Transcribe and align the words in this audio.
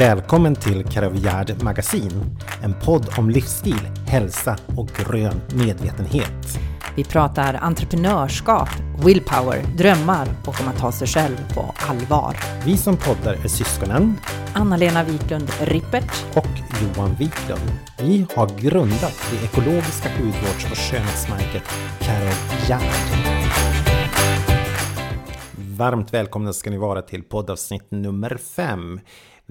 Välkommen 0.00 0.54
till 0.54 0.84
Karavjärd 0.84 1.62
Magasin, 1.62 2.10
en 2.62 2.74
podd 2.84 3.08
om 3.18 3.30
livsstil, 3.30 3.88
hälsa 4.06 4.56
och 4.76 4.88
grön 4.88 5.40
medvetenhet. 5.54 6.58
Vi 6.96 7.04
pratar 7.04 7.54
entreprenörskap, 7.54 8.68
willpower, 9.04 9.62
drömmar 9.76 10.28
och 10.46 10.60
om 10.60 10.68
att 10.68 10.78
ta 10.78 10.92
sig 10.92 11.08
själv 11.08 11.54
på 11.54 11.74
allvar. 11.88 12.36
Vi 12.64 12.76
som 12.76 12.96
poddar 12.96 13.34
är 13.34 13.48
syskonen 13.48 14.16
Anna-Lena 14.54 15.04
Wiklund 15.04 15.50
Rippert 15.60 16.24
och 16.34 16.48
Johan 16.82 17.14
Wiklund. 17.14 17.72
Vi 17.98 18.26
har 18.36 18.46
grundat 18.60 19.30
det 19.30 19.44
ekologiska 19.44 20.08
hudvårds 20.08 20.70
och 20.70 20.78
skönhetsmärket 20.78 21.64
Karavjärd. 22.00 23.20
Varmt 25.76 26.14
välkomna 26.14 26.52
ska 26.52 26.70
ni 26.70 26.76
vara 26.76 27.02
till 27.02 27.22
poddavsnitt 27.22 27.90
nummer 27.90 28.36
5. 28.36 29.00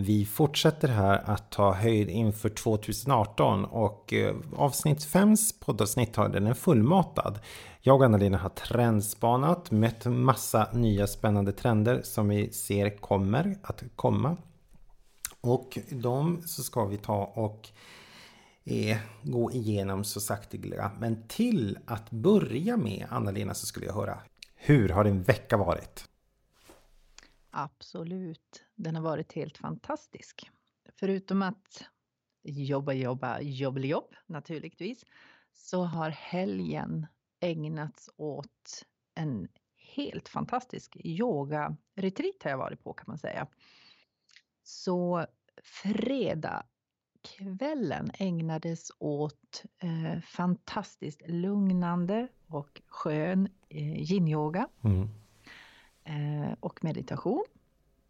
Vi 0.02 0.26
fortsätter 0.26 0.88
här 0.88 1.21
att 1.26 1.52
ta 1.52 1.73
höjd 1.73 2.09
inför 2.09 2.49
2018 2.49 3.66
och 3.66 4.13
eh, 4.13 4.35
avsnitt 4.55 4.99
5s 4.99 5.66
poddavsnitt 5.66 6.16
har 6.16 6.30
den 6.30 6.48
är 6.48 6.53
fullmatad. 6.53 7.39
Jag 7.81 7.95
och 7.95 8.05
Anna-Lena 8.05 8.38
har 8.38 8.49
trendspanat, 8.49 9.72
mött 9.72 10.05
massa 10.05 10.70
nya 10.73 11.08
spännande 11.08 11.52
trender 11.52 12.02
som 12.03 12.27
vi 12.27 12.52
ser 12.52 12.98
kommer 12.98 13.58
att 13.63 13.84
komma. 13.95 14.38
Och 15.41 15.77
de 15.89 16.41
så 16.45 16.63
ska 16.63 16.86
vi 16.86 16.97
ta 16.97 17.23
och 17.23 17.70
eh, 18.66 18.97
gå 19.23 19.52
igenom 19.52 20.03
så 20.03 20.19
sakteliga. 20.19 20.91
Men 21.00 21.28
till 21.28 21.78
att 21.86 22.11
börja 22.11 22.78
med 22.78 23.08
Anna-Lena 23.09 23.53
så 23.53 23.66
skulle 23.66 23.86
jag 23.86 23.94
höra 23.94 24.19
hur 24.56 24.89
har 24.89 25.03
din 25.03 25.23
vecka 25.23 25.58
varit? 25.58 26.09
Absolut, 27.52 28.63
den 28.80 28.95
har 28.95 29.03
varit 29.03 29.33
helt 29.33 29.58
fantastisk. 29.58 30.52
Förutom 30.99 31.41
att 31.41 31.83
jobba, 32.44 32.94
jobba, 32.94 33.39
jobb, 33.41 34.16
naturligtvis, 34.25 35.05
så 35.53 35.83
har 35.83 36.09
helgen 36.09 37.07
ägnats 37.39 38.09
åt 38.17 38.85
en 39.16 39.47
helt 39.95 40.30
fantastisk 40.30 40.97
yoga-retreat 41.03 42.44
har 42.44 42.50
jag 42.52 42.57
varit 42.57 42.83
på 42.83 42.94
kan 42.94 43.05
man 43.07 43.17
säga. 43.17 43.47
Så 44.63 45.25
fredag 45.63 46.66
kvällen 47.22 48.11
ägnades 48.13 48.91
åt 49.00 49.63
eh, 49.77 50.22
fantastiskt 50.22 51.22
lugnande 51.27 52.27
och 52.47 52.81
skön 52.88 53.50
eh, 53.69 54.11
yin-yoga. 54.11 54.67
Mm 54.83 55.09
eh, 56.09 56.53
och 56.59 56.83
meditation. 56.83 57.45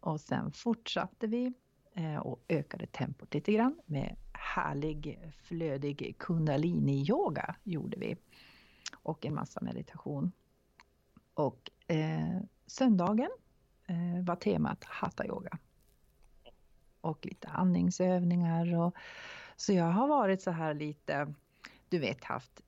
Och 0.00 0.20
sen 0.20 0.52
fortsatte 0.52 1.26
vi 1.26 1.52
eh, 1.94 2.16
och 2.16 2.44
ökade 2.48 2.86
tempot 2.86 3.34
lite 3.34 3.52
grann 3.52 3.80
med 3.86 4.16
härlig 4.32 5.32
flödig 5.42 6.16
kundalini-yoga 6.18 7.54
gjorde 7.64 7.98
vi. 7.98 8.16
Och 9.02 9.26
en 9.26 9.34
massa 9.34 9.60
meditation. 9.60 10.32
Och 11.34 11.70
eh, 11.86 12.38
söndagen 12.66 13.30
eh, 13.86 14.24
var 14.24 14.36
temat 14.36 14.84
hatha-yoga. 14.84 15.58
Och 17.00 17.26
lite 17.26 17.48
andningsövningar. 17.48 18.76
Och, 18.76 18.96
så 19.56 19.72
jag 19.72 19.92
har 19.92 20.08
varit 20.08 20.42
så 20.42 20.50
här 20.50 20.74
lite, 20.74 21.34
du 21.88 21.98
vet 21.98 22.24
haft 22.24 22.62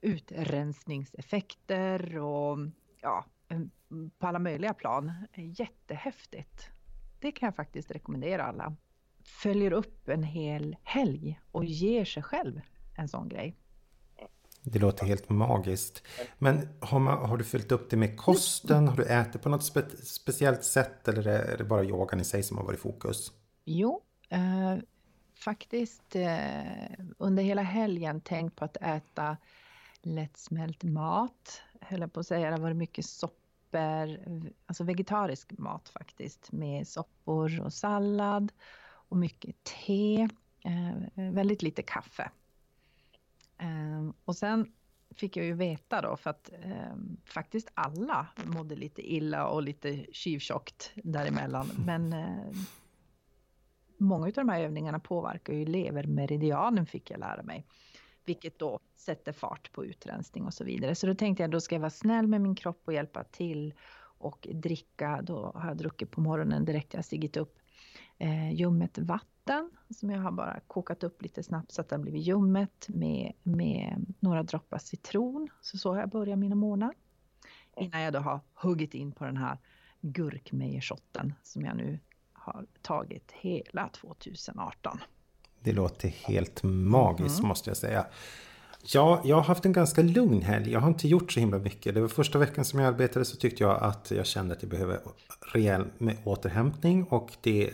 utrensningseffekter 0.00 2.18
och 2.18 2.58
ja, 3.00 3.24
på 4.18 4.26
alla 4.26 4.38
möjliga 4.38 4.74
plan. 4.74 5.12
Jättehäftigt. 5.34 6.68
Det 7.20 7.32
kan 7.32 7.46
jag 7.46 7.56
faktiskt 7.56 7.90
rekommendera 7.90 8.44
alla. 8.44 8.76
Följer 9.24 9.72
upp 9.72 10.08
en 10.08 10.22
hel 10.22 10.76
helg 10.82 11.40
och 11.52 11.64
ger 11.64 12.04
sig 12.04 12.22
själv 12.22 12.60
en 12.96 13.08
sån 13.08 13.28
grej. 13.28 13.56
Det 14.62 14.78
låter 14.78 15.06
helt 15.06 15.28
magiskt. 15.28 16.02
Men 16.38 16.68
har, 16.80 16.98
man, 16.98 17.28
har 17.28 17.36
du 17.36 17.44
följt 17.44 17.72
upp 17.72 17.90
det 17.90 17.96
med 17.96 18.16
kosten? 18.16 18.88
Har 18.88 18.96
du 18.96 19.04
ätit 19.04 19.42
på 19.42 19.48
något 19.48 19.64
spe, 19.64 19.82
speciellt 19.96 20.64
sätt 20.64 21.08
eller 21.08 21.26
är 21.26 21.58
det 21.58 21.64
bara 21.64 21.84
yogan 21.84 22.20
i 22.20 22.24
sig 22.24 22.42
som 22.42 22.56
har 22.56 22.64
varit 22.64 22.78
i 22.78 22.82
fokus? 22.82 23.32
Jo, 23.64 24.02
eh, 24.28 24.76
faktiskt 25.34 26.16
eh, 26.16 27.06
under 27.18 27.42
hela 27.42 27.62
helgen 27.62 28.20
tänkt 28.20 28.56
på 28.56 28.64
att 28.64 28.76
äta 28.76 29.36
lättsmält 30.02 30.82
mat. 30.82 31.62
Höll 31.80 32.00
jag 32.00 32.12
på 32.12 32.20
att 32.20 32.26
säga, 32.26 32.46
det 32.46 32.56
har 32.56 32.62
varit 32.62 32.76
mycket 32.76 33.04
soppor 33.70 34.52
alltså 34.66 34.84
vegetarisk 34.84 35.52
mat 35.58 35.88
faktiskt 35.88 36.52
med 36.52 36.88
soppor 36.88 37.60
och 37.60 37.72
sallad 37.72 38.52
och 39.08 39.16
mycket 39.16 39.64
te, 39.64 40.28
eh, 40.64 41.32
väldigt 41.32 41.62
lite 41.62 41.82
kaffe. 41.82 42.30
Eh, 43.58 44.10
och 44.24 44.36
sen 44.36 44.72
fick 45.10 45.36
jag 45.36 45.46
ju 45.46 45.52
veta 45.52 46.00
då 46.00 46.16
för 46.16 46.30
att 46.30 46.50
eh, 46.62 46.96
faktiskt 47.24 47.70
alla 47.74 48.26
mådde 48.44 48.76
lite 48.76 49.12
illa 49.12 49.46
och 49.46 49.62
lite 49.62 50.06
tjuvtjockt 50.12 50.92
däremellan. 50.94 51.70
Men 51.86 52.12
eh, 52.12 52.52
många 53.96 54.26
av 54.26 54.32
de 54.32 54.48
här 54.48 54.60
övningarna 54.60 55.00
påverkar 55.00 55.52
ju 55.52 55.64
levermeridianen 55.64 56.86
fick 56.86 57.10
jag 57.10 57.20
lära 57.20 57.42
mig 57.42 57.66
vilket 58.24 58.58
då 58.58 58.78
sätter 58.96 59.32
fart 59.32 59.72
på 59.72 59.84
utrensning 59.84 60.44
och 60.44 60.54
så 60.54 60.64
vidare. 60.64 60.94
Så 60.94 61.06
då 61.06 61.14
tänkte 61.14 61.42
jag 61.42 61.50
då 61.50 61.60
ska 61.60 61.74
jag 61.74 61.80
vara 61.80 61.90
snäll 61.90 62.26
med 62.26 62.40
min 62.40 62.54
kropp 62.54 62.82
och 62.84 62.92
hjälpa 62.92 63.24
till 63.24 63.74
och 64.18 64.48
dricka, 64.52 65.22
då 65.22 65.52
har 65.54 65.68
jag 65.68 65.76
druckit 65.76 66.10
på 66.10 66.20
morgonen 66.20 66.64
direkt 66.64 66.94
jag 66.94 67.04
stigit 67.04 67.36
upp, 67.36 67.58
eh, 68.18 68.52
ljummet 68.52 68.98
vatten 68.98 69.70
som 69.90 70.10
jag 70.10 70.20
har 70.20 70.32
bara 70.32 70.60
kokat 70.66 71.04
upp 71.04 71.22
lite 71.22 71.42
snabbt 71.42 71.72
så 71.72 71.80
att 71.80 71.88
det 71.88 71.96
har 71.96 72.02
blivit 72.02 72.22
ljummet 72.22 72.86
med, 72.88 73.32
med 73.42 74.14
några 74.20 74.42
droppar 74.42 74.78
citron. 74.78 75.48
Så 75.60 75.78
så 75.78 75.92
har 75.92 76.00
jag 76.00 76.10
börjat 76.10 76.38
mina 76.38 76.54
månader. 76.54 76.96
Innan 77.76 78.00
jag 78.00 78.12
då 78.12 78.18
har 78.18 78.40
huggit 78.54 78.94
in 78.94 79.12
på 79.12 79.24
den 79.24 79.36
här 79.36 79.58
gurkmejershotten 80.00 81.34
som 81.42 81.64
jag 81.64 81.76
nu 81.76 81.98
har 82.32 82.66
tagit 82.82 83.32
hela 83.32 83.88
2018. 83.88 84.98
Det 85.62 85.72
låter 85.72 86.08
helt 86.08 86.62
magiskt 86.62 87.38
mm. 87.38 87.48
måste 87.48 87.70
jag 87.70 87.76
säga. 87.76 88.06
Ja, 88.82 89.20
jag 89.24 89.36
har 89.36 89.42
haft 89.42 89.64
en 89.64 89.72
ganska 89.72 90.02
lugn 90.02 90.42
helg. 90.42 90.72
Jag 90.72 90.80
har 90.80 90.88
inte 90.88 91.08
gjort 91.08 91.32
så 91.32 91.40
himla 91.40 91.58
mycket. 91.58 91.94
Det 91.94 92.00
var 92.00 92.08
första 92.08 92.38
veckan 92.38 92.64
som 92.64 92.78
jag 92.78 92.88
arbetade 92.88 93.24
så 93.24 93.36
tyckte 93.36 93.62
jag 93.62 93.82
att 93.82 94.10
jag 94.10 94.26
kände 94.26 94.54
att 94.54 94.62
jag 94.62 94.70
behöver 94.70 95.00
rejäl 95.52 95.84
med 95.98 96.16
återhämtning 96.24 97.04
och 97.04 97.30
det 97.40 97.70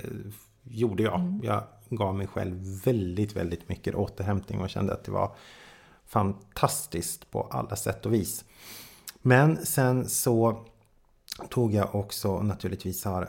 gjorde 0.63 1.03
jag. 1.03 1.21
Mm. 1.21 1.41
Jag 1.45 1.63
gav 1.89 2.15
mig 2.15 2.27
själv 2.27 2.83
väldigt, 2.85 3.37
väldigt 3.37 3.69
mycket 3.69 3.95
återhämtning 3.95 4.61
och 4.61 4.71
kände 4.71 4.93
att 4.93 5.05
det 5.05 5.13
var 5.13 5.37
fantastiskt 6.07 7.31
på 7.31 7.43
alla 7.43 7.77
sätt 7.77 8.07
och 8.07 8.15
vis. 8.15 8.45
Men 9.23 9.67
sen 9.67 10.09
så 10.09 10.65
tog 11.49 11.75
jag 11.75 11.95
också 11.95 12.43
naturligtvis 12.43 13.05
har 13.05 13.29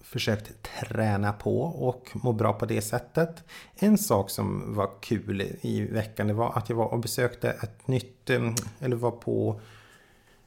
försökt 0.00 0.52
träna 0.62 1.32
på 1.32 1.60
och 1.62 2.10
må 2.14 2.32
bra 2.32 2.52
på 2.52 2.66
det 2.66 2.82
sättet. 2.82 3.44
En 3.74 3.98
sak 3.98 4.30
som 4.30 4.74
var 4.74 4.90
kul 5.00 5.42
i 5.60 5.80
veckan 5.80 6.26
det 6.26 6.34
var 6.34 6.52
att 6.58 6.68
jag 6.68 6.76
var 6.76 6.86
och 6.86 6.98
besökte 6.98 7.50
ett 7.50 7.88
nytt, 7.88 8.30
eh, 8.30 8.52
eller 8.80 8.96
var 8.96 9.10
på 9.10 9.60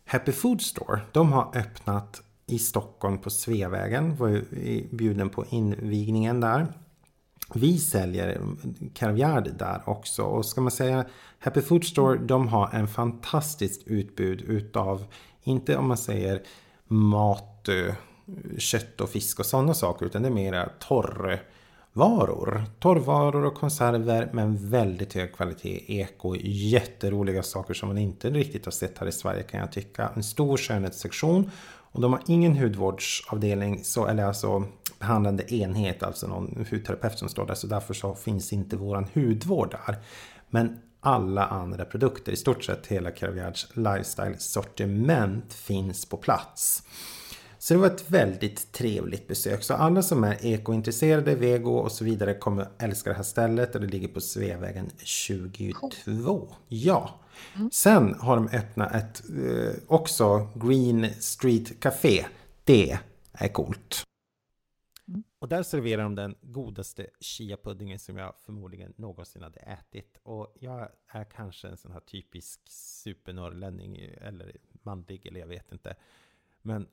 Happy 0.06 0.32
Food 0.32 0.62
Store. 0.62 1.02
De 1.12 1.32
har 1.32 1.58
öppnat 1.58 2.22
i 2.46 2.60
Stockholm 2.60 3.18
på 3.18 3.30
Sveavägen. 3.30 4.16
Var 4.16 4.28
ju 4.28 4.44
bjuden 4.92 5.30
på 5.30 5.46
invigningen 5.50 6.40
där. 6.40 6.68
Vi 7.54 7.78
säljer 7.78 8.42
kaviar 8.94 9.42
där 9.42 9.82
också 9.86 10.24
och 10.24 10.46
ska 10.46 10.62
man 10.62 10.72
säga 10.72 11.06
Happy 11.40 11.62
Food 11.62 11.86
Store 11.86 12.18
de 12.18 12.48
har 12.48 12.70
en 12.74 12.88
fantastiskt 12.88 13.88
utbud 13.88 14.42
utav 14.42 15.06
inte 15.44 15.78
om 15.78 15.88
man 15.88 15.98
säger 15.98 16.42
mat 16.88 17.68
eh, 17.68 17.96
kött 18.58 19.02
och 19.02 19.10
fisk 19.10 19.40
och 19.40 19.46
sådana 19.46 19.74
saker 19.74 20.06
utan 20.06 20.22
det 20.22 20.28
är 20.28 20.34
mera 20.34 20.70
torrvaror. 20.80 22.64
Torrvaror 22.80 23.46
och 23.46 23.56
konserver 23.56 24.30
men 24.34 24.70
väldigt 24.70 25.14
hög 25.14 25.36
kvalitet. 25.36 26.00
Eko, 26.00 26.36
jätteroliga 26.46 27.44
saker 27.44 27.74
som 27.74 27.88
man 27.88 27.98
inte 27.98 28.30
riktigt 28.30 28.66
har 28.66 28.72
sett 28.72 28.98
här 28.98 29.08
i 29.08 29.12
Sverige 29.12 29.44
kan 29.44 29.60
jag 29.60 29.72
tycka. 29.72 30.10
En 30.16 30.24
stor 30.24 30.58
skönhetssektion 30.58 31.52
och 31.92 32.02
de 32.02 32.14
har 32.14 32.22
ingen 32.28 32.58
hudvårdsavdelning, 32.58 33.84
så, 33.84 34.08
eller 34.08 34.24
alltså 34.24 34.64
behandlande 35.00 35.54
enhet, 35.54 36.04
alltså 36.04 36.28
någon 36.28 36.66
hudterapeut 36.72 37.20
som 37.20 37.30
står 37.30 37.46
där. 37.46 37.56
Så 37.56 37.68
därför 37.68 37.94
så 37.94 38.16
finns 38.16 38.54
inte 38.54 38.76
våran 38.76 39.08
hudvård 39.14 39.72
där. 39.72 39.98
Men 40.50 40.80
alla 41.00 41.46
andra 41.46 41.86
produkter, 41.86 42.32
i 42.32 42.36
stort 42.36 42.64
sett 42.64 42.88
hela 42.88 43.12
Caviards 43.12 43.68
lifestyle 43.74 44.36
sortiment 44.40 45.54
finns 45.54 46.06
på 46.06 46.18
plats. 46.18 46.84
Så 47.62 47.74
det 47.74 47.80
var 47.80 47.88
ett 47.88 48.12
väldigt 48.12 48.72
trevligt 48.72 49.28
besök. 49.28 49.64
Så 49.64 49.74
alla 49.74 50.02
som 50.02 50.24
är 50.24 50.46
ekointresserade, 50.46 51.36
vego 51.36 51.72
och 51.72 51.92
så 51.92 52.06
vidare 52.06 52.34
kommer 52.34 52.68
älska 52.78 53.10
det 53.10 53.16
här 53.16 53.24
stället. 53.24 53.76
Och 53.76 53.82
det 53.82 53.88
ligger 53.88 54.08
på 54.08 54.22
Sveavägen 54.22 54.92
22. 54.98 56.56
Ja. 56.68 57.20
Mm. 57.56 57.72
Sen 57.72 58.16
har 58.20 58.36
de 58.36 58.48
öppnat 58.48 58.96
ett 58.96 59.24
eh, 59.30 59.74
också 59.88 60.50
Green 60.56 61.10
Street 61.20 61.80
Café. 61.80 62.26
Det 62.64 63.00
är 63.32 63.48
coolt. 63.48 64.04
Och 65.40 65.48
där 65.50 65.64
serverar 65.64 66.04
de 66.04 66.16
den 66.16 66.36
godaste 66.42 67.08
chia-puddingen 67.20 68.00
som 68.00 68.18
jag 68.18 68.36
förmodligen 68.46 68.94
någonsin 68.96 69.44
hade 69.44 69.60
ätit. 69.60 70.18
Och 70.24 70.56
jag 70.60 70.90
är 71.08 71.24
kanske 71.24 71.68
en 71.68 71.78
sån 71.78 71.92
här 71.92 72.00
typisk 72.00 72.60
supernorrlänning, 72.70 73.98
eller 73.98 74.56
manlig, 74.84 75.26
eller 75.26 75.40
jag 75.40 75.48
vet 75.48 75.72
inte. 75.72 75.96
Men 76.62 76.88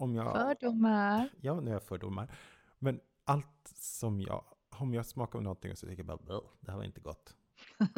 om 0.00 0.14
jag... 0.14 0.32
Fördomar. 0.32 1.28
Ja, 1.40 1.60
nu 1.60 1.70
är 1.70 1.74
jag 1.74 1.82
fördomar. 1.82 2.34
Men 2.78 3.00
allt 3.24 3.72
som 3.74 4.20
jag... 4.20 4.44
Om 4.70 4.94
jag 4.94 5.06
smakar 5.06 5.40
någonting 5.40 5.72
och 5.72 5.78
så 5.78 5.86
tycker 5.86 6.04
jag 6.04 6.18
bara, 6.18 6.40
det 6.60 6.70
här 6.70 6.78
var 6.78 6.84
inte 6.84 7.00
gott. 7.00 7.36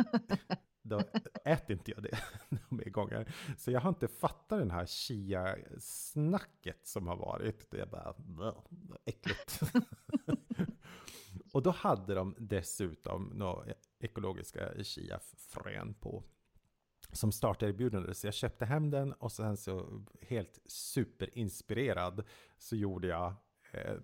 då 0.82 1.02
äter 1.44 1.76
inte 1.76 1.90
jag 1.90 2.02
det 2.02 2.18
några 2.68 2.90
gånger. 2.90 3.34
Så 3.58 3.70
jag 3.70 3.80
har 3.80 3.88
inte 3.88 4.08
fattat 4.08 4.58
den 4.58 4.70
här 4.70 4.86
chia-snacket 4.86 6.86
som 6.86 7.06
har 7.06 7.16
varit. 7.16 7.70
Det 7.70 7.80
är 7.80 7.86
bara, 7.86 8.14
äckligt. 9.04 9.60
och 11.52 11.62
då 11.62 11.70
hade 11.70 12.14
de 12.14 12.34
dessutom 12.38 13.30
några 13.34 13.74
ekologiska 13.98 14.84
chia-frön 14.84 15.94
på. 15.94 16.24
Som 17.12 17.32
starterbjudande, 17.32 18.14
så 18.14 18.26
jag 18.26 18.34
köpte 18.34 18.64
hem 18.64 18.90
den 18.90 19.12
och 19.12 19.32
sen 19.32 19.56
så 19.56 20.02
helt 20.20 20.58
superinspirerad 20.64 22.24
så 22.58 22.76
gjorde 22.76 23.08
jag 23.08 23.34
eh, 23.72 23.96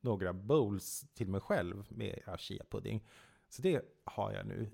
några 0.00 0.32
bowls 0.32 1.06
till 1.14 1.28
mig 1.28 1.40
själv 1.40 1.86
med 1.88 2.22
chia-pudding. 2.38 3.00
Så 3.48 3.62
det 3.62 3.82
har 4.04 4.32
jag 4.32 4.46
nu 4.46 4.70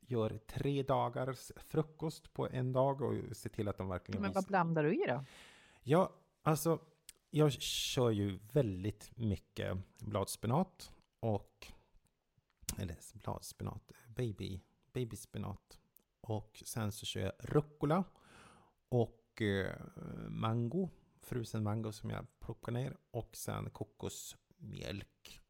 gör 0.00 0.38
tre 0.46 0.82
dagars 0.82 1.52
frukost 1.56 2.32
på 2.32 2.48
en 2.48 2.72
dag 2.72 3.02
och 3.02 3.36
ser 3.36 3.50
till 3.50 3.68
att 3.68 3.78
de 3.78 3.88
verkligen... 3.88 4.22
Men 4.22 4.32
vad 4.32 4.46
blandar 4.46 4.84
du 4.84 4.94
i 4.94 5.04
då? 5.08 5.24
Ja, 5.82 6.12
alltså 6.42 6.78
jag 7.30 7.52
kör 7.52 8.10
ju 8.10 8.38
väldigt 8.52 9.10
mycket 9.16 9.78
bladspenat 9.98 10.92
och 11.20 11.66
eller 12.78 12.96
bladspenat, 13.14 13.92
baby, 14.08 14.60
babyspenat. 14.92 15.78
Och 16.28 16.62
sen 16.66 16.92
så 16.92 17.06
kör 17.06 17.20
jag 17.20 17.32
rucola 17.38 18.04
och 18.88 19.42
eh, 19.42 19.74
mango, 20.28 20.90
frusen 21.22 21.62
mango 21.62 21.92
som 21.92 22.10
jag 22.10 22.26
plockar 22.40 22.72
ner 22.72 22.96
och 23.10 23.36
sen 23.36 23.70
kokosmjölk. 23.70 25.40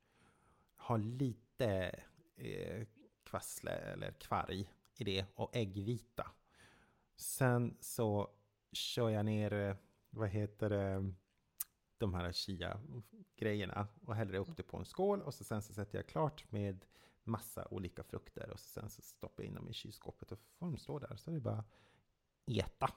Har 0.76 0.98
lite 0.98 2.00
eh, 2.36 2.86
kvassle 3.24 3.70
eller 3.70 4.12
kvarg 4.12 4.70
i 4.96 5.04
det 5.04 5.26
och 5.34 5.56
äggvita. 5.56 6.30
Sen 7.16 7.76
så 7.80 8.30
kör 8.72 9.10
jag 9.10 9.24
ner, 9.24 9.52
eh, 9.52 9.76
vad 10.10 10.28
heter 10.28 10.70
det, 10.70 11.14
de 11.98 12.14
här 12.14 12.32
chia-grejerna 12.32 13.88
och 14.04 14.14
häller 14.14 14.38
upp 14.38 14.56
det 14.56 14.62
på 14.62 14.76
en 14.76 14.84
skål 14.84 15.22
och 15.22 15.34
så 15.34 15.44
sen 15.44 15.62
så 15.62 15.72
sätter 15.72 15.98
jag 15.98 16.06
klart 16.06 16.52
med 16.52 16.84
massa 17.28 17.68
olika 17.70 18.02
frukter 18.02 18.50
och 18.50 18.60
sen 18.60 18.90
så 18.90 19.02
stoppar 19.02 19.42
jag 19.42 19.48
in 19.48 19.54
dem 19.54 19.68
i 19.68 19.72
kylskåpet 19.72 20.32
och 20.32 20.38
får 20.58 20.66
de 20.66 20.76
stå 20.76 20.98
där 20.98 21.16
så 21.16 21.30
är 21.30 21.34
det 21.34 21.40
bara 21.40 21.64
äta 22.46 22.90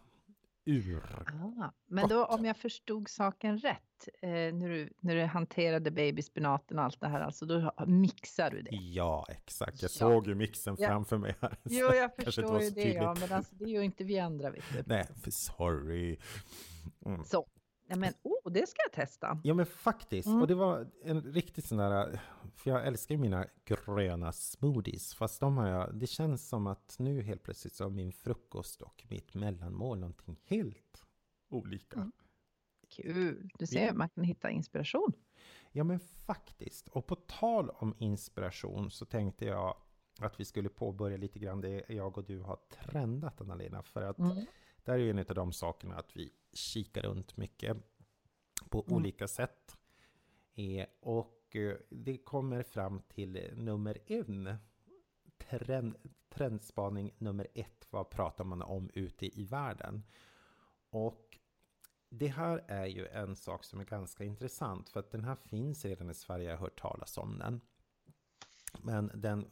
ur. 0.65 1.25
Ah, 1.59 1.71
men 1.85 2.09
då 2.09 2.25
om 2.25 2.45
jag 2.45 2.57
förstod 2.57 3.09
saken 3.09 3.57
rätt, 3.57 4.09
eh, 4.21 4.29
när, 4.29 4.69
du, 4.69 4.93
när 4.99 5.15
du 5.15 5.23
hanterade 5.23 5.91
babyspenaten 5.91 6.79
och 6.79 6.85
allt 6.85 7.01
det 7.01 7.07
här, 7.07 7.21
alltså 7.21 7.45
då 7.45 7.73
mixar 7.87 8.51
du 8.51 8.61
det? 8.61 8.75
Ja, 8.75 9.25
exakt. 9.29 9.81
Jag 9.81 9.91
ja. 9.91 9.99
såg 9.99 10.27
ju 10.27 10.35
mixen 10.35 10.75
ja. 10.79 10.87
framför 10.87 11.17
mig 11.17 11.35
här. 11.41 11.57
Jo, 11.63 11.93
jag 11.93 12.15
förstår 12.15 12.61
ju 12.61 12.69
det, 12.69 12.93
ja, 12.93 13.15
men 13.19 13.31
alltså 13.31 13.55
det 13.55 13.63
är 13.63 13.69
ju 13.69 13.83
inte 13.83 14.03
vi 14.03 14.19
andra, 14.19 14.49
vet 14.49 14.63
du. 14.73 14.83
Nej, 14.85 15.07
sorry. 15.29 16.17
Mm. 17.05 17.23
Så, 17.23 17.47
Ja, 17.91 17.97
men 17.97 18.13
oh, 18.21 18.51
det 18.51 18.67
ska 18.67 18.77
jag 18.83 18.91
testa. 18.91 19.39
Ja, 19.43 19.53
men 19.53 19.65
faktiskt. 19.65 20.27
Mm. 20.27 20.41
Och 20.41 20.47
det 20.47 20.55
var 20.55 20.87
en 21.03 21.21
riktigt 21.21 21.65
sån 21.65 21.77
där, 21.77 22.21
för 22.55 22.71
jag 22.71 22.87
älskar 22.87 23.17
mina 23.17 23.47
gröna 23.65 24.31
smoothies. 24.31 25.15
Fast 25.15 25.39
de 25.39 25.57
har 25.57 25.67
jag, 25.67 25.95
det 25.95 26.07
känns 26.07 26.49
som 26.49 26.67
att 26.67 26.95
nu 26.99 27.21
helt 27.21 27.43
plötsligt 27.43 27.73
så 27.73 27.83
har 27.83 27.89
min 27.89 28.11
frukost 28.11 28.81
och 28.81 29.05
mitt 29.09 29.33
mellanmål 29.33 29.99
någonting 29.99 30.39
helt 30.43 31.05
olika. 31.49 31.99
Mm. 31.99 32.11
Kul, 32.89 33.49
du 33.59 33.67
ser, 33.67 33.85
ja. 33.85 33.93
man 33.93 34.09
kan 34.09 34.23
hitta 34.23 34.49
inspiration. 34.49 35.13
Ja, 35.71 35.83
men 35.83 35.99
faktiskt. 35.99 36.87
Och 36.87 37.07
på 37.07 37.15
tal 37.15 37.69
om 37.69 37.95
inspiration 37.97 38.91
så 38.91 39.05
tänkte 39.05 39.45
jag 39.45 39.77
att 40.19 40.39
vi 40.39 40.45
skulle 40.45 40.69
påbörja 40.69 41.17
lite 41.17 41.39
grann 41.39 41.61
det 41.61 41.85
jag 41.89 42.17
och 42.17 42.23
du 42.23 42.39
har 42.39 42.59
trendat, 42.69 43.41
Anna-Lena. 43.41 43.83
För 43.83 44.01
att 44.01 44.19
mm. 44.19 44.45
där 44.83 44.93
är 44.93 44.97
ju 44.97 45.09
en 45.09 45.19
av 45.19 45.35
de 45.35 45.53
sakerna 45.53 45.95
att 45.95 46.17
vi 46.17 46.31
kika 46.53 47.01
runt 47.01 47.37
mycket 47.37 47.77
på 48.69 48.83
mm. 48.87 48.97
olika 48.97 49.27
sätt. 49.27 49.77
Eh, 50.55 50.85
och 50.99 51.55
eh, 51.55 51.77
det 51.89 52.17
kommer 52.17 52.63
fram 52.63 53.01
till 53.01 53.49
nummer 53.55 53.97
en. 54.05 54.55
Trend, 55.37 55.95
trendspaning 56.29 57.11
nummer 57.17 57.47
ett. 57.53 57.87
Vad 57.89 58.09
pratar 58.09 58.43
man 58.43 58.61
om 58.61 58.89
ute 58.93 59.39
i 59.39 59.43
världen? 59.43 60.03
Och 60.89 61.37
det 62.09 62.27
här 62.27 62.63
är 62.67 62.85
ju 62.85 63.07
en 63.07 63.35
sak 63.35 63.63
som 63.63 63.79
är 63.79 63.85
ganska 63.85 64.23
intressant 64.23 64.89
för 64.89 64.99
att 64.99 65.11
den 65.11 65.23
här 65.23 65.35
finns 65.35 65.85
redan 65.85 66.09
i 66.09 66.13
Sverige, 66.13 66.49
jag 66.49 66.57
har 66.57 66.61
hört 66.61 66.81
talas 66.81 67.17
om 67.17 67.37
den. 67.37 67.61
Men 68.79 69.11
den 69.13 69.51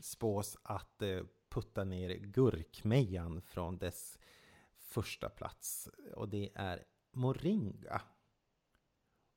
spås 0.00 0.56
att 0.62 1.02
eh, 1.02 1.22
putta 1.48 1.84
ner 1.84 2.16
gurkmejan 2.16 3.42
från 3.42 3.78
dess 3.78 4.18
första 4.96 5.28
plats 5.28 5.88
och 6.14 6.28
det 6.28 6.50
är 6.54 6.84
Moringa. 7.12 8.02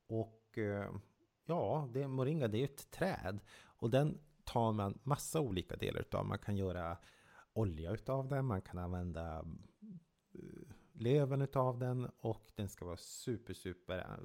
Och 0.07 0.57
eh, 0.57 0.91
ja, 1.45 1.89
det, 1.93 2.07
Moringa 2.07 2.47
det 2.47 2.57
är 2.57 2.63
ett 2.63 2.91
träd 2.91 3.39
och 3.61 3.89
den 3.89 4.19
tar 4.43 4.73
man 4.73 4.99
massa 5.03 5.39
olika 5.39 5.75
delar 5.75 6.01
utav. 6.01 6.25
Man 6.25 6.39
kan 6.39 6.57
göra 6.57 6.97
olja 7.53 7.91
utav 7.91 8.27
den, 8.27 8.45
man 8.45 8.61
kan 8.61 8.77
använda 8.77 9.45
eh, 10.33 10.39
löven 10.93 11.41
utav 11.41 11.79
den 11.79 12.05
och 12.05 12.51
den 12.55 12.69
ska 12.69 12.85
vara 12.85 12.97
super, 12.97 13.53
super 13.53 13.97
eh, 13.97 14.17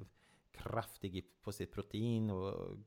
kraftig 0.51 1.41
på 1.41 1.51
sitt 1.51 1.71
protein 1.71 2.29
och 2.29 2.77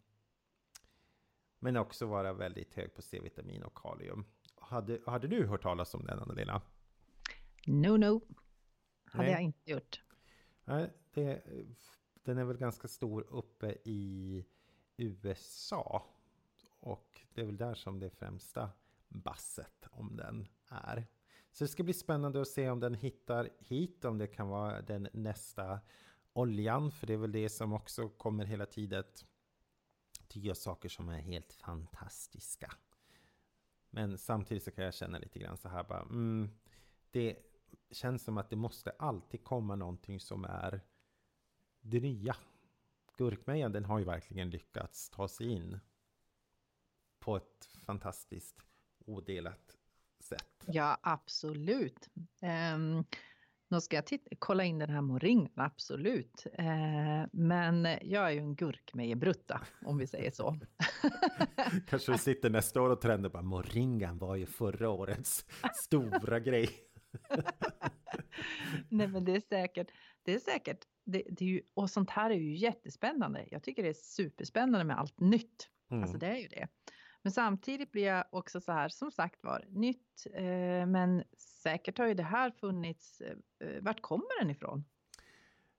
Men 1.65 1.77
också 1.77 2.07
vara 2.07 2.33
väldigt 2.33 2.75
hög 2.75 2.95
på 2.95 3.03
C-vitamin 3.03 3.63
och 3.63 3.75
kalium. 3.75 4.25
Hade, 4.57 5.01
hade 5.07 5.29
du 5.29 5.47
hört 5.47 5.63
talas 5.63 5.95
om 5.95 6.05
den, 6.05 6.19
Anna-Lena? 6.19 6.63
No, 7.67 7.97
no. 7.97 8.21
Hade 9.05 9.25
Nej. 9.25 9.33
jag 9.33 9.43
inte 9.43 9.71
gjort. 9.71 10.03
Nej, 10.65 10.93
det, 11.15 11.43
den 12.15 12.39
är 12.39 12.45
väl 12.45 12.57
ganska 12.57 12.89
stor 12.89 13.27
uppe 13.31 13.77
i 13.85 14.45
USA. 14.97 16.07
Och 16.81 17.21
det 17.35 17.41
är 17.41 17.47
väl 17.47 17.57
där 17.57 17.75
som 17.75 18.01
det 18.01 18.11
främsta 18.11 18.71
basset 19.09 19.87
om 19.91 20.17
den 20.17 20.49
är. 20.69 21.07
Så 21.53 21.65
det 21.65 21.69
ska 21.69 21.83
bli 21.83 21.95
spännande 21.95 22.41
att 22.41 22.49
se 22.49 22.71
om 22.71 22.81
den 22.81 22.95
hittar 22.95 23.51
hit, 23.59 24.05
om 24.05 24.19
det 24.19 24.27
kan 24.27 24.49
vara 24.49 24.83
den 24.83 25.09
nästa 25.13 25.81
oljan, 26.33 26.91
för 26.91 27.07
det 27.07 27.13
är 27.13 27.19
väl 27.19 27.33
det 27.33 27.49
som 27.49 27.73
också 27.73 28.09
kommer 28.09 28.45
hela 28.45 28.67
tiden 28.67 29.05
tycker 30.35 30.55
saker 30.55 30.89
som 30.89 31.09
är 31.09 31.21
helt 31.21 31.53
fantastiska. 31.53 32.73
Men 33.91 34.19
samtidigt 34.19 34.63
så 34.63 34.71
kan 34.71 34.85
jag 34.85 34.95
känna 34.95 35.19
lite 35.19 35.39
grann 35.39 35.57
så 35.57 35.69
här 35.69 35.85
bara, 35.85 36.01
mm, 36.01 36.51
det 37.11 37.39
känns 37.91 38.23
som 38.25 38.39
att 38.39 38.51
det 38.51 38.57
måste 38.57 38.91
alltid 38.91 39.45
komma 39.45 39.77
någonting 39.77 40.21
som 40.21 40.45
är 40.45 40.81
det 41.81 42.01
nya. 42.01 42.37
Gurkmejan, 43.17 43.73
den 43.73 43.85
har 43.85 43.99
ju 43.99 44.05
verkligen 44.05 44.51
lyckats 44.51 45.11
ta 45.11 45.29
sig 45.29 45.47
in 45.47 45.79
på 47.19 47.37
ett 47.37 47.69
fantastiskt 47.87 48.63
odelat 48.99 49.77
sätt. 50.21 50.65
Ja, 50.67 50.99
absolut. 51.03 52.11
Um, 52.75 53.05
nu 53.69 53.81
ska 53.81 53.97
jag 53.97 54.07
titta, 54.07 54.31
kolla 54.39 54.65
in 54.65 54.79
den 54.79 54.91
här 54.91 55.01
moringan, 55.01 55.53
absolut. 55.55 56.47
Eh, 56.53 57.27
men 57.33 57.85
jag 58.03 58.27
är 58.27 58.31
ju 58.31 58.39
en 58.39 58.55
gurkmejebrutta, 58.55 59.61
om 59.85 59.99
vi 59.99 60.07
säger 60.07 60.31
så. 60.31 60.59
Kanske 61.87 62.13
du 62.13 62.19
sitter 62.19 62.51
nästa 62.51 62.83
år 62.83 62.91
och 62.91 63.01
trendar 63.01 63.31
bara 63.31 63.43
moringan 63.43 64.19
var 64.19 64.37
ju 64.37 64.47
förra 64.47 64.91
årets 64.91 65.47
stora 65.75 66.41
grej. 66.41 66.69
Nej, 68.89 69.09
men 69.09 69.25
det 69.25 69.37
är 69.37 69.41
säkert. 69.41 69.91
Det 70.23 70.35
är 70.35 70.39
säkert. 70.39 70.79
Det, 71.05 71.23
det 71.31 71.45
är 71.45 71.49
ju, 71.49 71.63
och 71.75 71.91
sånt 71.91 72.11
här 72.11 72.31
är 72.31 72.35
ju 72.35 72.57
jättespännande. 72.57 73.47
Jag 73.51 73.63
tycker 73.63 73.83
det 73.83 73.89
är 73.89 73.93
superspännande 73.93 74.85
med 74.85 74.99
allt 74.99 75.21
nytt. 75.21 75.71
Mm. 75.91 76.03
Alltså 76.03 76.19
det 76.19 76.27
är 76.27 76.37
ju 76.37 76.49
det. 76.49 76.69
Men 77.25 77.33
samtidigt 77.33 77.93
blir 77.93 78.05
jag 78.05 78.25
också 78.31 78.61
så 78.61 78.73
här, 78.73 78.89
som 78.89 79.11
sagt 79.11 79.45
var, 79.45 79.65
nytt. 79.69 80.27
Eh, 80.33 80.87
men 80.87 81.25
säkert 81.37 81.99
har 81.99 82.07
ju 82.07 82.15
det 82.15 82.23
här 82.23 82.51
funnits. 82.51 83.21
Eh, 83.21 83.83
vart 83.83 84.01
kommer 84.01 84.41
den 84.41 84.51
ifrån? 84.51 84.85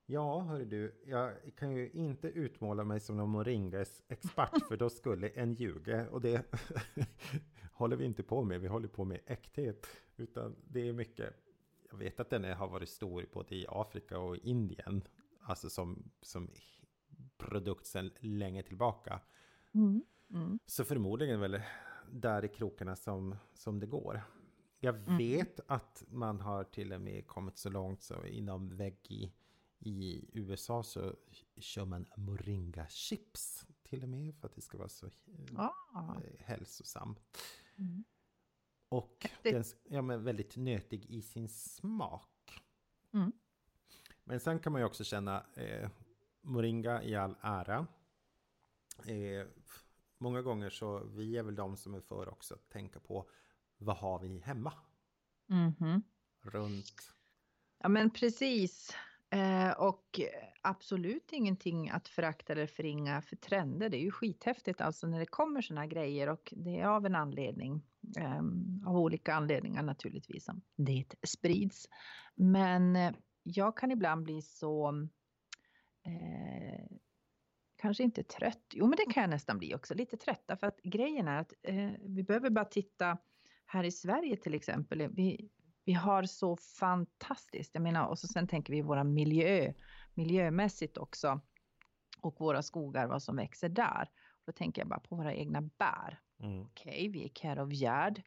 Ja, 0.06 0.40
hör 0.40 0.64
du, 0.64 1.02
jag 1.06 1.32
kan 1.56 1.72
ju 1.72 1.90
inte 1.90 2.28
utmåla 2.28 2.84
mig 2.84 3.00
som 3.00 3.16
någon 3.16 3.30
moringa-expert 3.30 4.62
för 4.68 4.76
då 4.76 4.90
skulle 4.90 5.28
en 5.28 5.54
ljuga 5.54 6.10
och 6.10 6.20
det 6.20 6.42
håller 7.72 7.96
vi 7.96 8.04
inte 8.04 8.22
på 8.22 8.44
med. 8.44 8.60
Vi 8.60 8.68
håller 8.68 8.88
på 8.88 9.04
med 9.04 9.20
äkthet, 9.26 9.86
utan 10.16 10.56
det 10.64 10.88
är 10.88 10.92
mycket 10.92 11.34
jag 11.90 11.98
vet 11.98 12.20
att 12.20 12.30
den 12.30 12.44
har 12.44 12.68
varit 12.68 12.88
stor 12.88 13.26
både 13.32 13.54
i 13.54 13.66
Afrika 13.68 14.18
och 14.18 14.36
Indien. 14.36 15.02
Alltså 15.40 15.70
som, 15.70 16.10
som 16.22 16.50
produkt 17.36 17.86
sedan 17.86 18.10
länge 18.20 18.62
tillbaka. 18.62 19.20
Mm. 19.74 20.04
Mm. 20.30 20.58
Så 20.66 20.84
förmodligen 20.84 21.40
väl 21.40 21.62
där 22.10 22.44
i 22.44 22.48
krokarna 22.48 22.96
som, 22.96 23.36
som 23.54 23.80
det 23.80 23.86
går. 23.86 24.22
Jag 24.78 24.96
mm. 24.96 25.18
vet 25.18 25.60
mm. 25.60 25.64
att 25.66 26.04
man 26.08 26.40
har 26.40 26.64
till 26.64 26.92
och 26.92 27.00
med 27.00 27.26
kommit 27.26 27.58
så 27.58 27.70
långt 27.70 28.02
så 28.02 28.24
inom 28.24 28.76
veggie 28.76 29.32
i 29.78 30.30
USA 30.32 30.82
så 30.82 31.14
kör 31.56 31.84
man 31.84 32.06
moringa 32.16 32.88
chips 32.88 33.66
till 33.82 34.02
och 34.02 34.08
med 34.08 34.34
för 34.34 34.48
att 34.48 34.54
det 34.54 34.60
ska 34.60 34.78
vara 34.78 34.88
så 34.88 35.10
ah. 35.56 36.14
hälsosam. 36.38 37.16
Mm. 37.76 38.04
Och 38.88 39.26
den 39.42 39.64
ja, 39.84 40.02
men 40.02 40.24
väldigt 40.24 40.56
nötig 40.56 41.06
i 41.06 41.22
sin 41.22 41.48
smak. 41.48 42.62
Mm. 43.12 43.32
Men 44.24 44.40
sen 44.40 44.58
kan 44.58 44.72
man 44.72 44.80
ju 44.80 44.86
också 44.86 45.04
känna 45.04 45.46
eh, 45.54 45.90
moringa 46.40 47.02
i 47.02 47.14
all 47.14 47.36
ära. 47.40 47.86
Eh, 49.06 49.46
många 50.18 50.42
gånger 50.42 50.70
så 50.70 51.04
vi 51.04 51.36
är 51.36 51.42
väl 51.42 51.54
de 51.54 51.76
som 51.76 51.94
är 51.94 52.00
för 52.00 52.28
också 52.28 52.54
att 52.54 52.68
tänka 52.68 53.00
på 53.00 53.30
vad 53.78 53.96
har 53.96 54.18
vi 54.18 54.38
hemma? 54.38 54.72
Mm 55.50 55.72
-hmm. 55.72 56.02
Runt. 56.42 57.12
Ja 57.78 57.88
men 57.88 58.10
precis. 58.10 58.96
Eh, 59.30 59.70
och 59.70 60.20
absolut 60.62 61.32
ingenting 61.32 61.90
att 61.90 62.08
förakta 62.08 62.52
eller 62.52 62.66
förringa 62.66 63.22
för 63.22 63.36
trender. 63.36 63.88
Det 63.88 63.96
är 63.96 64.02
ju 64.02 64.10
skithäftigt 64.10 64.80
alltså 64.80 65.06
när 65.06 65.18
det 65.18 65.26
kommer 65.26 65.62
sådana 65.62 65.86
grejer 65.86 66.28
och 66.28 66.52
det 66.56 66.80
är 66.80 66.86
av 66.86 67.06
en 67.06 67.14
anledning. 67.14 67.82
Eh, 68.18 68.42
av 68.86 68.96
olika 68.96 69.34
anledningar 69.34 69.82
naturligtvis 69.82 70.44
som 70.44 70.62
det 70.76 71.14
sprids. 71.26 71.88
Men 72.34 72.96
eh, 72.96 73.12
jag 73.42 73.76
kan 73.76 73.90
ibland 73.90 74.22
bli 74.22 74.42
så 74.42 74.88
eh, 76.06 76.86
kanske 77.76 78.02
inte 78.02 78.22
trött. 78.22 78.64
Jo, 78.70 78.86
men 78.86 78.96
det 78.96 79.12
kan 79.12 79.20
jag 79.20 79.30
nästan 79.30 79.58
bli 79.58 79.74
också. 79.74 79.94
Lite 79.94 80.16
trötta 80.16 80.56
för 80.56 80.66
att 80.66 80.80
grejen 80.82 81.28
är 81.28 81.40
att 81.40 81.52
eh, 81.62 81.90
vi 82.00 82.22
behöver 82.22 82.50
bara 82.50 82.64
titta 82.64 83.18
här 83.66 83.84
i 83.84 83.90
Sverige 83.90 84.36
till 84.36 84.54
exempel. 84.54 85.08
Vi, 85.08 85.50
vi 85.84 85.92
har 85.92 86.22
så 86.22 86.56
fantastiskt, 86.56 87.74
jag 87.74 87.82
menar, 87.82 88.06
och 88.06 88.18
så 88.18 88.26
sen 88.26 88.48
tänker 88.48 88.72
vi 88.72 88.82
våra 88.82 89.04
miljö, 89.04 89.72
miljömässigt 90.14 90.98
också. 90.98 91.40
Och 92.20 92.40
våra 92.40 92.62
skogar, 92.62 93.06
vad 93.06 93.22
som 93.22 93.36
växer 93.36 93.68
där. 93.68 94.08
Då 94.46 94.52
tänker 94.52 94.82
jag 94.82 94.88
bara 94.88 95.00
på 95.00 95.16
våra 95.16 95.34
egna 95.34 95.62
bär. 95.62 96.20
Mm. 96.40 96.62
Okej, 96.62 96.92
okay, 96.92 97.08
vi 97.08 97.24
är 97.24 97.28
Carovgärd. 97.28 98.22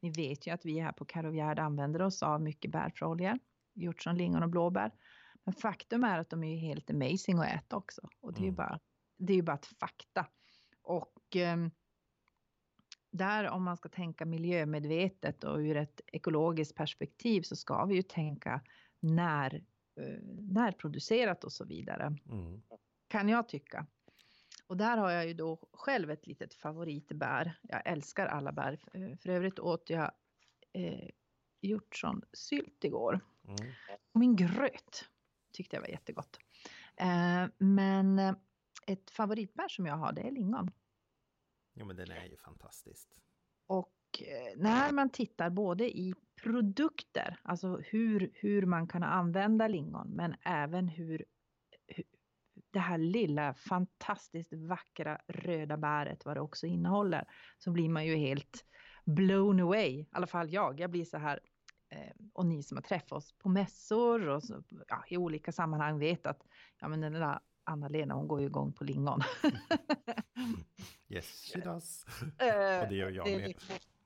Ni 0.00 0.10
vet 0.10 0.46
ju 0.46 0.50
att 0.50 0.64
vi 0.64 0.80
här 0.80 0.92
på 0.92 1.04
Carovgärd 1.04 1.58
använder 1.58 2.02
oss 2.02 2.22
av 2.22 2.42
mycket 2.42 2.70
bärfröolja. 2.70 3.38
Gjort 3.74 4.02
som 4.02 4.16
lingon 4.16 4.42
och 4.42 4.50
blåbär. 4.50 4.90
Men 5.44 5.54
faktum 5.54 6.04
är 6.04 6.18
att 6.18 6.30
de 6.30 6.44
är 6.44 6.56
helt 6.56 6.90
amazing 6.90 7.38
att 7.38 7.46
äta 7.46 7.76
också. 7.76 8.08
Och 8.20 8.32
det 8.32 8.38
är 8.38 8.42
ju 8.42 8.48
mm. 8.48 8.56
bara, 8.56 8.80
det 9.16 9.34
är 9.34 9.42
bara 9.42 9.56
ett 9.56 9.66
fakta. 9.66 10.26
Och 10.82 11.36
eh, 11.36 11.56
där 13.10 13.50
om 13.50 13.62
man 13.62 13.76
ska 13.76 13.88
tänka 13.88 14.24
miljömedvetet 14.24 15.44
och 15.44 15.58
ur 15.58 15.76
ett 15.76 16.00
ekologiskt 16.06 16.74
perspektiv 16.74 17.42
så 17.42 17.56
ska 17.56 17.84
vi 17.84 17.94
ju 17.94 18.02
tänka 18.02 18.60
när, 19.00 19.54
eh, 20.00 20.18
närproducerat 20.40 21.44
och 21.44 21.52
så 21.52 21.64
vidare. 21.64 22.16
Mm. 22.30 22.62
Kan 23.08 23.28
jag 23.28 23.48
tycka. 23.48 23.86
Och 24.66 24.76
där 24.76 24.96
har 24.96 25.10
jag 25.10 25.26
ju 25.26 25.34
då 25.34 25.68
själv 25.72 26.10
ett 26.10 26.26
litet 26.26 26.54
favoritbär. 26.54 27.58
Jag 27.62 27.82
älskar 27.84 28.26
alla 28.26 28.52
bär. 28.52 28.78
För 29.22 29.28
övrigt 29.28 29.58
åt 29.58 29.90
jag 29.90 30.10
eh, 30.72 31.08
hjortronsylt 31.60 32.84
igår. 32.84 33.20
Mm. 33.44 33.72
Och 34.12 34.20
min 34.20 34.36
gröt 34.36 35.08
tyckte 35.52 35.76
jag 35.76 35.80
var 35.80 35.88
jättegott. 35.88 36.38
Eh, 36.96 37.46
men 37.58 38.18
eh, 38.18 38.34
ett 38.86 39.10
favoritbär 39.10 39.68
som 39.68 39.86
jag 39.86 39.96
har 39.96 40.12
det 40.12 40.20
är 40.20 40.30
lingon. 40.30 40.70
Jo 41.74 41.86
men 41.86 41.96
den 41.96 42.10
är 42.10 42.24
ju 42.24 42.36
fantastiskt. 42.36 43.16
Och 43.66 43.92
eh, 44.20 44.58
när 44.62 44.92
man 44.92 45.10
tittar 45.10 45.50
både 45.50 45.98
i 45.98 46.14
produkter, 46.42 47.40
alltså 47.42 47.76
hur, 47.76 48.30
hur 48.34 48.66
man 48.66 48.88
kan 48.88 49.02
använda 49.02 49.68
lingon, 49.68 50.08
men 50.10 50.36
även 50.42 50.88
hur, 50.88 51.24
hur 51.86 52.04
det 52.70 52.78
här 52.78 52.98
lilla 52.98 53.54
fantastiskt 53.54 54.52
vackra 54.52 55.20
röda 55.28 55.76
bäret, 55.76 56.24
vad 56.24 56.36
det 56.36 56.40
också 56.40 56.66
innehåller, 56.66 57.24
så 57.58 57.70
blir 57.70 57.88
man 57.88 58.06
ju 58.06 58.16
helt 58.16 58.64
blown 59.04 59.60
away. 59.60 60.00
I 60.00 60.08
alla 60.12 60.26
fall 60.26 60.52
jag. 60.52 60.80
Jag 60.80 60.90
blir 60.90 61.04
så 61.04 61.18
här, 61.18 61.40
eh, 61.90 62.12
och 62.32 62.46
ni 62.46 62.62
som 62.62 62.76
har 62.76 62.82
träffat 62.82 63.12
oss 63.12 63.32
på 63.38 63.48
mässor 63.48 64.28
och 64.28 64.42
så, 64.42 64.62
ja, 64.88 65.04
i 65.08 65.16
olika 65.16 65.52
sammanhang 65.52 65.98
vet 65.98 66.26
att 66.26 66.46
ja, 66.80 66.88
men 66.88 67.00
den 67.00 67.12
där 67.12 67.38
Anna-Lena 67.64 68.14
hon 68.14 68.28
går 68.28 68.40
ju 68.40 68.46
igång 68.46 68.72
på 68.72 68.84
lingon. 68.84 69.20
yes, 71.08 71.52
she 71.52 71.60
does. 71.60 72.06
Uh, 72.22 72.82
och 72.82 72.88
det 72.88 72.94
gör 72.94 73.10
jag 73.10 73.26
med. 73.26 73.54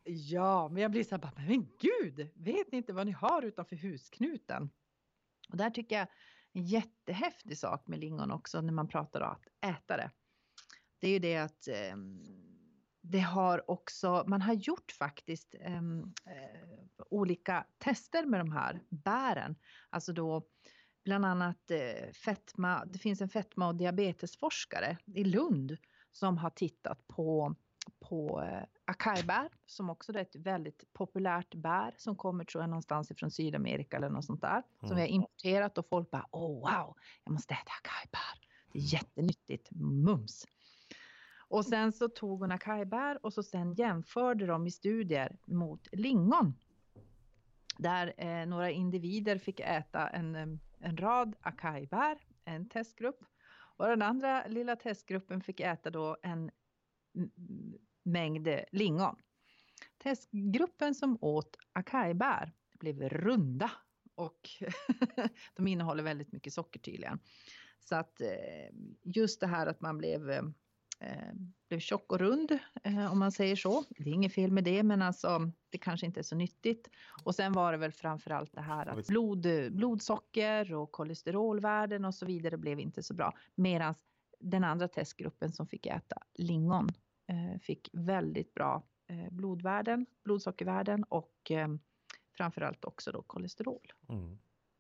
Ja, 0.05 0.69
men 0.69 0.83
jag 0.83 0.91
blir 0.91 1.05
så 1.05 1.17
här, 1.17 1.31
men 1.37 1.69
gud, 1.81 2.31
vet 2.35 2.73
ni 2.73 2.79
inte 2.79 2.93
vad 2.93 3.07
ni 3.07 3.13
har 3.13 3.43
utanför 3.43 3.77
husknuten? 3.77 4.71
Och 5.49 5.57
där 5.57 5.71
tycker 5.71 5.99
jag 5.99 6.09
en 6.53 6.65
jättehäftig 6.65 7.59
sak 7.59 7.87
med 7.87 7.99
lingon 7.99 8.31
också 8.31 8.61
när 8.61 8.73
man 8.73 8.89
pratar 8.89 9.21
om 9.21 9.31
att 9.31 9.47
äta 9.77 9.97
det. 9.97 10.11
Det 10.99 11.09
är 11.09 11.13
ju 11.13 11.19
det 11.19 11.37
att 11.37 11.69
eh, 11.69 11.97
det 13.01 13.21
har 13.21 13.71
också, 13.71 14.25
man 14.27 14.43
har 14.43 14.55
gjort 14.55 14.93
faktiskt 14.93 15.55
ehm, 15.61 16.15
eh, 16.27 17.05
olika 17.11 17.67
tester 17.79 18.27
med 18.27 18.41
de 18.41 18.53
här 18.53 18.81
bären. 18.89 19.57
Alltså 19.91 20.13
då 20.13 20.47
bland 21.09 21.25
annat 21.25 21.71
eh, 21.71 22.13
fetma, 22.13 22.85
det 22.85 22.99
finns 22.99 23.21
en 23.21 23.29
fetma 23.29 23.69
och 23.69 23.75
diabetesforskare 23.75 24.99
i 25.15 25.25
Lund 25.25 25.77
som 26.13 26.39
har 26.39 26.51
tittat 26.51 27.09
på, 27.09 27.55
på 28.01 28.43
eh, 28.43 28.63
akajbär 28.85 29.49
som 29.67 29.91
också 29.91 30.13
är 30.13 30.17
ett 30.17 30.37
väldigt 30.37 30.93
populärt 30.93 31.55
bär 31.55 31.95
som 31.97 32.17
kommer 32.17 32.45
tror 32.45 32.63
jag 32.63 32.71
någonstans 32.71 33.11
ifrån 33.11 33.31
Sydamerika 33.31 33.97
eller 33.97 34.09
något 34.09 34.25
sånt 34.25 34.41
där. 34.41 34.53
Mm. 34.53 34.89
Som 34.89 34.97
vi 34.97 35.03
har 35.03 35.09
importerat 35.09 35.79
och 35.79 35.89
folk 35.89 36.11
bara 36.11 36.27
oh 36.31 36.61
wow, 36.61 36.97
jag 37.25 37.33
måste 37.33 37.55
äta 37.55 37.73
akajbär. 37.83 38.49
Det 38.73 38.79
är 38.79 38.93
jättenyttigt, 38.95 39.69
mums. 39.71 40.47
Och 41.49 41.65
sen 41.65 41.93
så 41.93 42.09
tog 42.09 42.41
hon 42.41 42.53
akajbär 42.53 43.27
och 43.27 43.33
så 43.33 43.43
sen 43.43 43.75
jämförde 43.75 44.47
de 44.47 44.67
i 44.67 44.71
studier 44.71 45.37
mot 45.47 45.89
lingon. 45.93 46.55
Där 47.79 48.15
eh, 48.17 48.47
några 48.47 48.71
individer 48.71 49.39
fick 49.39 49.61
äta 49.61 50.09
en, 50.09 50.37
eh, 50.37 50.47
en 50.81 50.97
rad 50.97 51.37
akajbär, 51.41 52.19
en 52.45 52.69
testgrupp. 52.69 53.25
Och 53.77 53.87
den 53.87 54.03
andra 54.03 54.47
lilla 54.47 54.77
testgruppen 54.77 55.41
fick 55.41 55.61
äta 55.61 55.91
då 55.91 56.17
en 56.23 56.51
mängd 58.03 58.49
lingon. 58.73 59.17
Testgruppen 59.99 60.95
som 60.95 61.19
åt 61.21 61.57
akajbär 61.73 62.53
blev 62.73 63.09
runda 63.09 63.71
och 64.15 64.51
de 65.55 65.67
innehåller 65.67 66.03
väldigt 66.03 66.33
mycket 66.33 66.53
socker 66.53 66.81
tydligen. 66.81 67.19
Så 67.81 67.97
att 67.97 68.21
eh, 68.21 68.71
just 69.03 69.41
det 69.41 69.47
här 69.47 69.67
att 69.67 69.81
man 69.81 69.99
blev 69.99 70.31
eh, 70.31 70.43
blev 71.69 71.81
tjock 71.81 72.13
och 72.13 72.19
rund 72.19 72.59
eh, 72.83 73.13
om 73.13 73.19
man 73.19 73.33
säger 73.33 73.57
så. 73.57 73.85
Det 73.89 74.11
är 74.11 74.15
inget 74.15 74.35
fel 74.35 74.53
med 74.53 74.65
det 74.65 74.83
men 74.83 75.03
alltså 75.03 75.51
det 75.69 75.79
kanske 75.79 76.07
inte 76.07 76.21
är 76.21 76.23
så 76.23 76.37
nyttigt. 76.37 76.91
Och 77.25 77.35
sen 77.35 77.53
var 77.53 77.73
det 77.73 77.79
väl 77.79 77.93
framförallt 77.93 78.53
det 78.53 78.61
här 78.61 78.87
att 78.87 79.07
blod, 79.07 79.47
blodsocker 79.71 80.75
och 80.75 80.93
kolesterolvärden 80.93 82.05
och 82.05 82.15
så 82.15 82.27
vidare 82.27 82.57
blev 82.57 82.81
inte 82.81 83.03
så 83.03 83.15
bra. 83.15 83.35
Medan 83.55 83.95
den 84.41 84.65
andra 84.65 84.89
testgruppen 84.89 85.53
som 85.53 85.67
fick 85.67 85.87
äta 85.87 86.23
lingon 86.35 86.89
eh, 87.27 87.61
fick 87.61 87.91
väldigt 87.93 88.55
bra 88.55 88.83
eh, 89.07 89.31
blodvärden, 89.31 90.07
blodsockervärden 90.25 91.05
och 91.05 91.51
eh, 91.51 91.69
framförallt 92.37 92.85
också 92.85 93.13
då 93.13 93.23
kolesterol. 93.23 93.93
Mm. 94.09 94.39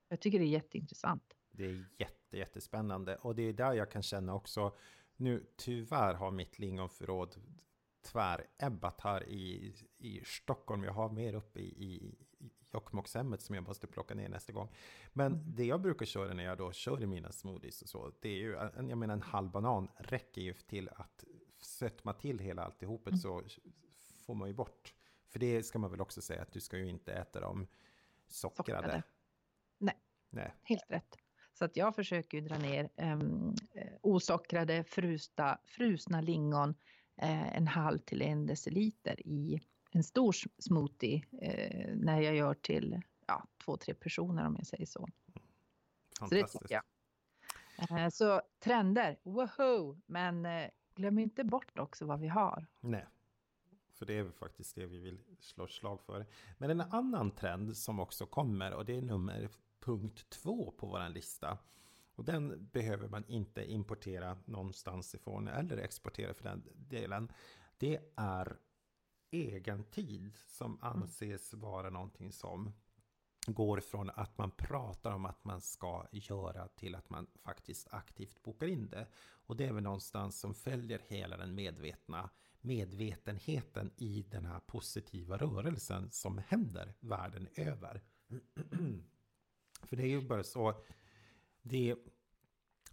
Jag 0.09 0.21
tycker 0.21 0.39
det 0.39 0.45
är 0.45 0.49
jätteintressant. 0.49 1.35
Det 1.51 1.65
är 1.65 1.87
jätte, 1.99 2.37
jättespännande 2.37 3.17
och 3.17 3.35
det 3.35 3.43
är 3.43 3.53
där 3.53 3.73
jag 3.73 3.91
kan 3.91 4.03
känna 4.03 4.35
också 4.35 4.73
nu 5.19 5.47
tyvärr 5.57 6.15
har 6.15 6.31
mitt 6.31 6.59
lingonförråd 6.59 7.37
tvärebbat 8.03 9.01
här 9.01 9.29
i, 9.29 9.75
i 9.99 10.25
Stockholm. 10.25 10.85
Jag 10.85 10.93
har 10.93 11.09
mer 11.11 11.35
uppe 11.35 11.61
i, 11.61 11.85
i, 11.85 12.17
i 12.39 12.51
Jokkmokkshemmet 12.73 13.43
som 13.43 13.55
jag 13.55 13.65
måste 13.65 13.87
plocka 13.87 14.15
ner 14.15 14.29
nästa 14.29 14.53
gång. 14.53 14.69
Men 15.13 15.33
mm. 15.33 15.55
det 15.55 15.65
jag 15.65 15.81
brukar 15.81 16.07
köra 16.07 16.35
när 16.35 16.45
jag 16.45 16.59
då 16.59 16.73
kör 16.73 17.03
i 17.03 17.07
mina 17.07 17.33
smoothies 17.33 17.83
och 17.83 17.89
så, 17.89 18.13
det 18.21 18.29
är 18.29 18.37
ju, 18.37 18.53
jag 18.89 18.99
menar 18.99 19.15
en 19.15 19.23
halv 19.23 19.51
banan 19.51 19.89
räcker 19.97 20.43
ju 20.43 20.55
till 20.55 20.89
att 20.89 21.25
sötma 21.61 22.13
till 22.13 22.39
hela 22.39 22.65
alltihopet 22.65 23.13
mm. 23.13 23.19
så 23.19 23.43
får 24.27 24.35
man 24.35 24.49
ju 24.49 24.55
bort. 24.55 24.95
För 25.29 25.39
det 25.39 25.63
ska 25.63 25.79
man 25.79 25.91
väl 25.91 26.01
också 26.01 26.23
säga 26.23 26.43
att 26.43 26.53
du 26.53 26.61
ska 26.61 26.79
ju 26.79 26.89
inte 26.89 27.13
äta 27.13 27.41
dem 27.41 27.67
sockrade. 28.27 28.83
sockrade. 28.83 29.03
Nej. 29.79 29.95
Nej, 30.31 30.55
helt 30.63 30.91
rätt. 30.91 31.17
Så 31.59 31.65
att 31.65 31.77
jag 31.77 31.95
försöker 31.95 32.41
dra 32.41 32.59
ner 32.59 32.88
um, 32.97 33.55
osockrade 34.00 34.85
frusta, 34.85 35.59
frusna 35.65 36.21
lingon 36.21 36.71
uh, 37.23 37.57
en 37.57 37.67
halv 37.67 37.99
till 37.99 38.23
en 38.23 38.47
deciliter 38.47 39.27
i 39.27 39.61
en 39.91 40.05
stor 40.05 40.35
smoothie 40.59 41.23
uh, 41.33 41.97
när 41.97 42.21
jag 42.21 42.35
gör 42.35 42.55
till 42.55 43.03
ja, 43.27 43.45
två, 43.65 43.77
tre 43.77 43.95
personer 43.95 44.47
om 44.47 44.57
jag 44.59 44.67
säger 44.67 44.87
så. 44.87 45.09
Så 46.19 46.27
det 46.27 46.47
tycker 46.47 46.75
jag. 46.75 46.83
Eh, 47.79 48.09
så 48.09 48.43
trender, 48.59 49.19
woho! 49.23 49.97
Men 50.07 50.47
eh, 50.47 50.71
glöm 50.95 51.19
inte 51.19 51.45
bort 51.45 51.79
också 51.79 52.07
vad 52.07 52.21
vi 52.21 52.29
har. 52.29 52.67
Nej, 52.81 53.07
för 53.93 54.07
det 54.07 54.19
är 54.19 54.31
faktiskt 54.31 54.75
det 54.75 54.87
vi 54.87 54.99
vill 54.99 55.21
slå 55.41 55.67
slag 55.67 56.00
för. 56.00 56.27
Men 56.59 56.71
en 56.71 56.81
annan 56.81 57.31
trend 57.31 57.77
som 57.77 58.00
också 58.00 58.27
kommer 58.27 58.75
och 58.75 58.85
det 58.85 58.97
är 58.97 59.03
nummer 59.03 59.49
punkt 59.88 60.30
två 60.30 60.71
på 60.71 60.87
vår 60.87 61.09
lista. 61.09 61.59
Och 62.14 62.25
den 62.25 62.68
behöver 62.73 63.09
man 63.09 63.25
inte 63.28 63.73
importera 63.73 64.38
någonstans 64.45 65.14
ifrån 65.14 65.49
eller 65.49 65.76
exportera 65.76 66.35
för 66.35 66.45
den 66.45 66.62
delen. 66.75 67.33
Det 67.78 68.00
är 68.16 68.59
egen 69.30 69.85
tid 69.85 70.38
som 70.47 70.78
anses 70.83 71.54
vara 71.54 71.90
någonting 71.90 72.33
som 72.33 72.73
går 73.47 73.80
från 73.80 74.11
att 74.11 74.38
man 74.38 74.50
pratar 74.50 75.12
om 75.12 75.25
att 75.26 75.45
man 75.45 75.61
ska 75.61 76.07
göra 76.12 76.68
till 76.68 76.95
att 76.95 77.11
man 77.11 77.26
faktiskt 77.45 77.88
aktivt 77.90 78.42
bokar 78.42 78.66
in 78.66 78.88
det. 78.88 79.07
Och 79.47 79.57
det 79.57 79.66
är 79.66 79.73
väl 79.73 79.83
någonstans 79.83 80.40
som 80.40 80.54
följer 80.54 81.02
hela 81.09 81.37
den 81.37 81.54
medvetna 81.54 82.30
medvetenheten 82.61 83.90
i 83.97 84.23
den 84.23 84.45
här 84.45 84.61
positiva 84.61 85.37
rörelsen 85.37 86.11
som 86.11 86.38
händer 86.38 86.95
världen 87.00 87.49
över. 87.54 88.02
För 89.81 89.97
det 89.97 90.03
är 90.03 90.09
ju 90.09 90.29
bara 90.29 90.45
så, 90.45 90.75
det, 91.63 91.97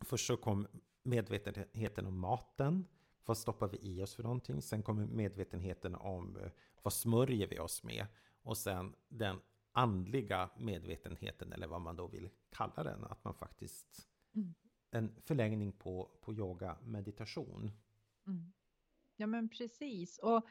först 0.02 0.28
så 0.28 0.38
kom 0.38 0.68
medvetenheten 1.04 2.06
om 2.06 2.20
maten, 2.20 2.88
vad 3.26 3.38
stoppar 3.38 3.68
vi 3.68 3.78
i 3.82 4.02
oss 4.02 4.16
för 4.16 4.24
någonting? 4.24 4.62
Sen 4.62 4.84
kommer 4.84 5.06
medvetenheten 5.06 5.96
om 5.96 6.38
eh, 6.38 6.52
vad 6.82 6.94
smörjer 6.94 7.48
vi 7.48 7.60
oss 7.60 7.84
med? 7.84 8.08
Och 8.42 8.58
sen 8.58 8.96
den 9.08 9.40
andliga 9.72 10.50
medvetenheten 10.58 11.54
eller 11.54 11.68
vad 11.68 11.82
man 11.82 11.96
då 11.96 12.08
vill 12.08 12.30
kalla 12.50 12.84
den. 12.84 13.04
Att 13.04 13.24
man 13.24 13.34
faktiskt 13.34 14.08
mm. 14.36 14.54
en 14.92 15.16
förlängning 15.22 15.72
på, 15.72 16.12
på 16.22 16.34
yoga 16.34 16.78
meditation. 16.84 17.72
Mm. 18.28 18.54
Ja 19.16 19.28
men 19.28 19.50
precis 19.50 20.18
och 20.18 20.48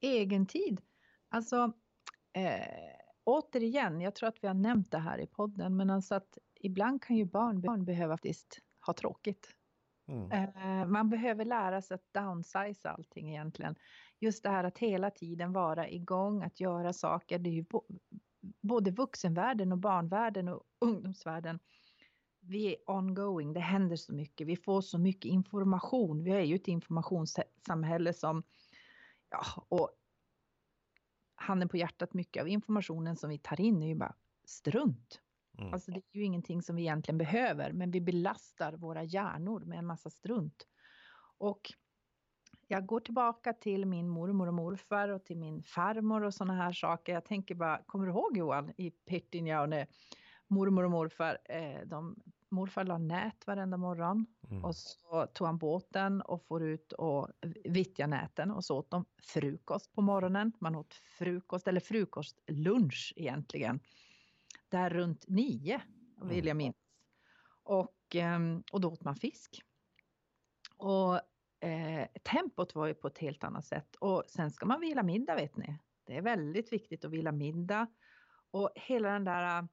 egentid. 0.00 0.80
Alltså 1.28 1.72
eh, 2.32 3.07
återigen, 3.28 4.00
jag 4.00 4.14
tror 4.14 4.28
att 4.28 4.44
vi 4.44 4.46
har 4.46 4.54
nämnt 4.54 4.90
det 4.90 4.98
här 4.98 5.18
i 5.18 5.26
podden 5.26 5.76
men 5.76 5.90
alltså 5.90 6.14
att 6.14 6.38
ibland 6.60 7.02
kan 7.02 7.16
ju 7.16 7.24
barn, 7.24 7.60
barn 7.60 7.84
behöva 7.84 8.14
faktiskt 8.14 8.58
ha 8.86 8.92
tråkigt. 8.92 9.48
Mm. 10.08 10.30
Eh, 10.32 10.86
man 10.86 11.10
behöver 11.10 11.44
lära 11.44 11.82
sig 11.82 11.94
att 11.94 12.12
downsize 12.12 12.90
allting 12.90 13.30
egentligen. 13.30 13.74
Just 14.18 14.42
det 14.42 14.48
här 14.48 14.64
att 14.64 14.78
hela 14.78 15.10
tiden 15.10 15.52
vara 15.52 15.90
igång, 15.90 16.42
att 16.42 16.60
göra 16.60 16.92
saker. 16.92 17.38
Det 17.38 17.50
är 17.50 17.52
ju 17.52 17.64
både 18.60 18.90
vuxenvärlden 18.90 19.72
och 19.72 19.78
barnvärlden 19.78 20.48
och 20.48 20.62
ungdomsvärlden. 20.80 21.58
Vi 22.40 22.66
är 22.74 22.76
ongoing, 22.90 23.52
det 23.52 23.60
händer 23.60 23.96
så 23.96 24.12
mycket, 24.12 24.46
vi 24.46 24.56
får 24.56 24.80
så 24.80 24.98
mycket 24.98 25.30
information. 25.30 26.22
Vi 26.22 26.30
är 26.30 26.40
ju 26.40 26.54
ett 26.54 26.68
informationssamhälle 26.68 28.12
som, 28.12 28.42
ja, 29.30 29.66
och 29.68 29.90
handen 31.38 31.68
på 31.68 31.76
hjärtat, 31.76 32.14
mycket 32.14 32.40
av 32.40 32.48
informationen 32.48 33.16
som 33.16 33.30
vi 33.30 33.38
tar 33.38 33.60
in 33.60 33.82
är 33.82 33.86
ju 33.86 33.94
bara 33.94 34.14
strunt. 34.44 35.20
Mm. 35.58 35.74
Alltså 35.74 35.90
det 35.90 35.98
är 36.12 36.18
ju 36.18 36.24
ingenting 36.24 36.62
som 36.62 36.76
vi 36.76 36.82
egentligen 36.82 37.18
behöver, 37.18 37.72
men 37.72 37.90
vi 37.90 38.00
belastar 38.00 38.72
våra 38.72 39.04
hjärnor 39.04 39.60
med 39.60 39.78
en 39.78 39.86
massa 39.86 40.10
strunt. 40.10 40.66
Och 41.38 41.72
jag 42.66 42.86
går 42.86 43.00
tillbaka 43.00 43.52
till 43.52 43.86
min 43.86 44.08
mormor 44.08 44.46
och 44.46 44.54
morfar 44.54 45.08
och 45.08 45.24
till 45.24 45.36
min 45.36 45.62
farmor 45.62 46.24
och 46.24 46.34
sådana 46.34 46.54
här 46.54 46.72
saker. 46.72 47.12
Jag 47.12 47.24
tänker 47.24 47.54
bara, 47.54 47.82
kommer 47.86 48.06
du 48.06 48.12
ihåg 48.12 48.36
Johan 48.36 48.72
i 48.76 48.90
Pirtinjaune? 48.90 49.86
Mormor 50.46 50.84
och 50.84 50.90
morfar, 50.90 51.38
eh, 51.44 51.86
de, 51.86 52.16
morfar 52.50 52.84
la 52.84 52.98
nät 52.98 53.46
varenda 53.46 53.76
morgon 53.76 54.26
mm. 54.50 54.64
och 54.64 54.76
så 54.76 55.26
tog 55.26 55.46
han 55.46 55.58
båten 55.58 56.22
och 56.22 56.42
for 56.42 56.62
ut 56.62 56.92
och 56.92 57.28
vittja 57.64 58.06
näten 58.06 58.50
och 58.50 58.64
så 58.64 58.78
åt 58.78 58.90
de 58.90 59.04
frukost 59.22 59.92
på 59.92 60.02
morgonen. 60.02 60.52
Man 60.60 60.74
åt 60.74 60.94
frukost, 60.94 61.68
eller 61.68 61.80
frukostlunch 61.80 63.12
egentligen. 63.16 63.80
Där 64.68 64.90
runt 64.90 65.28
nio, 65.28 65.80
vill 66.22 66.46
jag 66.46 66.56
minnas. 66.56 66.76
Och, 67.62 68.14
ehm, 68.14 68.62
och 68.72 68.80
då 68.80 68.88
åt 68.88 69.04
man 69.04 69.16
fisk. 69.16 69.62
Och 70.76 71.14
eh, 71.68 72.08
tempot 72.22 72.74
var 72.74 72.86
ju 72.86 72.94
på 72.94 73.08
ett 73.08 73.18
helt 73.18 73.44
annat 73.44 73.64
sätt. 73.64 73.96
Och 73.96 74.24
sen 74.28 74.50
ska 74.50 74.66
man 74.66 74.80
vila 74.80 75.02
middag 75.02 75.34
vet 75.34 75.56
ni. 75.56 75.78
Det 76.04 76.16
är 76.16 76.22
väldigt 76.22 76.72
viktigt 76.72 77.04
att 77.04 77.10
vila 77.10 77.32
middag. 77.32 77.86
Och 78.50 78.70
hela 78.74 79.12
den 79.12 79.24
där 79.24 79.58
äh, 79.58 79.64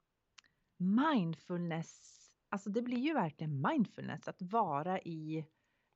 mindfulness, 0.77 2.24
alltså 2.55 2.69
det 2.69 2.81
blir 2.81 2.97
ju 2.97 3.13
verkligen 3.13 3.61
mindfulness 3.61 4.27
att 4.27 4.41
vara 4.41 4.99
i, 4.99 5.45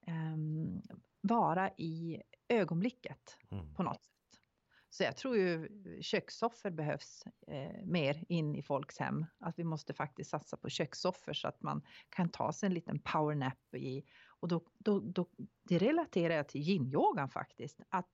um, 0.07 0.81
vara 1.21 1.69
i 1.77 2.21
ögonblicket 2.47 3.37
mm. 3.51 3.73
på 3.73 3.83
något 3.83 4.03
sätt. 4.03 4.41
Så 4.89 5.03
jag 5.03 5.17
tror 5.17 5.37
ju 5.37 5.69
kökssoffor 6.01 6.69
behövs 6.69 7.23
eh, 7.47 7.85
mer 7.85 8.25
in 8.29 8.55
i 8.55 8.63
folks 8.63 8.97
hem. 8.97 9.25
Att 9.39 9.59
vi 9.59 9.63
måste 9.63 9.93
faktiskt 9.93 10.29
satsa 10.29 10.57
på 10.57 10.69
kökssoffor 10.69 11.33
så 11.33 11.47
att 11.47 11.61
man 11.61 11.81
kan 12.09 12.29
ta 12.29 12.53
sig 12.53 12.67
en 12.67 12.73
liten 12.73 12.99
powernap 12.99 13.75
i. 13.75 14.03
Och 14.39 14.47
då, 14.47 14.65
då, 14.77 14.99
då, 14.99 15.27
det 15.63 15.77
relaterar 15.77 16.33
jag 16.33 16.47
till 16.47 16.61
yin-yogan 16.61 17.29
faktiskt. 17.29 17.81
Att 17.89 18.11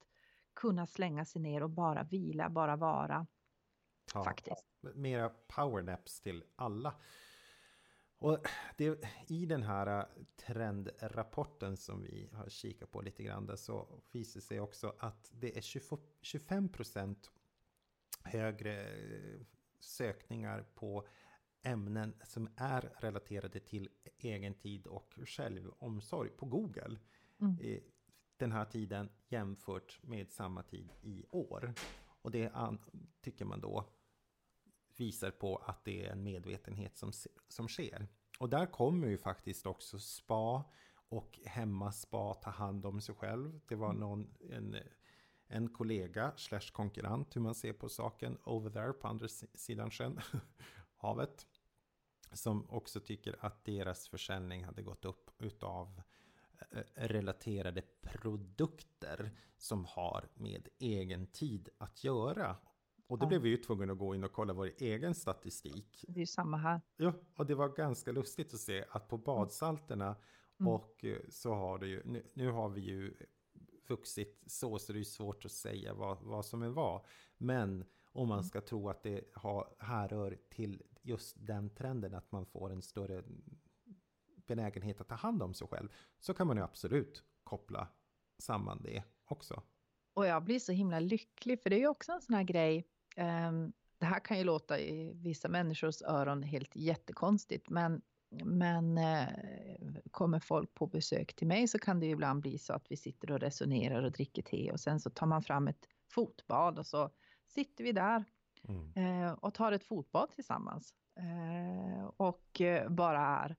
kunna 0.54 0.86
slänga 0.86 1.24
sig 1.24 1.42
ner 1.42 1.62
och 1.62 1.70
bara 1.70 2.02
vila, 2.02 2.50
bara 2.50 2.76
vara. 2.76 3.26
Ja, 4.14 4.24
faktiskt. 4.24 4.66
Mera 4.94 5.28
powernaps 5.28 6.20
till 6.20 6.44
alla. 6.56 6.94
Och 8.18 8.38
det, 8.76 9.04
i 9.28 9.46
den 9.46 9.62
här 9.62 9.98
äh, 9.98 10.04
trendrapporten 10.36 11.76
som 11.76 12.02
vi 12.02 12.28
har 12.32 12.48
kikat 12.48 12.90
på 12.90 13.00
lite 13.00 13.22
grann 13.22 13.56
så 13.56 14.02
visar 14.12 14.40
sig 14.40 14.60
också 14.60 14.94
att 14.98 15.30
det 15.32 15.56
är 15.56 15.60
25 16.22 16.68
procent 16.68 17.30
högre 18.22 18.86
äh, 18.86 19.40
sökningar 19.80 20.66
på 20.74 21.06
ämnen 21.62 22.14
som 22.24 22.48
är 22.56 22.92
relaterade 23.00 23.60
till 23.60 23.88
egen 24.18 24.54
tid 24.54 24.86
och 24.86 25.14
självomsorg 25.26 26.30
på 26.30 26.46
Google. 26.46 26.98
Mm. 27.40 27.80
Den 28.36 28.52
här 28.52 28.64
tiden 28.64 29.08
jämfört 29.28 29.98
med 30.02 30.30
samma 30.30 30.62
tid 30.62 30.92
i 31.02 31.24
år. 31.30 31.74
Och 32.22 32.30
det 32.30 32.52
tycker 33.20 33.44
man 33.44 33.60
då 33.60 33.95
visar 34.96 35.30
på 35.30 35.56
att 35.56 35.84
det 35.84 36.06
är 36.06 36.12
en 36.12 36.22
medvetenhet 36.22 36.96
som, 36.96 37.12
som 37.48 37.68
sker. 37.68 38.08
Och 38.38 38.48
där 38.48 38.66
kommer 38.66 39.08
ju 39.08 39.18
faktiskt 39.18 39.66
också 39.66 39.98
spa 39.98 40.64
och 41.08 41.38
hemmaspa 41.44 42.34
ta 42.34 42.50
hand 42.50 42.86
om 42.86 43.00
sig 43.00 43.14
själv. 43.14 43.60
Det 43.68 43.74
var 43.74 43.90
mm. 43.90 44.00
någon, 44.00 44.34
en, 44.50 44.76
en 45.46 45.68
kollega 45.68 46.32
slash 46.36 46.70
konkurrent 46.72 47.36
hur 47.36 47.40
man 47.40 47.54
ser 47.54 47.72
på 47.72 47.88
saken 47.88 48.38
over 48.44 48.70
there 48.70 48.92
på 48.92 49.08
andra 49.08 49.28
sidan 49.54 49.90
sjön, 49.90 50.20
havet. 50.96 51.46
Som 52.32 52.70
också 52.70 53.00
tycker 53.00 53.36
att 53.40 53.64
deras 53.64 54.08
försäljning 54.08 54.64
hade 54.64 54.82
gått 54.82 55.04
upp 55.04 55.30
utav 55.38 56.02
eh, 56.70 56.82
relaterade 56.94 57.82
produkter 58.00 59.30
som 59.56 59.84
har 59.84 60.28
med 60.34 60.68
egen 60.78 61.26
tid 61.26 61.68
att 61.78 62.04
göra. 62.04 62.56
Och 63.06 63.18
då 63.18 63.24
ja. 63.24 63.28
blev 63.28 63.42
vi 63.42 63.48
ju 63.48 63.56
tvungna 63.56 63.92
att 63.92 63.98
gå 63.98 64.14
in 64.14 64.24
och 64.24 64.32
kolla 64.32 64.52
vår 64.52 64.72
egen 64.78 65.14
statistik. 65.14 66.04
Det 66.08 66.18
är 66.18 66.20
ju 66.20 66.26
samma 66.26 66.56
här. 66.56 66.80
Ja, 66.96 67.12
och 67.36 67.46
det 67.46 67.54
var 67.54 67.68
ganska 67.68 68.12
lustigt 68.12 68.54
att 68.54 68.60
se 68.60 68.84
att 68.90 69.08
på 69.08 69.18
badsalterna 69.18 70.16
mm. 70.60 70.72
och 70.72 71.04
eh, 71.04 71.18
så 71.28 71.54
har 71.54 71.78
det 71.78 71.86
ju, 71.86 72.02
nu, 72.04 72.30
nu, 72.34 72.50
har 72.50 72.68
vi 72.68 72.80
ju 72.80 73.14
vuxit 73.88 74.42
så, 74.46 74.78
så 74.78 74.92
det 74.92 74.98
är 74.98 75.04
svårt 75.04 75.44
att 75.44 75.52
säga 75.52 75.94
vad, 75.94 76.22
vad 76.22 76.46
som 76.46 76.62
är 76.62 76.68
vad. 76.68 77.04
Men 77.38 77.84
om 78.12 78.28
man 78.28 78.38
mm. 78.38 78.48
ska 78.48 78.60
tro 78.60 78.88
att 78.88 79.02
det 79.02 79.24
har, 79.34 79.74
härrör 79.78 80.38
till 80.50 80.82
just 81.02 81.46
den 81.46 81.70
trenden 81.70 82.14
att 82.14 82.32
man 82.32 82.46
får 82.46 82.72
en 82.72 82.82
större 82.82 83.24
benägenhet 84.46 85.00
att 85.00 85.08
ta 85.08 85.14
hand 85.14 85.42
om 85.42 85.54
sig 85.54 85.68
själv 85.68 85.88
så 86.18 86.34
kan 86.34 86.46
man 86.46 86.56
ju 86.56 86.62
absolut 86.62 87.24
koppla 87.44 87.88
samman 88.38 88.82
det 88.82 89.04
också. 89.24 89.62
Och 90.14 90.26
jag 90.26 90.44
blir 90.44 90.58
så 90.58 90.72
himla 90.72 91.00
lycklig 91.00 91.62
för 91.62 91.70
det 91.70 91.76
är 91.76 91.80
ju 91.80 91.88
också 91.88 92.12
en 92.12 92.22
sån 92.22 92.34
här 92.34 92.42
grej 92.42 92.88
det 93.98 94.06
här 94.06 94.24
kan 94.24 94.38
ju 94.38 94.44
låta 94.44 94.78
i 94.78 95.12
vissa 95.14 95.48
människors 95.48 96.02
öron 96.02 96.42
helt 96.42 96.76
jättekonstigt, 96.76 97.70
men 97.70 98.02
men 98.44 98.98
eh, 98.98 99.28
kommer 100.10 100.38
folk 100.40 100.74
på 100.74 100.86
besök 100.86 101.34
till 101.36 101.46
mig 101.46 101.68
så 101.68 101.78
kan 101.78 102.00
det 102.00 102.06
ibland 102.06 102.40
bli 102.40 102.58
så 102.58 102.72
att 102.72 102.86
vi 102.88 102.96
sitter 102.96 103.30
och 103.30 103.40
resonerar 103.40 104.02
och 104.02 104.12
dricker 104.12 104.42
te 104.42 104.72
och 104.72 104.80
sen 104.80 105.00
så 105.00 105.10
tar 105.10 105.26
man 105.26 105.42
fram 105.42 105.68
ett 105.68 105.88
fotbad 106.10 106.78
och 106.78 106.86
så 106.86 107.10
sitter 107.46 107.84
vi 107.84 107.92
där 107.92 108.24
mm. 108.68 109.22
eh, 109.22 109.32
och 109.32 109.54
tar 109.54 109.72
ett 109.72 109.84
fotbad 109.84 110.30
tillsammans. 110.30 110.94
Eh, 111.18 112.04
och 112.16 112.60
bara 112.88 113.20
är. 113.20 113.56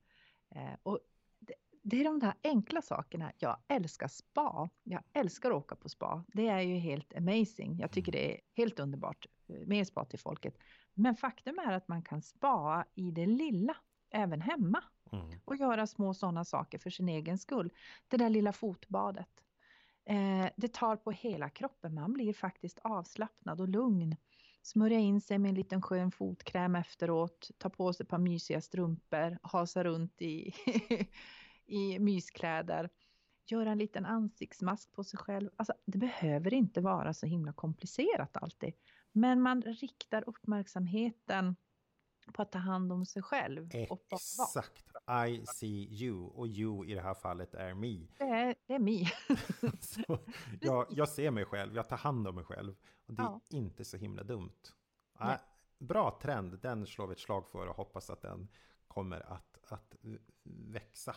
Eh, 0.56 0.78
och 0.84 1.00
det, 1.90 2.00
är 2.00 2.04
de 2.04 2.20
där 2.20 2.34
enkla 2.44 2.82
sakerna. 2.82 3.32
Jag 3.38 3.58
älskar 3.68 4.08
spa. 4.08 4.70
Jag 4.84 5.04
älskar 5.14 5.50
att 5.50 5.56
åka 5.56 5.76
på 5.76 5.90
spa. 5.90 6.24
Det 6.28 6.48
är 6.48 6.62
ju 6.62 6.76
helt 6.76 7.18
amazing. 7.18 7.80
Jag 7.80 7.92
tycker 7.92 8.12
det 8.12 8.34
är 8.34 8.42
helt 8.54 8.80
underbart. 8.80 9.26
Mer 9.66 9.84
spa 9.84 10.06
till 10.06 10.20
folket. 10.20 10.58
Men 10.94 11.16
faktum 11.16 11.60
är 11.60 11.72
att 11.72 11.88
man 11.88 12.02
kan 12.02 12.22
spa 12.22 12.86
i 12.96 13.12
det 13.12 13.26
lilla, 13.26 13.76
även 14.10 14.42
hemma. 14.42 14.84
Mm. 15.12 15.40
Och 15.46 15.56
göra 15.56 15.88
små 15.88 16.14
sådana 16.14 16.46
saker 16.46 16.78
för 16.78 16.90
sin 16.90 17.10
egen 17.10 17.38
skull. 17.38 17.74
Det 18.08 18.18
där 18.18 18.30
lilla 18.30 18.54
fotbadet. 18.54 19.44
Eh, 20.06 20.50
det 20.58 20.74
tar 20.74 20.96
på 20.96 21.12
hela 21.12 21.50
kroppen. 21.50 21.94
Man 21.94 22.14
blir 22.14 22.34
faktiskt 22.34 22.80
avslappnad 22.84 23.62
och 23.62 23.68
lugn. 23.68 24.16
Smörja 24.62 25.00
in 25.00 25.22
sig 25.22 25.38
med 25.38 25.50
en 25.50 25.56
liten 25.56 25.82
skön 25.82 26.12
fotkräm 26.12 26.76
efteråt. 26.76 27.52
Ta 27.58 27.70
på 27.70 27.94
sig 27.94 28.04
ett 28.04 28.10
par 28.10 28.18
mysiga 28.18 28.62
strumpor. 28.62 29.38
Hasa 29.44 29.84
runt 29.84 30.22
i, 30.22 30.54
i 31.68 32.00
myskläder. 32.00 32.90
Göra 33.46 33.72
en 33.72 33.78
liten 33.78 34.06
ansiktsmask 34.06 34.92
på 34.92 35.04
sig 35.04 35.20
själv. 35.20 35.50
Alltså, 35.56 35.74
det 35.86 35.98
behöver 35.98 36.54
inte 36.54 36.82
vara 36.82 37.14
så 37.14 37.26
himla 37.26 37.54
komplicerat 37.54 38.38
alltid. 38.38 38.74
Men 39.12 39.42
man 39.42 39.62
riktar 39.62 40.24
uppmärksamheten 40.28 41.56
på 42.34 42.42
att 42.42 42.52
ta 42.52 42.60
hand 42.60 42.92
om 42.92 43.06
sig 43.06 43.22
själv. 43.22 43.70
Exakt. 43.74 44.84
I 45.28 45.46
see 45.46 45.88
you. 45.92 46.26
Och 46.26 46.48
you 46.48 46.86
i 46.86 46.94
det 46.94 47.02
här 47.02 47.14
fallet 47.14 47.54
är 47.54 47.74
me. 47.74 48.08
Det 48.18 48.24
är, 48.24 48.56
det 48.66 48.74
är 48.74 48.80
me. 48.80 49.06
så, 49.80 50.20
jag, 50.62 50.86
jag 50.90 51.10
ser 51.10 51.32
mig 51.32 51.46
själv, 51.46 51.76
jag 51.76 51.90
tar 51.90 51.98
hand 51.98 52.28
om 52.28 52.36
mig 52.36 52.44
själv. 52.44 52.76
Och 53.06 53.14
det 53.14 53.22
är 53.22 53.26
ja. 53.26 53.42
inte 53.50 53.86
så 53.86 53.98
himla 53.98 54.24
dumt. 54.24 54.60
Äh, 55.20 55.34
bra 55.80 56.20
trend, 56.22 56.60
den 56.62 56.88
slår 56.88 57.08
vi 57.08 57.14
ett 57.14 57.20
slag 57.20 57.48
för 57.48 57.68
och 57.68 57.76
hoppas 57.76 58.10
att 58.10 58.22
den 58.22 58.48
kommer 58.88 59.34
att, 59.34 59.58
att 59.68 59.96
växa. 60.44 61.16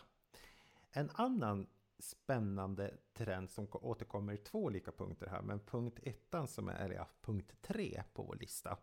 En 0.92 1.10
annan 1.14 1.66
spännande 1.98 2.98
trend 3.12 3.50
som 3.50 3.68
återkommer 3.72 4.32
i 4.32 4.36
två 4.36 4.64
olika 4.64 4.92
punkter 4.92 5.26
här, 5.26 5.42
men 5.42 5.60
punkt 5.60 6.00
ettan 6.02 6.48
som 6.48 6.68
är, 6.68 6.84
eller 6.84 6.94
ja, 6.94 7.08
punkt 7.20 7.54
tre 7.62 8.02
på 8.12 8.22
vår 8.22 8.36
lista 8.36 8.78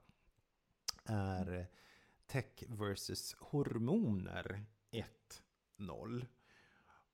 är 1.05 1.67
Tech 2.25 2.63
versus 2.67 3.35
hormoner 3.39 4.65
1.0. 4.91 6.25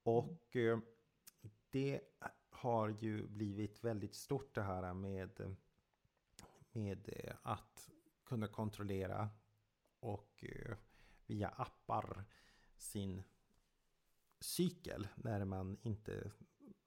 Och 0.03 0.55
eh, 0.55 0.79
det 1.69 2.01
har 2.49 2.89
ju 2.89 3.27
blivit 3.27 3.83
väldigt 3.83 4.15
stort 4.15 4.55
det 4.55 4.63
här 4.63 4.93
med, 4.93 5.55
med 6.71 7.09
eh, 7.09 7.35
att 7.41 7.91
kunna 8.25 8.47
kontrollera 8.47 9.29
och 9.99 10.43
eh, 10.43 10.77
via 11.25 11.47
appar 11.47 12.25
sin 12.77 13.23
cykel 14.43 15.07
när 15.15 15.45
man 15.45 15.77
inte 15.81 16.31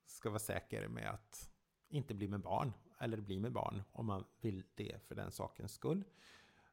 ska 0.06 0.30
vara 0.30 0.38
säker 0.38 0.88
med 0.88 1.10
att 1.10 1.50
inte 1.88 2.14
bli 2.14 2.28
med 2.28 2.40
barn 2.40 2.72
eller 2.98 3.20
bli 3.20 3.40
med 3.40 3.52
barn 3.52 3.82
om 3.92 4.06
man 4.06 4.24
vill 4.40 4.62
det 4.74 5.02
för 5.06 5.14
den 5.14 5.30
sakens 5.30 5.72
skull. 5.72 6.04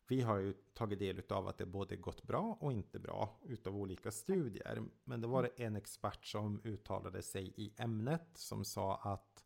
Vi 0.08 0.22
har 0.22 0.38
ju 0.38 0.54
tagit 0.54 1.00
del 1.00 1.22
av 1.30 1.48
att 1.48 1.58
det 1.58 1.66
både 1.66 1.96
gått 1.96 2.24
bra 2.24 2.58
och 2.60 2.74
inte 2.74 3.00
bra 3.00 3.40
utav 3.44 3.76
olika 3.76 4.12
studier. 4.12 4.84
Men 5.04 5.22
då 5.22 5.28
var 5.28 5.44
det 5.44 5.64
en 5.64 5.76
expert 5.76 6.26
som 6.26 6.62
uttalade 6.64 7.22
sig 7.22 7.54
i 7.58 7.74
ämnet 7.78 8.28
som 8.34 8.66
sa 8.66 8.96
att, 8.96 9.46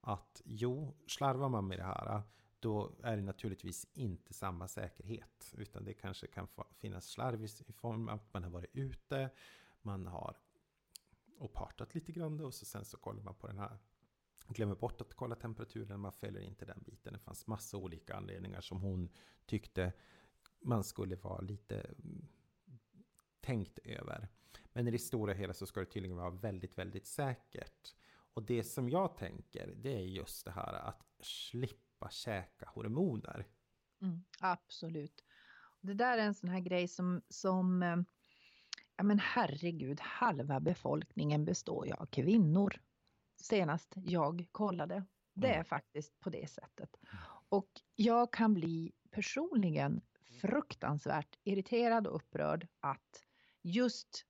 att 0.00 0.42
jo, 0.44 0.96
slarvar 1.06 1.48
man 1.48 1.68
med 1.68 1.78
det 1.78 1.84
här 1.84 2.22
då 2.60 2.92
är 3.02 3.16
det 3.16 3.22
naturligtvis 3.22 3.86
inte 3.92 4.34
samma 4.34 4.68
säkerhet. 4.68 5.54
Utan 5.56 5.84
det 5.84 5.94
kanske 5.94 6.26
kan 6.26 6.48
finnas 6.78 7.06
slarv 7.06 7.44
i 7.44 7.72
form 7.72 8.08
av 8.08 8.14
att 8.14 8.34
man 8.34 8.44
har 8.44 8.50
varit 8.50 8.76
ute, 8.76 9.30
man 9.82 10.06
har 10.06 10.36
och 11.38 11.52
partat 11.52 11.94
lite 11.94 12.12
grann 12.12 12.40
och 12.40 12.54
så 12.54 12.64
sen 12.64 12.84
så 12.84 12.96
kollar 12.96 13.22
man 13.22 13.34
på 13.34 13.46
den 13.46 13.58
här 13.58 13.78
glömmer 14.48 14.74
bort 14.74 15.00
att 15.00 15.14
kolla 15.14 15.34
temperaturen, 15.34 16.00
man 16.00 16.12
följer 16.12 16.42
inte 16.42 16.64
den 16.64 16.82
biten. 16.86 17.12
Det 17.12 17.18
fanns 17.18 17.46
massa 17.46 17.76
olika 17.76 18.16
anledningar 18.16 18.60
som 18.60 18.80
hon 18.80 19.08
tyckte 19.46 19.92
man 20.60 20.84
skulle 20.84 21.16
vara 21.16 21.40
lite 21.40 21.80
mm, 21.80 22.28
tänkt 23.40 23.78
över. 23.78 24.28
Men 24.72 24.88
i 24.88 24.90
det 24.90 24.98
stora 24.98 25.32
hela 25.32 25.54
så 25.54 25.66
ska 25.66 25.80
det 25.80 25.86
tydligen 25.86 26.16
vara 26.16 26.30
väldigt, 26.30 26.78
väldigt 26.78 27.06
säkert. 27.06 27.94
Och 28.34 28.42
det 28.42 28.64
som 28.64 28.88
jag 28.88 29.16
tänker, 29.16 29.74
det 29.76 29.94
är 29.94 30.06
just 30.06 30.44
det 30.44 30.50
här 30.50 30.72
att 30.72 31.02
slippa 31.20 32.10
käka 32.10 32.68
hormoner. 32.68 33.46
Mm, 34.02 34.24
absolut. 34.40 35.24
Det 35.80 35.94
där 35.94 36.18
är 36.18 36.22
en 36.22 36.34
sån 36.34 36.50
här 36.50 36.60
grej 36.60 36.88
som, 36.88 37.22
som 37.28 37.82
eh, 37.82 37.96
ja 38.98 39.04
men 39.04 39.18
herregud, 39.18 40.00
halva 40.00 40.60
befolkningen 40.60 41.44
består 41.44 41.86
ju 41.86 41.92
av 41.92 42.06
kvinnor 42.06 42.80
senast 43.42 43.92
jag 43.96 44.46
kollade. 44.52 45.04
Det 45.34 45.54
är 45.54 45.64
faktiskt 45.64 46.20
på 46.20 46.30
det 46.30 46.50
sättet. 46.50 46.96
Och 47.48 47.68
jag 47.94 48.32
kan 48.32 48.54
bli 48.54 48.92
personligen 49.10 50.00
fruktansvärt 50.40 51.38
irriterad 51.44 52.06
och 52.06 52.16
upprörd 52.16 52.68
att 52.80 53.24
just 53.62 54.24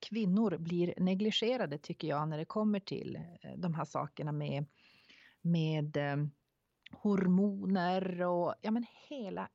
kvinnor 0.00 0.58
blir 0.58 0.94
negligerade 0.96 1.78
tycker 1.78 2.08
jag 2.08 2.28
när 2.28 2.38
det 2.38 2.44
kommer 2.44 2.80
till 2.80 3.16
eh, 3.16 3.50
de 3.56 3.74
här 3.74 3.84
sakerna 3.84 4.32
med, 4.32 4.66
med 5.40 5.96
eh, 5.96 6.16
hormoner 6.92 8.22
och 8.22 8.54
ja 8.62 8.70
men 8.70 8.86
hela, 9.08 9.48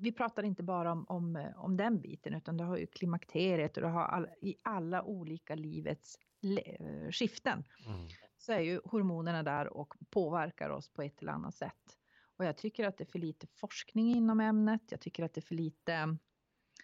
vi 0.00 0.12
pratar 0.12 0.42
inte 0.42 0.62
bara 0.62 0.92
om, 0.92 1.04
om, 1.08 1.52
om 1.56 1.76
den 1.76 2.00
biten 2.00 2.34
utan 2.34 2.56
du 2.56 2.64
har 2.64 2.76
ju 2.76 2.86
klimakteriet 2.86 3.76
och 3.76 3.82
du 3.82 3.88
har 3.88 4.04
all, 4.04 4.28
i 4.40 4.56
alla 4.62 5.02
olika 5.02 5.54
livets 5.54 6.18
skiften. 7.10 7.64
Mm. 7.86 8.08
Så 8.38 8.52
är 8.52 8.60
ju 8.60 8.80
hormonerna 8.84 9.42
där 9.42 9.76
och 9.76 9.94
påverkar 10.10 10.70
oss 10.70 10.88
på 10.88 11.02
ett 11.02 11.22
eller 11.22 11.32
annat 11.32 11.54
sätt. 11.54 11.98
Och 12.36 12.44
jag 12.44 12.56
tycker 12.56 12.84
att 12.84 12.98
det 12.98 13.04
är 13.04 13.10
för 13.12 13.18
lite 13.18 13.46
forskning 13.46 14.10
inom 14.10 14.40
ämnet. 14.40 14.82
Jag 14.90 15.00
tycker 15.00 15.24
att 15.24 15.34
det 15.34 15.40
är 15.40 15.42
för 15.42 15.54
lite, 15.54 16.16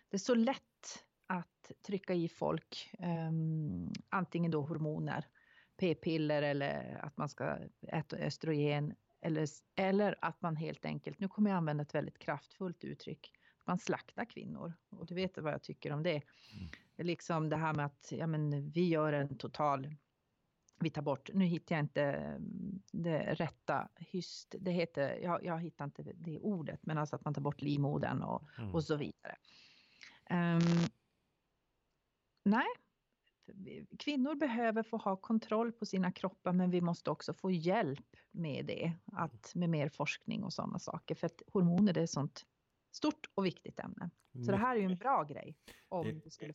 det 0.08 0.16
är 0.16 0.18
så 0.18 0.34
lätt 0.34 1.04
att 1.26 1.72
trycka 1.86 2.14
i 2.14 2.28
folk 2.28 2.90
um, 3.28 3.92
antingen 4.08 4.50
då 4.50 4.60
hormoner, 4.60 5.26
p-piller 5.76 6.42
eller 6.42 7.00
att 7.02 7.16
man 7.16 7.28
ska 7.28 7.58
äta 7.88 8.16
östrogen 8.16 8.94
eller, 9.24 9.48
eller 9.76 10.18
att 10.20 10.42
man 10.42 10.56
helt 10.56 10.84
enkelt, 10.84 11.20
nu 11.20 11.28
kommer 11.28 11.50
jag 11.50 11.56
använda 11.56 11.82
ett 11.82 11.94
väldigt 11.94 12.18
kraftfullt 12.18 12.84
uttryck, 12.84 13.32
man 13.64 13.78
slaktar 13.78 14.24
kvinnor. 14.24 14.72
Och 14.90 15.06
du 15.06 15.14
vet 15.14 15.38
vad 15.38 15.52
jag 15.52 15.62
tycker 15.62 15.92
om 15.92 16.02
det. 16.02 16.10
Mm. 16.10 16.68
Liksom 16.96 17.48
det 17.48 17.56
här 17.56 17.74
med 17.74 17.86
att 17.86 18.12
ja, 18.12 18.26
men 18.26 18.70
vi 18.70 18.88
gör 18.88 19.12
en 19.12 19.38
total 19.38 19.94
vi 20.80 20.90
tar 20.90 21.02
bort, 21.02 21.30
nu 21.32 21.44
hittar 21.44 21.74
jag 21.74 21.84
inte 21.84 22.02
mm, 22.02 22.82
det 22.92 23.34
rätta 23.34 23.88
hyst, 23.96 24.54
det 24.60 24.70
heter, 24.70 25.18
jag, 25.22 25.44
jag 25.44 25.60
hittar 25.60 25.84
inte 25.84 26.02
det 26.02 26.38
ordet, 26.38 26.86
men 26.86 26.98
alltså 26.98 27.16
att 27.16 27.24
man 27.24 27.34
tar 27.34 27.42
bort 27.42 27.62
livmodern 27.62 28.22
och, 28.22 28.48
mm. 28.58 28.74
och 28.74 28.84
så 28.84 28.96
vidare. 28.96 29.36
Um, 30.30 30.88
nej, 32.44 32.66
kvinnor 33.98 34.34
behöver 34.34 34.82
få 34.82 34.96
ha 34.96 35.16
kontroll 35.16 35.72
på 35.72 35.86
sina 35.86 36.12
kroppar 36.12 36.52
men 36.52 36.70
vi 36.70 36.80
måste 36.80 37.10
också 37.10 37.34
få 37.34 37.50
hjälp 37.50 38.16
med 38.30 38.66
det, 38.66 38.92
att, 39.12 39.54
med 39.54 39.70
mer 39.70 39.88
forskning 39.88 40.44
och 40.44 40.52
sådana 40.52 40.78
saker. 40.78 41.14
För 41.14 41.26
att 41.26 41.42
hormoner 41.52 41.92
det 41.92 42.00
är 42.00 42.06
sånt 42.06 42.46
stort 42.92 43.26
och 43.34 43.46
viktigt 43.46 43.78
ämne. 43.78 44.10
Så 44.46 44.50
det 44.50 44.56
här 44.56 44.76
är 44.76 44.80
ju 44.80 44.86
en 44.86 44.96
bra 44.96 45.22
grej 45.22 45.56
om 45.88 46.20
det 46.24 46.30
skulle 46.30 46.54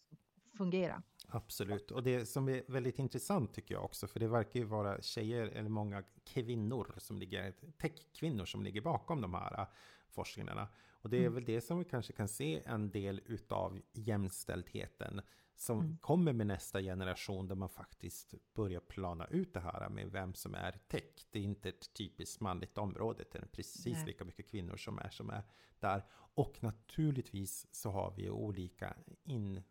fungera. 0.58 1.04
Absolut, 1.28 1.92
och 1.92 2.04
det 2.04 2.26
som 2.26 2.50
är 2.50 2.64
väldigt 2.68 3.00
intressant 3.00 3.54
tycker 3.54 3.76
jag 3.76 3.84
också, 3.84 4.08
för 4.08 4.20
det 4.20 4.28
verkar 4.28 4.60
ju 4.60 4.66
vara 4.66 5.02
tjejer 5.02 5.48
eller 5.48 5.70
många 5.70 6.04
kvinnor 6.24 6.94
som 6.98 7.20
ligger, 7.20 7.54
techkvinnor 7.82 8.46
som 8.46 8.64
ligger 8.64 8.82
bakom 8.82 9.22
de 9.22 9.34
här 9.34 9.60
äh, 9.60 9.68
forskningarna. 10.10 10.68
Och 10.92 11.10
det 11.10 11.18
är 11.18 11.22
mm. 11.22 11.34
väl 11.34 11.46
det 11.46 11.62
som 11.62 11.80
vi 11.80 11.86
kanske 11.86 12.14
kan 12.14 12.28
se 12.28 12.62
en 12.66 12.92
del 12.92 13.22
utav 13.26 13.82
jämställdheten 13.94 15.22
som 15.60 15.80
mm. 15.80 15.98
kommer 15.98 16.34
med 16.34 16.48
nästa 16.48 16.82
generation 16.82 17.48
där 17.48 17.56
man 17.56 17.70
faktiskt 17.70 18.34
börjar 18.54 18.80
plana 18.80 19.26
ut 19.26 19.54
det 19.54 19.60
här 19.60 19.90
med 19.90 20.12
vem 20.12 20.34
som 20.34 20.56
är 20.56 20.80
tech. 20.88 21.28
Det 21.32 21.40
är 21.40 21.44
inte 21.44 21.70
ett 21.70 21.94
typiskt 21.94 22.42
manligt 22.42 22.78
område, 22.78 23.24
det 23.32 23.38
är 23.38 23.46
precis 23.46 23.98
Nej. 23.98 24.06
lika 24.06 24.26
mycket 24.26 24.50
kvinnor 24.50 24.78
som 24.78 25.00
är 25.00 25.10
som 25.10 25.30
är 25.30 25.44
där. 25.80 26.06
Och 26.12 26.64
naturligtvis 26.64 27.68
så 27.72 27.92
har 27.92 28.14
vi 28.18 28.30
olika 28.30 28.96
in 29.24 29.64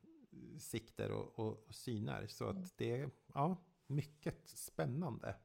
sikter 0.58 1.10
och, 1.10 1.38
och, 1.38 1.66
och 1.68 1.74
syner. 1.74 2.26
Så 2.26 2.44
att 2.44 2.56
mm. 2.56 2.68
det 2.76 3.00
är 3.00 3.10
ja, 3.34 3.56
mycket 3.86 4.48
spännande. 4.48 5.36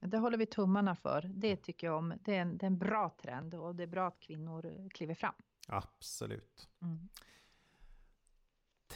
Det 0.00 0.18
håller 0.18 0.38
vi 0.38 0.46
tummarna 0.46 0.96
för. 0.96 1.30
Det 1.34 1.56
tycker 1.56 1.86
jag 1.86 1.96
om. 1.96 2.14
Det 2.24 2.36
är 2.36 2.40
en, 2.40 2.58
det 2.58 2.64
är 2.64 2.70
en 2.70 2.78
bra 2.78 3.10
trend 3.22 3.54
och 3.54 3.74
det 3.74 3.82
är 3.82 3.86
bra 3.86 4.08
att 4.08 4.20
kvinnor 4.20 4.88
kliver 4.88 5.14
fram. 5.14 5.34
Absolut. 5.68 6.68
Mm. 6.82 7.08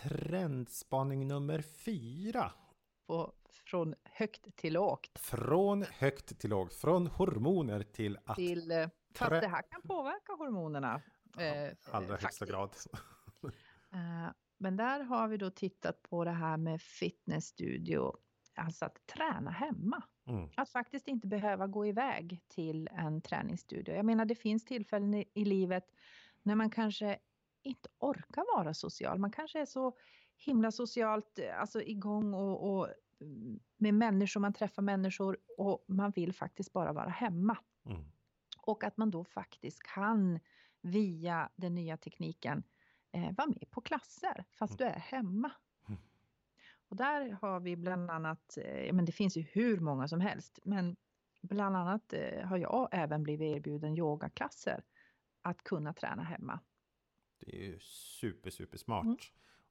Trendspaning 0.02 1.28
nummer 1.28 1.62
fyra. 1.62 2.52
På, 3.06 3.32
från 3.64 3.94
högt 4.04 4.56
till 4.56 4.72
lågt. 4.72 5.18
Från 5.18 5.82
högt 5.82 6.38
till 6.38 6.50
lågt. 6.50 6.74
Från 6.74 7.06
hormoner 7.06 7.82
till 7.82 8.18
att... 8.24 8.36
Till, 8.36 8.70
eh, 8.70 8.88
fast 9.14 9.30
det 9.30 9.48
här 9.48 9.62
kan 9.70 9.82
påverka 9.82 10.32
hormonerna. 10.32 11.02
Ja, 11.36 11.42
eh, 11.42 11.72
allra 11.90 12.16
högsta 12.16 12.46
grad. 12.46 12.76
uh, 13.44 14.30
Men 14.58 14.76
där 14.76 15.00
har 15.00 15.28
vi 15.28 15.36
då 15.36 15.50
tittat 15.50 16.02
på 16.02 16.24
det 16.24 16.30
här 16.30 16.56
med 16.56 16.82
fitnessstudio, 16.82 18.16
alltså 18.54 18.84
att 18.84 19.06
träna 19.06 19.50
hemma. 19.50 20.02
Mm. 20.26 20.48
Att 20.56 20.70
faktiskt 20.70 21.08
inte 21.08 21.26
behöva 21.26 21.66
gå 21.66 21.86
iväg 21.86 22.40
till 22.48 22.88
en 22.92 23.22
träningsstudio. 23.22 23.94
Jag 23.94 24.04
menar 24.04 24.24
det 24.24 24.34
finns 24.34 24.64
tillfällen 24.64 25.14
i, 25.14 25.24
i 25.34 25.44
livet 25.44 25.84
när 26.42 26.54
man 26.54 26.70
kanske 26.70 27.18
inte 27.62 27.88
orkar 27.98 28.56
vara 28.56 28.74
social. 28.74 29.18
Man 29.18 29.30
kanske 29.30 29.60
är 29.60 29.66
så 29.66 29.96
himla 30.36 30.70
socialt 30.70 31.38
alltså 31.58 31.82
igång 31.82 32.34
och, 32.34 32.70
och 32.70 32.88
med 33.76 33.94
människor, 33.94 34.40
man 34.40 34.52
träffar 34.52 34.82
människor 34.82 35.38
och 35.58 35.84
man 35.86 36.10
vill 36.10 36.32
faktiskt 36.32 36.72
bara 36.72 36.92
vara 36.92 37.08
hemma. 37.08 37.58
Mm. 37.86 38.04
Och 38.58 38.84
att 38.84 38.96
man 38.96 39.10
då 39.10 39.24
faktiskt 39.24 39.82
kan 39.82 40.40
via 40.80 41.50
den 41.56 41.74
nya 41.74 41.96
tekniken 41.96 42.62
eh, 43.12 43.32
vara 43.36 43.48
med 43.48 43.70
på 43.70 43.80
klasser 43.80 44.44
fast 44.58 44.80
mm. 44.80 44.92
du 44.92 44.96
är 44.96 45.00
hemma. 45.00 45.50
Mm. 45.88 46.00
Och 46.88 46.96
där 46.96 47.38
har 47.42 47.60
vi 47.60 47.76
bland 47.76 48.10
annat, 48.10 48.58
eh, 48.58 48.92
men 48.92 49.04
det 49.04 49.12
finns 49.12 49.36
ju 49.36 49.42
hur 49.42 49.80
många 49.80 50.08
som 50.08 50.20
helst, 50.20 50.58
men 50.64 50.96
bland 51.42 51.76
annat 51.76 52.12
eh, 52.12 52.46
har 52.46 52.56
jag 52.56 52.88
även 52.92 53.22
blivit 53.22 53.56
erbjuden 53.56 53.96
yogaklasser 53.98 54.84
att 55.42 55.64
kunna 55.64 55.92
träna 55.92 56.22
hemma. 56.22 56.60
Det 57.46 57.56
är 57.56 57.60
ju 57.60 57.78
super, 57.80 58.50
super 58.50 58.78
smart. 58.78 59.04
Mm. 59.04 59.16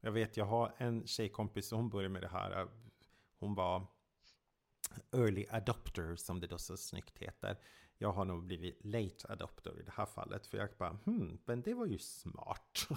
Jag 0.02 0.12
vet, 0.12 0.38
jag 0.38 0.46
har 0.46 0.74
en 0.78 1.08
tjejkompis 1.08 1.68
som 1.68 1.90
började 1.90 2.10
med 2.14 2.22
det 2.22 2.28
här. 2.28 2.68
Hon 3.40 3.56
var 3.56 3.88
early 5.12 5.46
adopter 5.50 6.16
som 6.16 6.40
det 6.40 6.48
då 6.48 6.58
så 6.58 6.78
snyggt 6.78 7.18
heter. 7.18 7.58
Jag 7.98 8.12
har 8.12 8.26
nog 8.26 8.44
blivit 8.44 8.86
late 8.86 9.28
adopter 9.30 9.80
i 9.80 9.84
det 9.84 9.92
här 9.92 10.06
fallet. 10.06 10.48
För 10.48 10.58
jag 10.58 10.70
bara, 10.78 10.98
hmm, 11.06 11.40
men 11.46 11.62
det 11.62 11.74
var 11.74 11.86
ju 11.86 11.98
smart. 11.98 12.88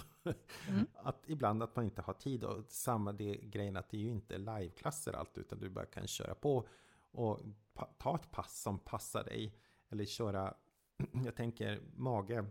Mm. 0.67 0.87
att 0.93 1.23
ibland 1.27 1.63
att 1.63 1.75
man 1.75 1.85
inte 1.85 2.01
har 2.01 2.13
tid 2.13 2.43
och 2.43 2.65
samma 2.67 3.11
det 3.11 3.35
grejen 3.35 3.77
att 3.77 3.89
det 3.89 3.97
är 3.97 4.01
ju 4.01 4.11
inte 4.11 4.37
liveklasser 4.37 5.13
allt 5.13 5.37
utan 5.37 5.59
du 5.59 5.69
bara 5.69 5.85
kan 5.85 6.07
köra 6.07 6.35
på 6.35 6.67
och 7.11 7.39
ta 7.97 8.15
ett 8.15 8.31
pass 8.31 8.61
som 8.61 8.79
passar 8.79 9.23
dig. 9.23 9.55
Eller 9.89 10.05
köra, 10.05 10.53
jag 11.25 11.35
tänker 11.35 11.81
mage, 11.95 12.45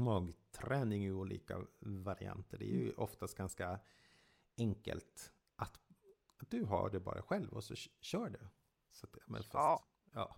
magträning 0.00 1.04
i 1.04 1.12
olika 1.12 1.60
varianter. 1.80 2.58
Det 2.58 2.64
är 2.64 2.76
ju 2.76 2.92
oftast 2.92 3.36
ganska 3.36 3.80
enkelt 4.58 5.32
att 5.56 5.80
du 6.50 6.64
har 6.64 6.90
det 6.90 7.00
bara 7.00 7.22
själv 7.22 7.52
och 7.52 7.64
så 7.64 7.74
kör 8.00 8.30
du. 8.30 8.48
Så 8.90 9.06
att, 9.06 9.16
men 9.26 9.42
fast, 9.42 9.54
ja. 9.54 9.84
ja. 10.12 10.36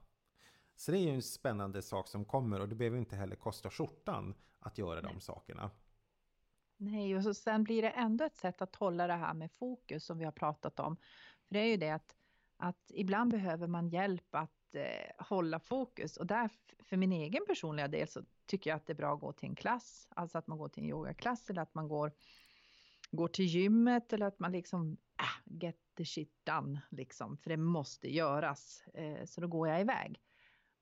Så 0.76 0.92
det 0.92 0.98
är 0.98 1.02
ju 1.02 1.14
en 1.14 1.22
spännande 1.22 1.82
sak 1.82 2.08
som 2.08 2.24
kommer 2.24 2.60
och 2.60 2.68
det 2.68 2.74
behöver 2.74 2.98
inte 2.98 3.16
heller 3.16 3.36
kosta 3.36 3.70
skjortan 3.70 4.34
att 4.58 4.78
göra 4.78 5.00
de 5.00 5.20
sakerna. 5.20 5.70
Nej, 6.76 7.16
och 7.16 7.22
så 7.22 7.34
sen 7.34 7.64
blir 7.64 7.82
det 7.82 7.90
ändå 7.90 8.24
ett 8.24 8.36
sätt 8.36 8.62
att 8.62 8.76
hålla 8.76 9.06
det 9.06 9.12
här 9.12 9.34
med 9.34 9.52
fokus 9.52 10.04
som 10.04 10.18
vi 10.18 10.24
har 10.24 10.32
pratat 10.32 10.80
om. 10.80 10.96
För 11.46 11.54
det 11.54 11.60
är 11.60 11.66
ju 11.66 11.76
det 11.76 11.90
att, 11.90 12.16
att 12.56 12.90
ibland 12.94 13.30
behöver 13.30 13.66
man 13.66 13.88
hjälp 13.88 14.34
att 14.34 14.74
eh, 14.74 15.24
hålla 15.26 15.60
fokus 15.60 16.16
och 16.16 16.26
där 16.26 16.50
för 16.84 16.96
min 16.96 17.12
egen 17.12 17.46
personliga 17.46 17.88
del 17.88 18.08
så 18.08 18.22
tycker 18.52 18.70
jag 18.70 18.76
att 18.76 18.86
det 18.86 18.92
är 18.92 18.94
bra 18.94 19.14
att 19.14 19.20
gå 19.20 19.32
till 19.32 19.48
en 19.48 19.54
klass, 19.54 20.08
alltså 20.10 20.38
att 20.38 20.46
man 20.46 20.58
går 20.58 20.68
till 20.68 20.82
en 20.82 20.88
yogaklass 20.88 21.50
eller 21.50 21.62
att 21.62 21.74
man 21.74 21.88
går, 21.88 22.12
går 23.10 23.28
till 23.28 23.44
gymmet 23.44 24.12
eller 24.12 24.26
att 24.26 24.38
man 24.38 24.52
liksom 24.52 24.96
äh, 25.18 25.54
get 25.60 25.76
the 25.96 26.04
shit 26.04 26.44
done 26.44 26.80
liksom, 26.90 27.36
för 27.36 27.50
det 27.50 27.56
måste 27.56 28.14
göras. 28.14 28.84
Eh, 28.94 29.24
så 29.24 29.40
då 29.40 29.48
går 29.48 29.68
jag 29.68 29.80
iväg. 29.80 30.20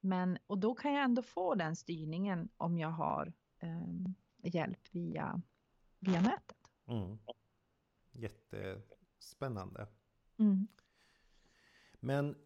Men, 0.01 0.39
och 0.47 0.59
då 0.59 0.75
kan 0.75 0.93
jag 0.93 1.05
ändå 1.05 1.23
få 1.23 1.55
den 1.55 1.77
styrningen 1.77 2.49
om 2.57 2.79
jag 2.79 2.89
har 2.89 3.33
eh, 3.59 3.89
hjälp 4.43 4.95
via, 4.95 5.43
via 5.99 6.21
nätet. 6.21 6.73
Mm. 6.87 7.19
Jättespännande. 8.13 9.87
Mm. 10.39 10.69
Men 11.95 12.37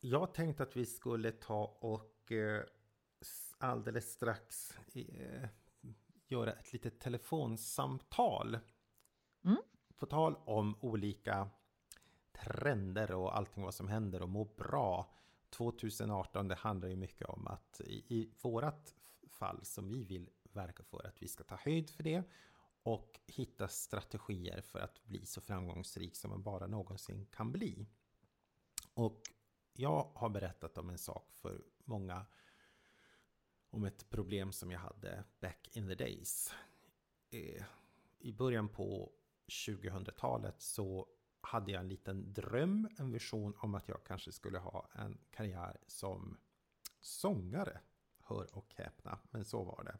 jag 0.00 0.34
tänkte 0.34 0.62
att 0.62 0.76
vi 0.76 0.86
skulle 0.86 1.30
ta 1.30 1.64
och 1.64 2.32
eh, 2.32 2.64
alldeles 3.58 4.12
strax 4.12 4.72
eh, 4.94 5.48
göra 6.26 6.52
ett 6.52 6.72
litet 6.72 7.00
telefonsamtal. 7.00 8.58
Mm. 9.44 9.58
På 9.96 10.06
tal 10.06 10.36
om 10.44 10.76
olika 10.80 11.50
trender 12.32 13.12
och 13.12 13.36
allting 13.36 13.62
vad 13.62 13.74
som 13.74 13.88
händer 13.88 14.22
och 14.22 14.28
må 14.28 14.44
bra 14.44 15.12
2018 15.50 16.48
det 16.48 16.54
handlar 16.54 16.88
ju 16.88 16.96
mycket 16.96 17.28
om 17.28 17.46
att 17.46 17.80
i, 17.80 18.04
i 18.08 18.30
vårat 18.42 18.94
fall 19.28 19.64
som 19.64 19.88
vi 19.88 20.04
vill 20.04 20.30
verka 20.42 20.82
för 20.82 21.06
att 21.06 21.22
vi 21.22 21.28
ska 21.28 21.44
ta 21.44 21.56
höjd 21.56 21.90
för 21.90 22.02
det 22.02 22.22
och 22.82 23.20
hitta 23.26 23.68
strategier 23.68 24.60
för 24.60 24.78
att 24.78 25.04
bli 25.04 25.26
så 25.26 25.40
framgångsrik 25.40 26.16
som 26.16 26.30
man 26.30 26.42
bara 26.42 26.66
någonsin 26.66 27.26
kan 27.26 27.52
bli. 27.52 27.86
Och 28.94 29.22
jag 29.72 30.10
har 30.14 30.28
berättat 30.28 30.78
om 30.78 30.90
en 30.90 30.98
sak 30.98 31.32
för 31.32 31.64
många 31.84 32.26
om 33.70 33.84
ett 33.84 34.10
problem 34.10 34.52
som 34.52 34.70
jag 34.70 34.80
hade 34.80 35.24
back 35.40 35.68
in 35.72 35.88
the 35.88 35.94
days. 35.94 36.54
Eh, 37.30 37.64
I 38.18 38.32
början 38.32 38.68
på 38.68 39.12
2000-talet 39.66 40.62
så 40.62 41.06
hade 41.40 41.72
jag 41.72 41.80
en 41.80 41.88
liten 41.88 42.32
dröm, 42.32 42.88
en 42.98 43.12
vision 43.12 43.54
om 43.58 43.74
att 43.74 43.88
jag 43.88 44.04
kanske 44.04 44.32
skulle 44.32 44.58
ha 44.58 44.88
en 44.94 45.18
karriär 45.30 45.76
som 45.86 46.38
sångare. 47.00 47.80
Hör 48.22 48.56
och 48.56 48.74
häpna, 48.76 49.18
men 49.30 49.44
så 49.44 49.64
var 49.64 49.84
det. 49.84 49.98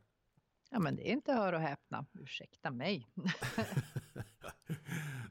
Ja, 0.71 0.79
men 0.79 0.97
det 0.97 1.09
är 1.09 1.13
inte 1.13 1.33
hör 1.33 1.53
och 1.53 1.61
häpna. 1.61 2.07
Ursäkta 2.13 2.71
mig. 2.71 3.07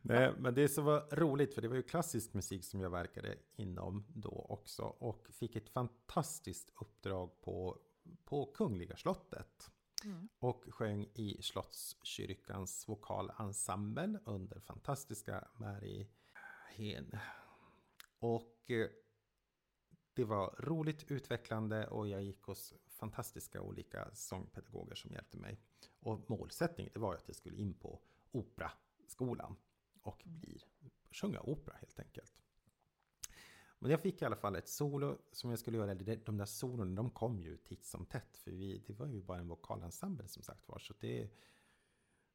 Nej, 0.02 0.34
men 0.38 0.54
det 0.54 0.69
som 0.69 0.86
var 0.86 1.15
roligt, 1.15 1.54
för 1.54 1.62
det 1.62 1.67
var 1.67 1.76
ju 1.76 1.84
klassisk 1.84 2.34
musik 2.34 2.65
som 2.65 2.82
jag 2.82 2.89
verkade 2.89 3.36
inom 3.56 4.06
då 4.08 4.45
också 4.50 4.84
och 4.84 5.28
fick 5.30 5.56
ett 5.56 5.69
fantastiskt 5.69 6.71
uppdrag 6.82 7.41
på, 7.41 7.78
på 8.26 8.46
Kungliga 8.46 8.98
slottet. 8.98 9.72
Mm. 10.04 10.30
Och 10.39 10.63
sjöng 10.70 11.10
i 11.13 11.38
Slottskyrkans 11.41 12.88
vokalensemble 12.88 14.20
under 14.26 14.60
fantastiska 14.60 15.48
Mary 15.54 16.08
Hen. 16.76 17.12
Och 18.20 18.72
eh, 18.72 18.89
det 20.13 20.24
var 20.24 20.56
roligt, 20.60 21.12
utvecklande 21.12 21.88
och 21.88 22.08
jag 22.08 22.24
gick 22.24 22.41
hos 22.41 22.74
fantastiska 22.88 23.62
olika 23.62 24.10
sångpedagoger 24.13 24.96
som 24.96 25.12
hjälpte 25.12 25.38
mig. 25.38 25.60
Och 26.00 26.30
målsättningen 26.30 26.91
det 26.93 27.00
var 27.00 27.15
att 27.15 27.28
jag 27.28 27.36
skulle 27.36 27.58
in 27.58 27.74
på 27.74 28.00
operaskolan 28.32 29.56
och 30.02 30.22
bli, 30.26 30.63
sjunga 31.12 31.39
opera 31.39 31.76
helt 31.76 32.00
enkelt. 32.00 32.43
Men 33.80 33.92
jag 33.92 34.02
fick 34.02 34.22
i 34.22 34.26
alla 34.26 34.36
fall 34.36 34.56
ett 34.56 34.70
solo 34.70 35.18
som 35.32 35.50
jag 35.50 35.60
skulle 35.60 35.78
göra. 35.78 35.96
De 35.96 36.38
där 36.38 36.46
solon 36.46 36.96
de 36.96 37.10
kom 37.10 37.40
ju 37.40 37.58
titt 37.58 37.86
som 37.86 38.06
tätt. 38.06 38.38
För 38.38 38.52
vi, 38.52 38.84
det 38.88 38.94
var 38.94 39.08
ju 39.08 39.22
bara 39.22 39.38
en 39.38 39.48
vokalensemble 39.48 40.28
som 40.28 40.44
sagt 40.44 40.68
var. 40.68 40.80
Så 40.80 40.94
det 41.00 41.30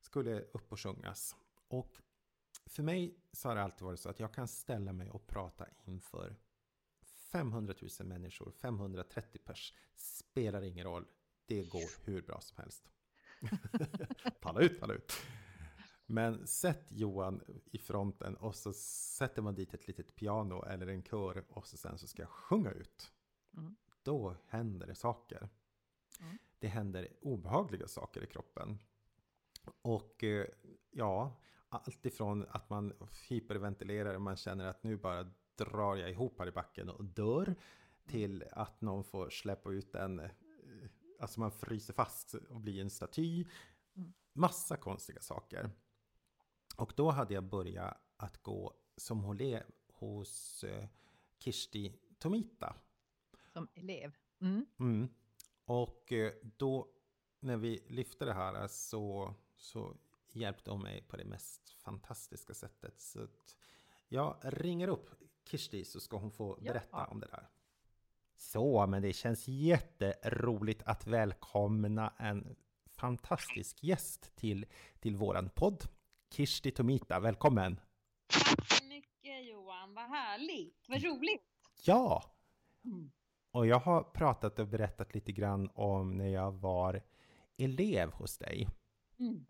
skulle 0.00 0.40
upp 0.40 0.72
och 0.72 0.80
sjungas. 0.80 1.36
Och 1.68 2.00
för 2.66 2.82
mig 2.82 3.18
så 3.32 3.48
har 3.48 3.56
det 3.56 3.62
alltid 3.62 3.82
varit 3.82 4.00
så 4.00 4.08
att 4.08 4.20
jag 4.20 4.34
kan 4.34 4.48
ställa 4.48 4.92
mig 4.92 5.10
och 5.10 5.26
prata 5.26 5.66
inför 5.84 6.36
500 7.02 7.74
000 8.00 8.08
människor, 8.08 8.50
530 8.50 9.40
pers. 9.44 9.74
Spelar 9.94 10.62
ingen 10.62 10.84
roll. 10.86 11.06
Det 11.46 11.64
går 11.64 12.06
hur 12.06 12.22
bra 12.22 12.40
som 12.40 12.56
helst. 12.56 12.90
palla 14.40 14.60
ut, 14.60 14.80
palla 14.80 14.94
ut. 14.94 15.12
Men 16.12 16.46
sätt 16.46 16.86
Johan 16.88 17.40
i 17.70 17.78
fronten 17.78 18.36
och 18.36 18.54
så 18.54 18.72
sätter 18.72 19.42
man 19.42 19.54
dit 19.54 19.74
ett 19.74 19.86
litet 19.86 20.14
piano 20.14 20.64
eller 20.64 20.86
en 20.86 21.02
kör 21.02 21.44
och 21.48 21.66
så 21.66 21.76
sen 21.76 21.98
så 21.98 22.06
ska 22.06 22.22
jag 22.22 22.28
sjunga 22.28 22.70
ut. 22.70 23.12
Mm. 23.56 23.76
Då 24.02 24.36
händer 24.46 24.86
det 24.86 24.94
saker. 24.94 25.48
Mm. 26.20 26.38
Det 26.58 26.68
händer 26.68 27.08
obehagliga 27.20 27.88
saker 27.88 28.24
i 28.24 28.26
kroppen. 28.26 28.78
Och 29.82 30.24
eh, 30.24 30.46
ja, 30.90 31.40
allt 31.68 32.06
ifrån 32.06 32.46
att 32.48 32.70
man 32.70 32.92
hyperventilerar 33.28 34.14
och 34.14 34.22
man 34.22 34.36
känner 34.36 34.66
att 34.66 34.82
nu 34.82 34.96
bara 34.96 35.30
drar 35.54 35.96
jag 35.96 36.10
ihop 36.10 36.38
här 36.38 36.46
i 36.46 36.52
backen 36.52 36.88
och 36.88 37.04
dör. 37.04 37.54
Till 38.06 38.44
att 38.52 38.80
någon 38.80 39.04
får 39.04 39.30
släppa 39.30 39.70
ut 39.70 39.94
en, 39.94 40.20
eh, 40.20 40.30
alltså 41.20 41.40
man 41.40 41.52
fryser 41.52 41.94
fast 41.94 42.34
och 42.34 42.60
blir 42.60 42.80
en 42.80 42.90
staty. 42.90 43.44
Mm. 43.96 44.12
Massa 44.32 44.76
konstiga 44.76 45.20
saker. 45.20 45.70
Och 46.82 46.92
då 46.96 47.10
hade 47.10 47.34
jag 47.34 47.44
börjat 47.44 47.96
att 48.16 48.42
gå 48.42 48.74
som 48.96 49.24
hålé 49.24 49.62
hos 49.88 50.64
eh, 50.64 50.88
Kirsti 51.38 51.92
Tomita. 52.18 52.74
Som 53.52 53.68
elev? 53.74 54.16
Mm. 54.40 54.66
Mm. 54.78 55.08
Och 55.64 56.12
eh, 56.12 56.32
då 56.42 56.88
när 57.40 57.56
vi 57.56 57.84
lyfte 57.88 58.24
det 58.24 58.32
här 58.32 58.68
så, 58.68 59.34
så 59.56 59.96
hjälpte 60.32 60.70
hon 60.70 60.82
mig 60.82 61.02
på 61.02 61.16
det 61.16 61.24
mest 61.24 61.70
fantastiska 61.70 62.54
sättet. 62.54 63.00
Så 63.00 63.26
jag 64.08 64.36
ringer 64.42 64.88
upp 64.88 65.10
Kirsti 65.44 65.84
så 65.84 66.00
ska 66.00 66.16
hon 66.16 66.30
få 66.30 66.58
berätta 66.60 66.88
ja. 66.98 67.06
om 67.06 67.20
det 67.20 67.26
där. 67.26 67.48
Så, 68.36 68.86
men 68.86 69.02
det 69.02 69.12
känns 69.12 69.48
jätteroligt 69.48 70.82
att 70.82 71.06
välkomna 71.06 72.14
en 72.18 72.56
fantastisk 72.84 73.84
gäst 73.84 74.36
till, 74.36 74.66
till 75.00 75.16
våran 75.16 75.50
podd. 75.50 75.84
Kirsti 76.32 76.70
Tomita, 76.70 77.20
välkommen! 77.20 77.80
Tack 78.26 78.66
så 78.66 78.84
mycket 78.84 79.44
Johan, 79.44 79.94
vad 79.94 80.04
härligt, 80.04 80.88
vad 80.88 81.02
roligt! 81.02 81.42
Ja! 81.84 82.24
Mm. 82.84 83.10
Och 83.50 83.66
jag 83.66 83.78
har 83.78 84.02
pratat 84.02 84.58
och 84.58 84.68
berättat 84.68 85.14
lite 85.14 85.32
grann 85.32 85.70
om 85.74 86.16
när 86.16 86.28
jag 86.28 86.52
var 86.52 87.02
elev 87.56 88.12
hos 88.12 88.38
dig. 88.38 88.68
Mm. 89.18 89.46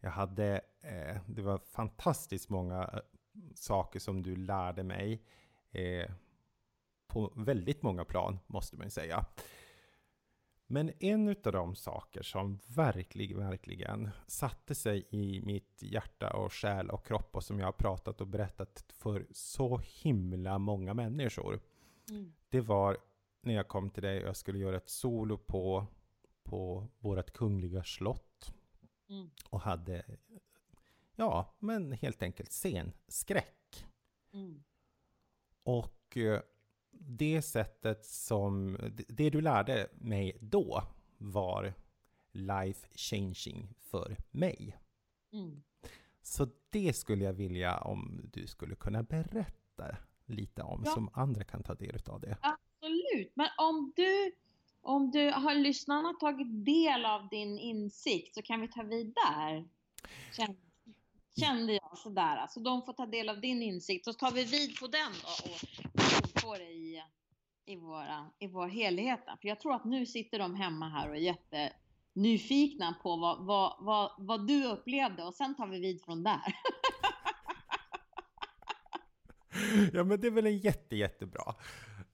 Jag 0.00 0.10
hade, 0.10 0.60
eh, 0.80 1.16
det 1.26 1.42
var 1.42 1.58
fantastiskt 1.58 2.48
många 2.48 2.82
eh, 2.82 3.00
saker 3.54 3.98
som 4.00 4.22
du 4.22 4.36
lärde 4.36 4.82
mig 4.82 5.22
eh, 5.70 6.10
på 7.06 7.32
väldigt 7.36 7.82
många 7.82 8.04
plan, 8.04 8.38
måste 8.46 8.76
man 8.76 8.90
säga. 8.90 9.26
Men 10.70 10.92
en 10.98 11.28
av 11.28 11.52
de 11.52 11.74
saker 11.74 12.22
som 12.22 12.58
verkligen, 12.66 13.38
verkligen 13.38 14.10
satte 14.26 14.74
sig 14.74 15.06
i 15.10 15.40
mitt 15.40 15.82
hjärta 15.82 16.30
och 16.30 16.52
själ 16.52 16.90
och 16.90 17.06
kropp 17.06 17.36
och 17.36 17.44
som 17.44 17.58
jag 17.58 17.66
har 17.66 17.72
pratat 17.72 18.20
och 18.20 18.26
berättat 18.26 18.84
för 18.88 19.26
så 19.30 19.78
himla 19.78 20.58
många 20.58 20.94
människor. 20.94 21.60
Mm. 22.10 22.32
Det 22.48 22.60
var 22.60 22.98
när 23.42 23.54
jag 23.54 23.68
kom 23.68 23.90
till 23.90 24.02
dig 24.02 24.22
och 24.22 24.28
jag 24.28 24.36
skulle 24.36 24.58
göra 24.58 24.76
ett 24.76 24.88
solo 24.88 25.38
på, 25.38 25.86
på 26.42 26.86
vårt 26.98 27.30
kungliga 27.30 27.84
slott. 27.84 28.54
Mm. 29.08 29.30
Och 29.50 29.60
hade, 29.60 30.04
ja, 31.16 31.54
men 31.58 31.92
helt 31.92 32.22
enkelt 32.22 32.52
scenskräck. 32.52 33.86
Mm. 34.32 34.64
Och 35.62 36.16
eh, 36.16 36.40
det 37.00 37.42
sättet 37.42 38.06
som, 38.06 38.78
det 39.08 39.30
du 39.30 39.40
lärde 39.40 39.88
mig 39.92 40.38
då 40.40 40.82
var 41.18 41.74
life 42.32 42.88
changing 42.94 43.74
för 43.78 44.16
mig. 44.30 44.76
Mm. 45.32 45.62
Så 46.22 46.48
det 46.70 46.92
skulle 46.92 47.24
jag 47.24 47.32
vilja 47.32 47.78
om 47.78 48.20
du 48.32 48.46
skulle 48.46 48.74
kunna 48.74 49.02
berätta 49.02 49.96
lite 50.26 50.62
om, 50.62 50.82
ja. 50.86 50.92
som 50.92 51.10
andra 51.12 51.44
kan 51.44 51.62
ta 51.62 51.74
del 51.74 52.02
av 52.06 52.20
det. 52.20 52.36
Absolut, 52.40 53.32
men 53.34 53.48
om 53.58 53.92
du, 53.96 54.32
om 54.80 55.10
du 55.10 55.30
har 55.30 55.54
lyssnarna 55.54 56.12
tagit 56.12 56.64
del 56.64 57.04
av 57.04 57.28
din 57.28 57.58
insikt 57.58 58.34
så 58.34 58.42
kan 58.42 58.60
vi 58.60 58.68
ta 58.68 58.82
vid 58.82 59.14
där. 59.14 59.68
Kände 61.40 61.72
jag 61.72 61.98
sådär, 61.98 62.36
så 62.36 62.42
alltså, 62.42 62.60
de 62.60 62.82
får 62.82 62.92
ta 62.92 63.06
del 63.06 63.28
av 63.28 63.40
din 63.40 63.62
insikt 63.62 64.04
så 64.04 64.12
tar 64.12 64.30
vi 64.30 64.44
vid 64.44 64.76
på 64.80 64.86
den 64.86 65.12
då 65.22 65.52
och 65.52 66.17
får 66.40 66.58
det 66.58 66.70
i 66.70 67.02
i, 67.68 67.76
våra, 67.76 68.30
i 68.38 68.46
vår 68.46 68.66
helhet. 68.66 69.20
För 69.40 69.48
jag 69.48 69.60
tror 69.60 69.74
att 69.74 69.84
nu 69.84 70.06
sitter 70.06 70.38
de 70.38 70.54
hemma 70.54 70.88
här 70.88 71.08
och 71.08 71.16
är 71.16 71.20
jättenyfikna 71.20 72.94
på 73.02 73.16
vad, 73.16 73.46
vad, 73.46 73.76
vad, 73.80 74.12
vad 74.18 74.46
du 74.46 74.64
upplevde 74.64 75.22
och 75.22 75.34
sen 75.34 75.54
tar 75.54 75.66
vi 75.66 75.80
vid 75.80 76.04
från 76.04 76.22
där. 76.22 76.40
ja 79.92 80.04
men 80.04 80.20
det 80.20 80.26
är 80.26 80.30
väl 80.30 80.46
en 80.46 80.58
jätte, 80.58 80.96
jättebra. 80.96 81.54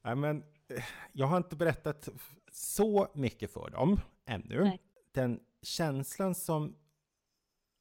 Ja, 0.03 0.15
men, 0.15 0.43
eh, 0.69 0.85
jag 1.13 1.27
har 1.27 1.37
inte 1.37 1.57
berättat 1.57 2.09
så 2.53 3.09
mycket 3.15 3.53
för 3.53 3.71
dem 3.71 4.01
ännu. 4.27 4.65
Nej. 4.65 4.81
Den 5.13 5.41
känslan 5.63 6.35
som, 6.35 6.77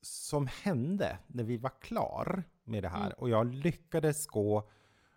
som 0.02 0.48
hände 0.48 1.18
när 1.28 1.44
vi 1.44 1.58
var 1.58 1.82
klar 1.82 2.44
med 2.64 2.84
det 2.84 2.90
här 2.90 3.06
mm. 3.06 3.18
och 3.18 3.30
jag 3.30 3.54
lyckades 3.54 4.28
gå 4.28 4.70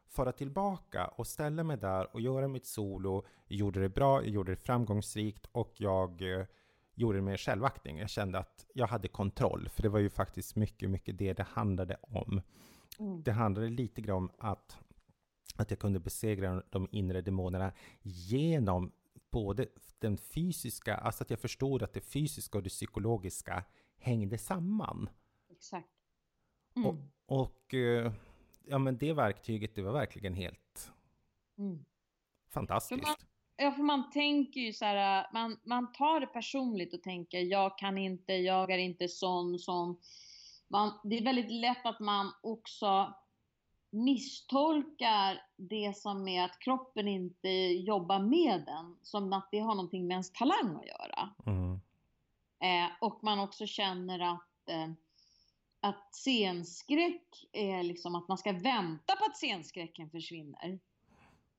fara 0.09 0.33
tillbaka 0.33 1.07
och 1.07 1.27
ställa 1.27 1.65
mig 1.65 1.77
där 1.77 2.15
och 2.15 2.21
göra 2.21 2.49
mitt 2.49 2.67
solo. 2.67 3.25
Jag 3.49 3.59
gjorde 3.59 3.81
det 3.81 3.89
bra, 3.89 4.23
jag 4.23 4.31
gjorde 4.31 4.53
det 4.53 4.57
framgångsrikt 4.57 5.47
och 5.53 5.73
jag 5.77 6.23
eh, 6.23 6.47
gjorde 6.95 7.19
det 7.19 7.23
med 7.23 7.41
självaktning. 7.41 7.99
Jag 7.99 8.11
kände 8.11 8.39
att 8.39 8.67
jag 8.75 8.87
hade 8.87 9.09
kontroll, 9.09 9.69
för 9.69 9.83
det 9.83 9.89
var 9.89 9.99
ju 9.99 10.11
faktiskt 10.11 10.57
mycket, 10.57 10.91
mycket 10.91 11.19
det 11.19 11.33
det 11.33 11.43
handlade 11.43 11.97
om. 12.01 12.41
Mm. 12.99 13.23
Det 13.23 13.33
handlade 13.33 13.69
lite 13.69 14.01
grann 14.01 14.17
om 14.17 14.31
att, 14.39 14.79
att 15.57 15.71
jag 15.71 15.79
kunde 15.79 16.01
besegra 16.01 16.63
de 16.71 16.89
inre 16.93 17.21
demonerna 17.21 17.73
genom 18.03 18.93
både 19.31 19.67
den 19.99 20.17
fysiska, 20.17 20.95
alltså 20.97 21.25
att 21.25 21.31
jag 21.31 21.39
förstod 21.39 21.83
att 21.83 21.93
det 21.93 22.01
fysiska 22.01 22.59
och 22.59 22.65
det 22.65 22.71
psykologiska 22.71 23.65
hängde 23.99 24.39
samman. 24.39 25.09
Exakt. 25.51 25.89
Mm. 26.77 26.89
Och, 26.89 26.97
och 27.43 27.75
eh, 27.75 28.13
ja 28.67 28.79
men 28.79 28.99
det 28.99 29.13
verktyget, 29.13 29.75
det 29.75 29.83
var 29.83 29.93
verkligen 29.93 30.35
helt 30.35 30.93
mm. 31.59 31.85
fantastiskt. 32.51 33.07
Man, 33.07 33.15
ja, 33.57 33.73
för 33.73 33.83
man 33.83 34.11
tänker 34.11 34.61
ju 34.61 34.73
så 34.73 34.85
här, 34.85 35.27
man, 35.33 35.59
man 35.65 35.93
tar 35.93 36.21
det 36.21 36.27
personligt 36.27 36.95
och 36.95 37.03
tänker 37.03 37.39
jag 37.39 37.79
kan 37.79 37.99
inte, 37.99 38.33
jag 38.33 38.71
är 38.71 38.79
inte 38.79 39.09
sån, 39.09 39.59
sån. 39.59 39.97
Man, 40.69 40.93
det 41.05 41.19
är 41.19 41.25
väldigt 41.25 41.51
lätt 41.51 41.87
att 41.87 42.01
man 42.01 42.33
också 42.43 43.15
misstolkar 43.91 45.43
det 45.57 45.97
som 45.97 46.29
är 46.29 46.45
att 46.45 46.59
kroppen 46.59 47.09
inte 47.09 47.49
jobbar 47.69 48.19
med 48.19 48.65
den, 48.67 48.97
som 49.03 49.33
att 49.33 49.49
det 49.51 49.59
har 49.59 49.75
någonting 49.75 50.07
med 50.07 50.15
ens 50.15 50.33
talang 50.33 50.77
att 50.77 50.87
göra. 50.87 51.31
Mm. 51.47 51.81
Eh, 52.61 52.93
och 53.01 53.25
man 53.25 53.41
också 53.41 53.67
känner 53.67 54.21
att 54.21 54.69
eh, 54.69 54.93
att 55.81 56.15
scenskräck 56.15 57.49
är 57.53 57.83
liksom 57.83 58.15
att 58.15 58.29
man 58.29 58.39
ska 58.39 58.53
vänta 58.53 59.17
på 59.17 59.25
att 59.25 59.37
scenskräcken 59.37 60.11
försvinner. 60.11 60.79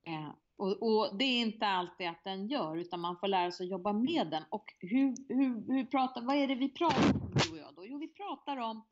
Eh, 0.06 0.30
och, 0.56 0.82
och, 0.82 1.18
det 1.18 1.24
är 1.24 1.40
inte 1.40 1.66
alltid 1.66 2.08
att 2.08 2.24
den 2.24 2.48
gör, 2.48 2.76
utan 2.76 3.00
man 3.00 3.16
får 3.16 3.28
lära 3.28 3.52
sig 3.52 3.64
att 3.64 3.70
jobba 3.70 3.92
med 3.92 4.30
den. 4.30 4.42
Och 4.50 4.74
hur, 4.78 5.14
hur, 5.28 5.72
hur 5.72 5.84
pratar, 5.84 6.22
vad 6.22 6.36
är 6.36 6.48
det 6.48 6.54
vi 6.54 6.68
pratar 6.68 7.12
om 7.22 7.34
du 7.34 7.50
och 7.50 7.58
jag 7.58 7.74
då? 7.74 7.86
Jo, 7.86 7.98
vi 7.98 8.08
pratar 8.08 8.56
om 8.56 8.84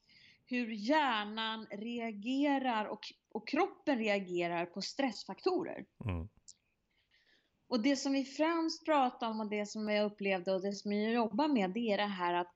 hur 0.46 0.70
hjärnan 0.70 1.66
reagerar 1.70 2.84
och, 2.84 3.00
och 3.32 3.48
kroppen 3.48 3.98
reagerar 3.98 4.66
på 4.66 4.82
stressfaktorer. 4.82 5.84
Mm. 6.04 6.28
Och 7.68 7.80
det 7.80 7.96
som 7.96 8.12
vi 8.12 8.24
främst 8.24 8.84
pratar 8.84 9.30
om 9.30 9.40
och 9.40 9.50
det 9.50 9.66
som 9.66 9.88
jag 9.88 10.06
upplevde 10.06 10.54
och 10.54 10.62
det 10.62 10.72
som 10.72 10.92
jag 10.92 11.12
jobbar 11.12 11.48
med, 11.48 11.70
det 11.70 11.92
är 11.92 11.96
det 11.96 12.02
här 12.02 12.34
att 12.34 12.54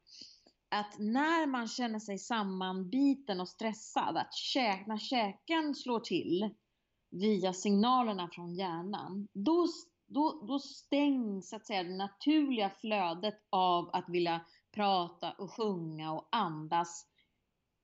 att 0.70 0.98
när 0.98 1.46
man 1.46 1.68
känner 1.68 1.98
sig 1.98 2.18
sammanbiten 2.18 3.40
och 3.40 3.48
stressad, 3.48 4.16
att 4.16 4.34
käk, 4.34 4.86
när 4.86 4.98
käken 4.98 5.74
slår 5.74 6.00
till 6.00 6.54
via 7.10 7.52
signalerna 7.52 8.28
från 8.32 8.54
hjärnan, 8.54 9.28
då, 9.32 9.66
då, 10.06 10.44
då 10.48 10.58
stängs 10.58 11.48
så 11.48 11.56
att 11.56 11.66
säga, 11.66 11.82
det 11.82 11.96
naturliga 11.96 12.70
flödet 12.70 13.46
av 13.50 13.90
att 13.92 14.08
vilja 14.08 14.40
prata 14.74 15.32
och 15.32 15.52
sjunga 15.52 16.12
och 16.12 16.28
andas 16.32 17.06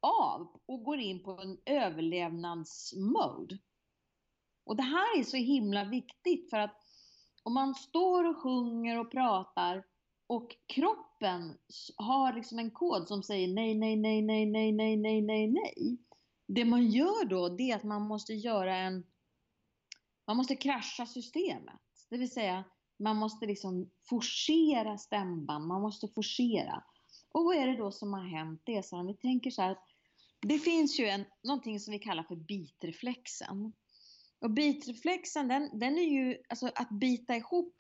av 0.01 0.61
och 0.67 0.85
går 0.85 0.99
in 0.99 1.23
på 1.23 1.31
en 1.31 1.59
överlevnadsmode. 1.67 3.59
Och 4.67 4.77
det 4.77 4.83
här 4.83 5.19
är 5.19 5.25
så 5.25 5.37
himla 5.37 5.85
viktigt 5.85 6.51
för 6.51 6.59
att 6.59 6.83
om 7.43 7.55
man 7.55 7.75
står 7.75 8.25
och 8.25 8.43
sjunger 8.43 9.01
och 9.01 9.11
pratar 9.11 9.85
och 10.27 10.57
kroppen 10.67 11.59
har 11.97 12.33
liksom 12.33 12.59
en 12.59 12.71
kod 12.71 13.09
som 13.09 13.23
säger 13.23 13.49
nej, 13.49 13.75
nej, 13.75 13.97
nej, 13.97 14.23
nej, 14.23 14.47
nej, 14.47 14.73
nej, 14.73 14.97
nej, 14.97 15.23
nej, 15.23 15.47
nej. 15.47 15.99
Det 16.47 16.65
man 16.65 16.87
gör 16.87 17.25
då, 17.25 17.49
det 17.49 17.71
är 17.71 17.77
att 17.77 17.85
man 17.85 18.03
måste 18.03 18.33
göra 18.35 18.77
en... 18.77 19.05
Man 20.27 20.37
måste 20.37 20.57
krascha 20.57 21.07
systemet. 21.07 21.81
Det 22.11 22.17
vill 22.17 22.31
säga, 22.31 22.65
man 22.99 23.17
måste 23.17 23.47
liksom 23.47 23.91
forcera 24.09 24.99
stämband, 24.99 25.67
man 25.67 25.83
måste 25.83 26.09
forcera. 26.09 26.85
Och 27.33 27.45
vad 27.45 27.57
är 27.57 27.67
det 27.67 27.77
då 27.77 27.93
som 27.93 28.13
har 28.13 28.25
hänt? 28.25 28.63
Det 28.65 28.77
är 28.77 28.83
så 28.83 28.97
om 28.97 29.07
vi 29.07 29.15
tänker 29.15 29.51
så 29.51 29.63
här 29.63 29.71
att 29.71 29.87
det 30.41 30.59
finns 30.59 31.01
ju 31.01 31.07
en, 31.07 31.25
någonting 31.43 31.81
som 31.81 31.93
vi 31.93 31.99
kallar 31.99 32.23
för 32.23 32.37
bitreflexen. 32.37 33.73
Och 34.41 34.51
bitreflexen, 34.51 35.49
den, 35.49 35.79
den 35.79 35.99
är 35.99 36.03
ju, 36.03 36.39
alltså 36.49 36.71
att 36.75 36.91
bita 36.91 37.37
ihop 37.37 37.75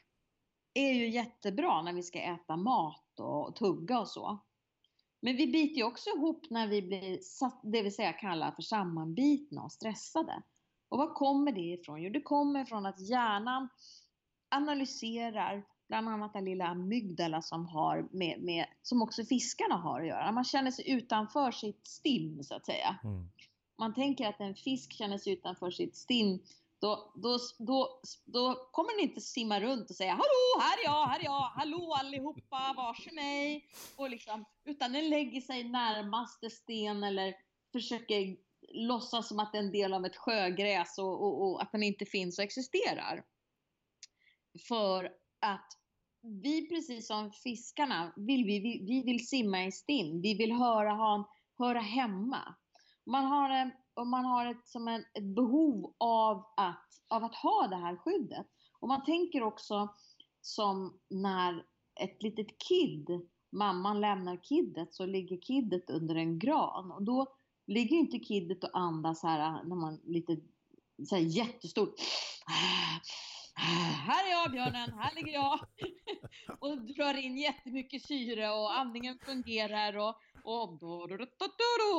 är 0.79 0.93
ju 0.93 1.09
jättebra 1.09 1.83
när 1.83 1.93
vi 1.93 2.03
ska 2.03 2.21
äta 2.21 2.57
mat 2.57 3.21
och 3.21 3.57
tugga 3.57 4.00
och 4.00 4.09
så. 4.09 4.38
Men 5.21 5.37
vi 5.37 5.46
biter 5.46 5.77
ju 5.77 5.85
också 5.85 6.11
ihop 6.11 6.46
när 6.50 6.67
vi 6.67 6.83
blir, 6.83 7.19
det 7.63 7.83
vill 7.83 7.94
säga 7.94 8.13
kallar 8.13 8.53
för 8.53 8.63
sammanbitna 8.63 9.63
och 9.63 9.73
stressade. 9.73 10.42
Och 10.88 10.98
var 10.98 11.15
kommer 11.15 11.53
det 11.53 11.61
ifrån? 11.61 12.03
Jo, 12.03 12.11
det 12.11 12.21
kommer 12.21 12.65
från 12.65 12.87
att 12.87 13.00
hjärnan 13.00 13.69
analyserar 14.48 15.65
bland 15.88 16.09
annat 16.09 16.33
den 16.33 16.44
lilla 16.44 16.67
amygdala 16.67 17.42
som, 17.42 17.67
har 17.67 18.09
med, 18.11 18.40
med, 18.40 18.67
som 18.83 19.03
också 19.03 19.25
fiskarna 19.25 19.77
har 19.77 20.00
att 20.00 20.07
göra. 20.07 20.33
Man 20.33 20.44
känner 20.44 20.71
sig 20.71 20.90
utanför 20.90 21.50
sitt 21.50 21.87
stim 21.87 22.42
så 22.42 22.55
att 22.55 22.67
säga. 22.67 22.98
Mm. 23.05 23.29
Man 23.79 23.94
tänker 23.94 24.29
att 24.29 24.40
en 24.40 24.55
fisk 24.55 24.92
känner 24.92 25.19
sig 25.19 25.33
utanför 25.33 25.71
sitt 25.71 25.96
stim 25.96 26.40
då, 26.81 27.12
då, 27.14 27.38
då, 27.58 28.00
då 28.24 28.68
kommer 28.72 28.96
den 28.96 29.08
inte 29.08 29.20
simma 29.20 29.60
runt 29.60 29.90
och 29.90 29.96
säga 29.96 30.10
Hallå, 30.10 30.60
här 30.60 30.79
är 30.79 30.85
jag, 30.85 31.06
här 31.06 31.20
är 31.20 31.24
jag, 31.24 31.40
hallå 31.40 31.96
allihopa, 32.00 32.74
varse 32.77 33.12
mig. 33.12 33.68
Och 33.96 34.10
liksom, 34.10 34.44
utan 34.64 34.92
den 34.92 35.08
lägger 35.08 35.40
sig 35.40 35.64
närmaste 35.64 36.50
sten 36.50 37.04
eller 37.04 37.35
försöker 37.72 38.37
låtsas 38.68 39.29
som 39.29 39.40
att 39.40 39.52
det 39.52 39.58
är 39.58 39.62
en 39.62 39.72
del 39.72 39.94
av 39.94 40.04
ett 40.04 40.16
sjögräs 40.16 40.98
och, 40.98 41.22
och, 41.22 41.42
och 41.42 41.62
att 41.62 41.72
den 41.72 41.83
inte 41.83 42.06
finns 42.06 42.38
och 42.38 42.44
existerar. 42.44 43.24
För 44.68 45.04
att 45.40 45.68
vi, 46.42 46.68
precis 46.68 47.06
som 47.06 47.33
fiskarna, 47.33 48.12
vill 48.16 48.44
vi, 48.44 48.60
vi, 48.60 48.85
vi 48.87 49.02
vill 49.02 49.29
simma 49.29 49.64
i 49.64 49.72
stim. 49.72 50.20
Vi 50.20 50.35
vill 50.35 50.52
höra, 50.52 50.90
ha 50.90 51.14
en 51.14 51.24
höra 51.58 51.81
hemma. 51.81 52.54
Man 53.06 53.24
har, 53.24 53.50
en, 53.50 53.70
om 53.97 54.11
man 54.11 54.25
har 54.25 54.47
ett, 54.47 54.69
som 54.69 54.88
en, 54.88 55.05
ett 55.15 55.35
behov 55.35 55.94
av 55.99 56.44
att, 56.57 56.88
av 57.09 57.25
att 57.25 57.35
ha 57.35 57.67
det 57.67 57.77
här 57.77 57.97
skyddet. 57.97 58.47
Och 58.81 58.88
man 58.88 59.05
tänker 59.05 59.42
också 59.42 59.88
som 60.40 60.99
när 61.09 61.65
ett 62.01 62.23
litet 62.23 62.59
kid, 62.69 63.29
mamman 63.53 64.01
lämnar 64.01 64.37
kidet, 64.37 64.94
så 64.94 65.07
ligger 65.07 65.37
kidet 65.37 65.90
under 65.90 66.15
en 66.15 66.38
gran. 66.38 66.92
Och 66.92 67.03
då 67.03 67.27
ligger 67.67 67.97
inte 67.97 68.19
kidet 68.19 68.65
och 68.65 68.79
andas 68.79 69.23
här 69.23 69.40
äh, 69.40 69.69
när 69.69 69.77
man 69.77 70.01
lite 70.05 70.37
så 71.09 71.15
här 71.17 71.23
jättestort. 71.23 71.94
Här 73.59 74.27
är 74.27 74.31
jag 74.31 74.52
björnen, 74.52 74.98
här 74.98 75.15
ligger 75.15 75.33
jag. 75.33 75.61
och 76.59 76.79
drar 76.79 77.15
in 77.15 77.37
jättemycket 77.37 78.07
syre 78.07 78.50
och 78.50 78.79
andningen 78.79 79.19
fungerar 79.19 79.96
och, 79.96 80.15
och, 80.44 80.83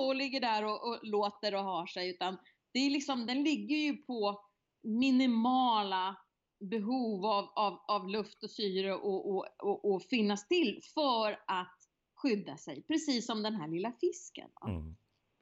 och, 0.08 0.16
ligger 0.16 0.42
där 0.42 0.66
och, 0.66 0.88
och 0.88 1.00
låter 1.04 1.56
och 1.56 1.64
har 1.64 1.86
sig. 1.86 2.10
Utan 2.10 2.38
det 2.74 2.80
är 2.80 2.90
liksom, 2.90 3.26
den 3.26 3.44
ligger 3.44 3.76
ju 3.78 3.98
på 3.98 4.42
minimala 4.84 6.18
behov 6.60 7.26
av, 7.26 7.50
av, 7.56 7.80
av 7.88 8.10
luft 8.10 8.44
och 8.44 8.52
syre 8.52 8.94
och, 8.94 9.32
och, 9.32 9.48
och, 9.64 9.94
och 9.94 10.04
finnas 10.04 10.48
till 10.48 10.82
för 10.94 11.32
att 11.48 11.78
skydda 12.16 12.58
sig. 12.58 12.84
Precis 12.84 13.26
som 13.26 13.44
den 13.44 13.56
här 13.56 13.68
lilla 13.68 13.92
fisken. 14.02 14.50
Mm. 14.68 14.96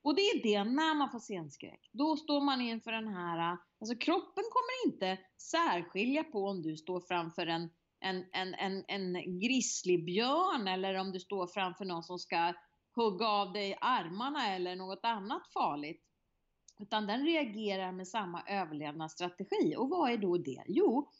Och 0.06 0.16
det 0.16 0.22
är 0.22 0.44
det 0.44 0.64
när 0.64 0.96
man 0.96 1.12
får 1.12 1.20
scenskräck. 1.20 1.90
Då 1.92 2.18
står 2.18 2.42
man 2.42 2.62
inför 2.62 2.92
den 2.92 3.08
här, 3.08 3.58
alltså 3.80 3.96
kroppen 3.96 4.44
kommer 4.52 4.94
inte 4.94 5.20
särskilja 5.42 6.24
på 6.24 6.46
om 6.46 6.62
du 6.62 6.78
står 6.78 7.00
framför 7.00 7.48
en, 7.48 7.70
en, 8.00 8.26
en, 8.34 8.54
en, 8.54 8.84
en 8.88 9.40
grizzlybjörn 9.40 10.68
eller 10.68 10.96
om 10.96 11.12
du 11.12 11.20
står 11.20 11.48
framför 11.48 11.86
någon 11.86 12.04
som 12.04 12.20
ska 12.20 12.54
hugga 12.96 13.28
av 13.28 13.54
dig 13.54 13.78
armarna 13.82 14.56
eller 14.56 14.76
något 14.76 15.06
annat 15.06 15.48
farligt. 15.54 16.04
Utan 16.80 17.08
den 17.08 17.26
reagerar 17.26 17.92
med 17.92 18.08
samma 18.08 18.44
överlevnadsstrategi. 18.48 19.76
Och 19.78 19.90
vad 19.90 20.12
är 20.12 20.18
då 20.18 20.38
det? 20.38 20.64
Jo, 20.68 21.12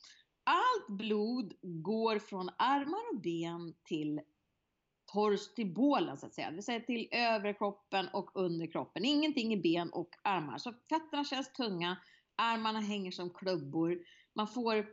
allt 0.44 1.00
blod 1.00 1.54
går 1.62 2.20
från 2.20 2.50
armar 2.58 3.14
och 3.14 3.22
ben 3.22 3.74
till 3.84 4.22
tors 5.14 5.54
till 5.54 5.74
bålen 5.74 6.18
så 6.18 6.26
att 6.26 6.34
säga. 6.34 6.50
Det 6.50 6.56
vill 6.56 6.64
säga 6.64 6.80
till 6.80 7.08
överkroppen 7.12 8.08
och 8.14 8.32
underkroppen. 8.34 9.06
Ingenting 9.06 9.54
i 9.54 9.58
ben 9.58 9.90
och 9.90 10.10
armar. 10.24 10.58
Så 10.58 10.74
fötterna 10.90 11.24
känns 11.24 11.54
tunga, 11.54 11.98
armarna 12.36 12.80
hänger 12.80 13.12
som 13.12 13.30
klubbor. 13.30 14.00
Man 14.36 14.48
får, 14.48 14.86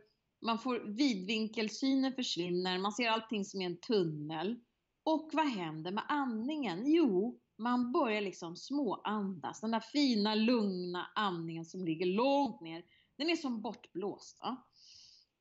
man 0.45 0.59
får 0.59 0.79
vidvinkelsynen 0.97 2.13
försvinner, 2.13 2.79
man 2.79 2.91
ser 2.91 3.09
allting 3.09 3.45
som 3.45 3.61
i 3.61 3.65
en 3.65 3.79
tunnel. 3.79 4.59
Och 5.05 5.29
vad 5.33 5.47
händer 5.47 5.91
med 5.91 6.03
andningen? 6.07 6.83
Jo, 6.85 7.39
man 7.57 7.91
börjar 7.91 8.21
liksom 8.21 8.55
småandas. 8.55 9.61
Den 9.61 9.71
där 9.71 9.79
fina, 9.79 10.35
lugna 10.35 11.07
andningen 11.15 11.65
som 11.65 11.85
ligger 11.85 12.05
långt 12.05 12.61
ner, 12.61 12.83
den 13.17 13.29
är 13.29 13.35
som 13.35 13.61
bortblåst. 13.61 14.39
Va? 14.41 14.63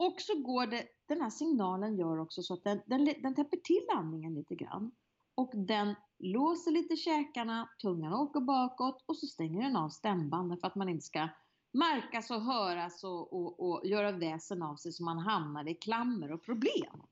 Och 0.07 0.20
så 0.20 0.42
går 0.42 0.66
det, 0.66 0.86
den 1.09 1.20
här 1.20 1.30
signalen 1.30 1.96
gör 1.96 2.18
också 2.18 2.42
så 2.42 2.55
att 2.55 2.64
den, 2.64 2.82
den, 2.86 3.05
den 3.05 3.34
täpper 3.34 3.57
till 3.57 3.86
andningen 3.96 4.34
lite 4.34 4.55
grann. 4.55 4.92
Och 5.34 5.53
den 5.55 5.94
låser 6.18 6.70
lite 6.70 6.96
käkarna, 6.96 7.68
tungan 7.82 8.12
åker 8.12 8.40
bakåt 8.40 9.05
och 9.07 9.16
så 9.16 9.26
stänger 9.26 9.62
den 9.62 9.76
av 9.76 9.88
stämbanden 9.88 10.59
för 10.59 10.66
att 10.66 10.74
man 10.74 10.88
inte 10.88 11.05
ska 11.05 11.28
märkas 11.72 12.30
och 12.30 12.42
höras 12.42 13.05
och, 13.05 13.32
och, 13.32 13.61
och 13.61 13.86
göra 13.86 14.12
väsen 14.12 14.62
av 14.62 14.76
sig 14.76 14.92
så 14.92 15.05
man 15.05 15.18
hamnar 15.18 15.68
i 15.68 15.74
klammer 15.74 16.32
och 16.32 16.44
problem. 16.44 17.03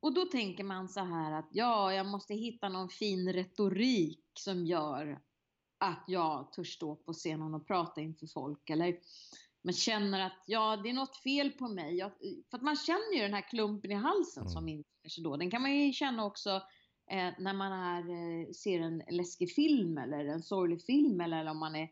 Och 0.00 0.14
då 0.14 0.24
tänker 0.24 0.64
man 0.64 0.88
så 0.88 1.00
här 1.00 1.32
att 1.32 1.48
ja, 1.52 1.92
jag 1.92 2.06
måste 2.06 2.34
hitta 2.34 2.68
någon 2.68 2.88
fin 2.88 3.32
retorik 3.32 4.24
som 4.34 4.66
gör 4.66 5.22
att 5.78 6.04
jag 6.06 6.52
törs 6.52 6.74
stå 6.74 6.96
på 6.96 7.12
scenen 7.12 7.54
och 7.54 7.66
prata 7.66 8.00
inför 8.00 8.26
folk. 8.26 8.70
Eller 8.70 8.98
man 9.62 9.74
känner 9.74 10.26
att 10.26 10.42
ja, 10.46 10.76
det 10.76 10.90
är 10.90 10.94
något 10.94 11.16
fel 11.16 11.50
på 11.50 11.68
mig. 11.68 11.96
Jag, 11.96 12.10
för 12.50 12.56
att 12.56 12.62
man 12.62 12.76
känner 12.76 13.14
ju 13.14 13.22
den 13.22 13.34
här 13.34 13.48
klumpen 13.50 13.90
i 13.90 13.94
halsen 13.94 14.42
mm. 14.42 14.52
som 14.52 14.68
infinner 14.68 15.08
sig 15.08 15.24
då. 15.24 15.36
Den 15.36 15.50
kan 15.50 15.62
man 15.62 15.76
ju 15.76 15.92
känna 15.92 16.24
också 16.24 16.50
eh, 17.10 17.32
när 17.38 17.52
man 17.52 17.72
är, 17.72 18.00
eh, 18.00 18.52
ser 18.52 18.80
en 18.80 19.02
läskig 19.10 19.54
film 19.54 19.98
eller 19.98 20.24
en 20.24 20.42
sorglig 20.42 20.82
film 20.82 21.20
eller 21.20 21.50
om 21.50 21.58
man 21.58 21.76
är 21.76 21.88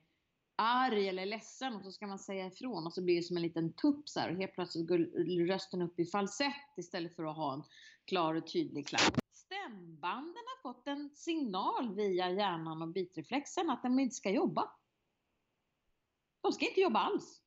arg 0.57 1.09
eller 1.09 1.27
ledsen 1.27 1.75
och 1.75 1.83
så 1.83 1.93
ska 1.93 2.07
man 2.07 2.19
säga 2.19 2.47
ifrån 2.47 2.87
och 2.87 2.93
så 2.93 3.03
blir 3.03 3.17
det 3.17 3.23
som 3.23 3.37
en 3.37 3.43
liten 3.43 3.73
tupp 3.73 4.09
så 4.09 4.21
här, 4.21 4.31
och 4.31 4.37
helt 4.37 4.55
plötsligt 4.55 4.89
går 4.89 4.99
rösten 5.47 5.83
upp 5.83 6.01
i 6.01 6.07
falsett 6.07 6.79
istället 6.79 7.17
för 7.17 7.25
att 7.25 7.37
ha 7.37 7.55
en 7.55 7.63
klar 8.05 8.35
och 8.35 8.47
tydlig 8.53 8.87
klang. 8.87 9.11
Stämbanden 9.33 10.43
har 10.47 10.73
fått 10.73 10.87
en 10.87 11.11
signal 11.15 11.95
via 11.95 12.31
hjärnan 12.31 12.83
och 12.83 12.89
bitreflexen 12.89 13.71
att 13.71 13.83
de 13.83 13.99
inte 13.99 14.15
ska 14.15 14.31
jobba. 14.31 14.71
De 16.41 16.53
ska 16.53 16.69
inte 16.69 16.81
jobba 16.81 16.99
alls. 16.99 17.43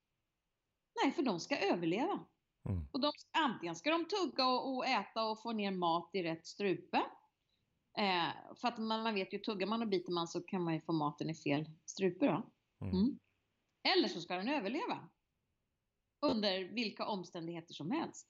Nej, 0.95 1.11
för 1.11 1.23
de 1.23 1.39
ska 1.39 1.57
överleva. 1.57 2.25
Mm. 2.69 2.87
Och 2.91 2.99
de, 2.99 3.11
antingen 3.37 3.75
ska 3.75 3.91
de 3.91 4.05
tugga 4.05 4.47
och, 4.47 4.75
och, 4.75 4.85
äta 4.85 5.23
och 5.23 5.41
få 5.41 5.51
ner 5.51 5.71
mat 5.71 6.09
i 6.13 6.23
rätt 6.23 6.45
strupe. 6.45 6.97
Eh, 7.97 8.55
för 8.55 8.67
att 8.67 8.77
man, 8.77 9.03
man 9.03 9.13
vet 9.13 9.33
ju, 9.33 9.39
tuggar 9.39 9.67
man 9.67 9.81
och 9.81 9.87
biter 9.87 10.11
man 10.11 10.27
så 10.27 10.41
kan 10.41 10.63
man 10.63 10.73
ju 10.73 10.81
få 10.81 10.93
maten 10.93 11.29
i 11.29 11.35
fel 11.35 11.65
strupe 11.85 12.25
då. 12.25 12.51
Mm. 12.85 12.95
Mm. 12.95 13.19
Eller 13.83 14.07
så 14.07 14.21
ska 14.21 14.35
den 14.35 14.49
överleva. 14.49 15.09
Under 16.25 16.63
vilka 16.63 17.05
omständigheter 17.05 17.73
som 17.73 17.91
helst. 17.91 18.27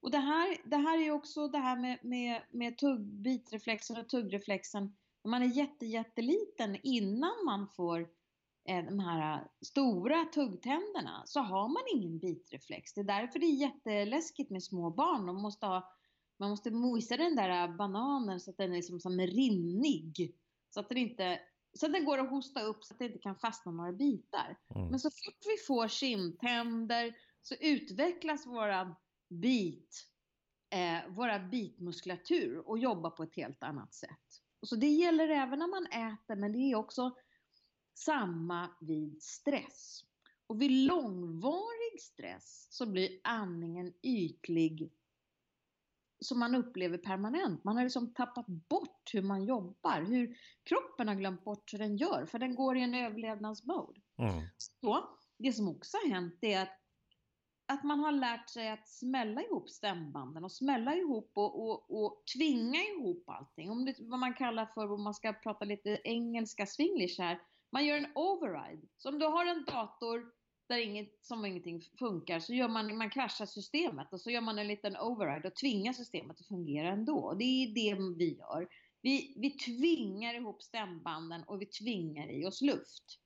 Och 0.00 0.10
det 0.10 0.18
här, 0.18 0.56
det 0.64 0.76
här 0.76 0.98
är 0.98 1.10
också 1.10 1.48
det 1.48 1.58
här 1.58 1.76
med, 1.76 1.98
med, 2.02 2.42
med 2.50 2.78
tugg, 2.78 3.00
bitreflexen 3.00 3.96
och 3.96 4.08
tuggreflexen. 4.08 4.96
När 5.24 5.30
man 5.30 5.42
är 5.42 5.46
jätte, 5.46 5.86
jätteliten 5.86 6.76
innan 6.82 7.44
man 7.44 7.68
får 7.68 8.08
de 8.72 8.98
här 8.98 9.48
stora 9.60 10.24
tuggtänderna 10.24 11.22
så 11.26 11.40
har 11.40 11.68
man 11.68 11.82
ingen 11.94 12.18
bitreflex. 12.18 12.94
Det 12.94 13.00
är 13.00 13.04
därför 13.04 13.38
det 13.38 13.46
är 13.46 13.60
jätteläskigt 13.60 14.50
med 14.50 14.62
små 14.62 14.90
barn. 14.90 15.26
De 15.26 15.42
måste 15.42 15.66
ha, 15.66 15.94
man 16.38 16.50
måste 16.50 16.70
mojsa 16.70 17.16
den 17.16 17.36
där 17.36 17.68
bananen 17.68 18.40
så 18.40 18.50
att 18.50 18.56
den 18.56 18.72
är 18.72 18.76
liksom 18.76 19.00
som 19.00 19.20
rinnig. 19.20 20.34
Så 20.70 20.80
att 20.80 20.88
den 20.88 20.98
inte 20.98 21.40
så 21.72 21.86
att 21.86 21.92
den 21.92 22.04
går 22.04 22.18
att 22.18 22.30
hosta 22.30 22.62
upp 22.62 22.84
så 22.84 22.94
att 22.94 22.98
det 22.98 23.04
inte 23.04 23.18
kan 23.18 23.36
fastna 23.36 23.72
några 23.72 23.92
bitar. 23.92 24.58
Mm. 24.74 24.88
Men 24.88 25.00
så 25.00 25.10
fort 25.10 25.38
vi 25.46 25.56
får 25.66 25.88
kindtänder 25.88 27.14
så 27.42 27.54
utvecklas 27.54 28.46
våra 28.46 28.96
bit, 29.28 30.06
eh, 30.70 31.14
våra 31.14 31.38
bitmuskulatur 31.38 32.68
och 32.68 32.78
jobbar 32.78 33.10
på 33.10 33.22
ett 33.22 33.36
helt 33.36 33.62
annat 33.62 33.94
sätt. 33.94 34.40
Och 34.60 34.68
så 34.68 34.76
det 34.76 34.86
gäller 34.86 35.28
även 35.28 35.58
när 35.58 35.66
man 35.66 35.86
äter 35.86 36.36
men 36.36 36.52
det 36.52 36.58
är 36.58 36.74
också 36.74 37.16
samma 38.04 38.70
vid 38.80 39.22
stress. 39.22 40.04
Och 40.46 40.62
vid 40.62 40.70
långvarig 40.70 42.00
stress 42.00 42.66
så 42.70 42.86
blir 42.86 43.20
andningen 43.24 43.92
ytlig 44.02 44.92
som 46.20 46.38
man 46.38 46.54
upplever 46.54 46.98
permanent. 46.98 47.64
Man 47.64 47.76
har 47.76 47.84
liksom 47.84 48.14
tappat 48.14 48.46
bort 48.46 49.10
hur 49.12 49.22
man 49.22 49.44
jobbar, 49.44 50.02
hur 50.02 50.36
kroppen 50.62 51.08
har 51.08 51.14
glömt 51.14 51.44
bort 51.44 51.72
hur 51.72 51.78
den 51.78 51.96
gör, 51.96 52.26
för 52.26 52.38
den 52.38 52.54
går 52.54 52.76
i 52.76 52.82
en 52.82 52.94
överlevnadsmode. 52.94 54.00
Mm. 54.18 54.46
Så 54.56 55.08
det 55.38 55.52
som 55.52 55.68
också 55.68 55.96
har 55.96 56.10
hänt 56.10 56.38
är 56.40 56.62
att, 56.62 56.80
att 57.66 57.84
man 57.84 58.00
har 58.00 58.12
lärt 58.12 58.50
sig 58.50 58.70
att 58.70 58.88
smälla 58.88 59.42
ihop 59.42 59.70
stämbanden 59.70 60.44
och 60.44 60.52
smälla 60.52 60.94
ihop 60.94 61.32
och, 61.34 61.68
och, 61.68 62.04
och 62.04 62.22
tvinga 62.36 62.80
ihop 62.80 63.24
allting. 63.26 63.70
Om 63.70 63.84
det 63.84 63.94
vad 63.98 64.18
man 64.18 64.34
kallar 64.34 64.66
för, 64.66 64.92
om 64.92 65.02
man 65.02 65.14
ska 65.14 65.32
prata 65.32 65.64
lite 65.64 66.00
engelska 66.04 66.66
swinglish 66.66 67.20
här, 67.20 67.40
man 67.72 67.86
gör 67.86 67.96
en 67.96 68.12
override. 68.14 68.86
Så 68.96 69.08
om 69.08 69.18
du 69.18 69.26
har 69.26 69.46
en 69.46 69.64
dator 69.64 70.32
där 70.68 70.78
inget, 70.78 71.24
som 71.24 71.44
ingenting 71.44 71.82
funkar 71.98 72.40
så 72.40 72.54
gör 72.54 72.68
man, 72.68 72.96
man 72.96 73.10
kraschar 73.10 73.46
systemet 73.46 74.12
och 74.12 74.20
så 74.20 74.30
gör 74.30 74.40
man 74.40 74.58
en 74.58 74.68
liten 74.68 74.96
override 74.96 75.48
och 75.48 75.56
tvingar 75.56 75.92
systemet 75.92 76.40
att 76.40 76.46
fungera 76.46 76.88
ändå. 76.88 77.34
Det 77.34 77.44
är 77.44 77.74
det 77.74 78.16
vi 78.18 78.38
gör. 78.38 78.68
Vi, 79.02 79.34
vi 79.36 79.50
tvingar 79.50 80.34
ihop 80.34 80.62
stämbanden 80.62 81.44
och 81.44 81.60
vi 81.60 81.66
tvingar 81.66 82.30
i 82.30 82.46
oss 82.46 82.60
luft. 82.60 83.18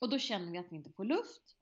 Och 0.00 0.08
då 0.08 0.18
känner 0.18 0.52
vi 0.52 0.58
att 0.58 0.72
vi 0.72 0.76
inte 0.76 0.92
får 0.92 1.04
luft. 1.04 1.56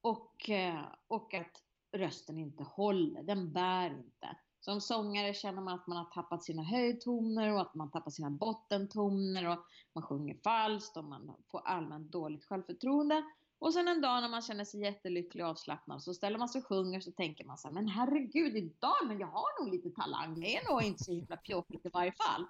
Och, 0.00 0.50
eh, 0.50 0.84
och 1.06 1.34
att 1.34 1.62
rösten 1.92 2.38
inte 2.38 2.62
håller, 2.62 3.22
den 3.22 3.52
bär 3.52 3.90
inte. 3.90 4.36
Som 4.64 4.80
sångare 4.80 5.34
känner 5.34 5.62
man 5.62 5.74
att 5.74 5.86
man 5.86 5.98
har 5.98 6.04
tappat 6.04 6.44
sina 6.44 6.62
höjdtoner 6.62 7.52
och 7.52 7.60
att 7.60 7.74
man 7.74 7.90
tappar 7.90 8.10
sina 8.10 8.30
bottentoner 8.30 9.48
och 9.48 9.58
man 9.92 10.04
sjunger 10.04 10.34
falskt 10.44 10.96
och 10.96 11.04
man 11.04 11.36
får 11.50 11.60
allmänt 11.60 12.12
dåligt 12.12 12.44
självförtroende. 12.44 13.24
Och 13.58 13.72
sen 13.72 13.88
en 13.88 14.00
dag 14.00 14.22
när 14.22 14.28
man 14.28 14.42
känner 14.42 14.64
sig 14.64 14.80
jättelycklig 14.80 15.44
och 15.44 15.50
avslappnad 15.50 16.02
så 16.02 16.14
ställer 16.14 16.38
man 16.38 16.48
sig 16.48 16.58
och 16.58 16.66
sjunger 16.66 17.00
så 17.00 17.12
tänker 17.12 17.44
man 17.44 17.58
så 17.58 17.68
här, 17.68 17.74
men 17.74 17.88
herregud 17.88 18.56
idag, 18.56 18.96
men 19.06 19.18
jag 19.18 19.26
har 19.26 19.64
nog 19.64 19.74
lite 19.74 19.90
talang. 19.90 20.40
Det 20.40 20.56
är 20.56 20.72
nog 20.72 20.82
inte 20.82 21.04
så 21.04 21.12
himla 21.12 21.36
pjåkigt 21.36 21.86
i 21.86 21.88
varje 21.88 22.12
fall. 22.12 22.46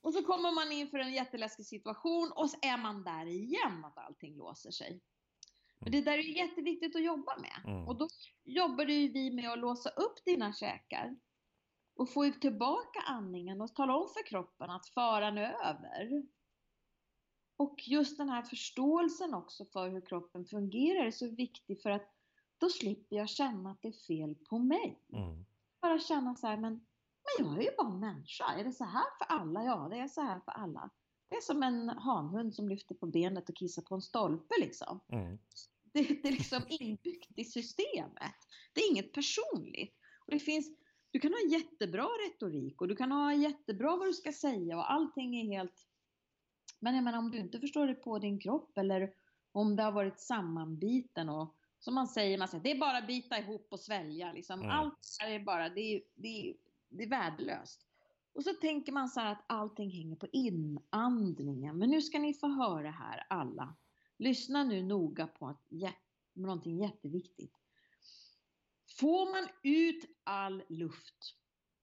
Och 0.00 0.14
så 0.14 0.22
kommer 0.22 0.54
man 0.54 0.72
in 0.72 0.88
för 0.88 0.98
en 0.98 1.12
jätteläskig 1.12 1.66
situation 1.66 2.32
och 2.32 2.50
så 2.50 2.56
är 2.62 2.76
man 2.76 3.04
där 3.04 3.26
igen 3.26 3.84
att 3.84 3.98
allting 3.98 4.36
låser 4.36 4.70
sig. 4.70 5.00
Men 5.78 5.92
det 5.92 6.00
där 6.00 6.18
är 6.18 6.36
jätteviktigt 6.36 6.96
att 6.96 7.04
jobba 7.04 7.36
med. 7.38 7.72
Mm. 7.72 7.88
Och 7.88 7.96
då 7.96 8.08
jobbar 8.44 8.84
ju 8.84 9.08
vi 9.08 9.30
med 9.30 9.52
att 9.52 9.58
låsa 9.58 9.90
upp 9.90 10.24
dina 10.24 10.52
käkar. 10.52 11.16
Och 11.94 12.12
få 12.12 12.30
tillbaka 12.30 13.00
andningen 13.06 13.60
och 13.60 13.74
tala 13.74 13.96
om 13.96 14.08
för 14.08 14.26
kroppen 14.26 14.70
att 14.70 14.88
faran 14.88 15.38
är 15.38 15.52
över. 15.52 16.26
Och 17.56 17.88
just 17.88 18.16
den 18.16 18.28
här 18.28 18.42
förståelsen 18.42 19.34
också 19.34 19.64
för 19.64 19.90
hur 19.90 20.00
kroppen 20.00 20.44
fungerar 20.44 21.06
är 21.06 21.10
så 21.10 21.30
viktig 21.30 21.82
för 21.82 21.90
att 21.90 22.14
då 22.58 22.68
slipper 22.68 23.16
jag 23.16 23.28
känna 23.28 23.70
att 23.70 23.82
det 23.82 23.88
är 23.88 24.06
fel 24.06 24.34
på 24.34 24.58
mig. 24.58 24.98
Mm. 25.12 25.44
Bara 25.80 25.98
känna 25.98 26.36
så 26.36 26.46
här, 26.46 26.56
men, 26.56 26.72
men 26.72 27.46
jag 27.46 27.58
är 27.58 27.62
ju 27.62 27.76
bara 27.76 27.88
en 27.88 28.00
människa. 28.00 28.44
Är 28.44 28.64
det 28.64 28.72
så 28.72 28.84
här 28.84 29.04
för 29.18 29.34
alla? 29.34 29.64
Ja, 29.64 29.88
det 29.90 29.98
är 29.98 30.08
så 30.08 30.20
här 30.20 30.40
för 30.40 30.52
alla. 30.52 30.90
Det 31.28 31.36
är 31.36 31.40
som 31.40 31.62
en 31.62 31.88
hanhund 31.88 32.54
som 32.54 32.68
lyfter 32.68 32.94
på 32.94 33.06
benet 33.06 33.48
och 33.48 33.56
kissar 33.56 33.82
på 33.82 33.94
en 33.94 34.02
stolpe 34.02 34.54
liksom. 34.60 35.00
Mm. 35.08 35.38
Det, 35.82 36.02
det, 36.02 36.28
är 36.28 36.32
liksom 36.32 36.62
inbyggt 36.68 37.38
i 37.38 37.44
systemet. 37.44 38.34
Det 38.72 38.80
är 38.80 38.90
inget 38.90 39.12
personligt. 39.12 39.94
Och 40.26 40.32
det 40.32 40.38
finns, 40.38 40.66
du 41.14 41.20
kan 41.20 41.32
ha 41.32 41.58
jättebra 41.58 42.04
retorik 42.04 42.80
och 42.80 42.88
du 42.88 42.96
kan 42.96 43.12
ha 43.12 43.34
jättebra 43.34 43.96
vad 43.96 44.08
du 44.08 44.12
ska 44.12 44.32
säga 44.32 44.76
och 44.76 44.92
allting 44.92 45.36
är 45.36 45.44
helt... 45.44 45.86
Men 46.80 46.94
jag 46.94 47.04
menar 47.04 47.18
om 47.18 47.30
du 47.30 47.38
inte 47.38 47.60
förstår 47.60 47.86
det 47.86 47.94
på 47.94 48.18
din 48.18 48.40
kropp 48.40 48.78
eller 48.78 49.14
om 49.52 49.76
det 49.76 49.82
har 49.82 49.92
varit 49.92 50.20
sammanbiten 50.20 51.28
och 51.28 51.56
som 51.78 51.94
man 51.94 52.08
säger, 52.08 52.38
man 52.38 52.48
säger 52.48 52.64
det 52.64 52.70
är 52.70 52.78
bara 52.78 52.98
att 52.98 53.06
bita 53.06 53.38
ihop 53.38 53.66
och 53.70 53.80
svälja 53.80 54.32
liksom. 54.32 54.60
Mm. 54.60 54.70
Allt 54.70 54.98
är 55.26 55.38
bara, 55.38 55.68
det 55.68 55.80
är, 55.80 56.02
det, 56.14 56.28
är, 56.28 56.54
det 56.88 57.04
är 57.04 57.08
värdelöst. 57.08 57.86
Och 58.32 58.44
så 58.44 58.52
tänker 58.52 58.92
man 58.92 59.08
så 59.08 59.20
här 59.20 59.32
att 59.32 59.44
allting 59.46 59.90
hänger 59.90 60.16
på 60.16 60.26
inandningen. 60.32 61.78
Men 61.78 61.90
nu 61.90 62.02
ska 62.02 62.18
ni 62.18 62.34
få 62.34 62.48
höra 62.48 62.90
här 62.90 63.26
alla. 63.28 63.76
Lyssna 64.18 64.64
nu 64.64 64.82
noga 64.82 65.26
på 65.26 65.46
att, 65.46 65.62
någonting 66.32 66.78
jätteviktigt. 66.78 67.63
Får 69.00 69.32
man 69.32 69.48
ut 69.62 70.04
all 70.24 70.62
luft, 70.68 71.36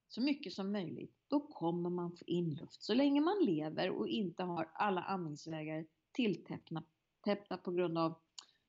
så 0.08 0.20
mycket 0.20 0.52
som 0.52 0.72
möjligt, 0.72 1.16
då 1.28 1.40
kommer 1.40 1.90
man 1.90 2.16
få 2.16 2.24
in 2.26 2.54
luft. 2.54 2.82
Så 2.82 2.94
länge 2.94 3.20
man 3.20 3.38
lever 3.40 3.90
och 3.90 4.08
inte 4.08 4.42
har 4.42 4.70
alla 4.74 5.02
andningsvägar 5.02 5.86
tilltäppta 6.12 7.56
på 7.56 7.72
grund 7.72 7.98
av 7.98 8.20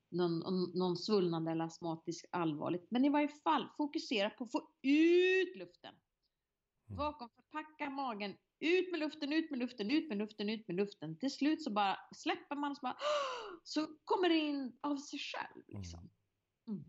någon, 0.09 0.71
någon 0.73 0.97
svullnande 0.97 1.51
eller 1.51 1.65
astmatisk 1.65 2.25
allvarligt. 2.31 2.87
Men 2.89 3.05
i 3.05 3.09
varje 3.09 3.27
fall 3.27 3.69
fokusera 3.77 4.29
på 4.29 4.43
att 4.43 4.51
få 4.51 4.69
ut 4.81 5.55
luften. 5.55 5.95
Mm. 6.87 6.97
Bakom, 6.97 7.29
förpacka 7.29 7.89
magen, 7.89 8.35
ut 8.59 8.91
med 8.91 8.99
luften, 8.99 9.33
ut 9.33 9.49
med 9.49 9.59
luften, 9.59 9.91
ut 9.91 10.09
med 10.09 10.17
luften, 10.17 10.49
ut 10.49 10.67
med 10.67 10.77
luften. 10.77 11.17
Till 11.17 11.31
slut 11.31 11.63
så 11.63 11.71
bara 11.71 11.97
släpper 12.15 12.55
man 12.55 12.75
så, 12.75 12.79
bara, 12.81 12.97
så 13.63 13.87
kommer 14.05 14.29
det 14.29 14.37
in 14.37 14.77
av 14.81 14.97
sig 14.97 15.19
själv. 15.19 15.63
Liksom. 15.67 16.09
Mm. 16.67 16.83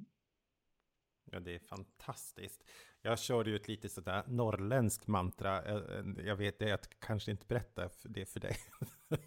Mm. 1.37 1.47
Ja, 1.47 1.53
det 1.53 1.55
är 1.55 1.59
fantastiskt. 1.59 2.65
Jag 3.03 3.19
körde 3.19 3.51
ju 3.51 3.57
ett 3.57 3.69
lite 3.69 3.89
sådär 3.89 4.25
norrländskt 4.27 5.07
mantra. 5.07 5.63
Jag 6.25 6.37
vet 6.37 6.59
det, 6.59 6.69
jag 6.69 6.81
kanske 6.99 7.31
inte 7.31 7.47
berättar 7.47 7.91
det 8.05 8.27
för 8.27 8.41
dig. 8.41 8.57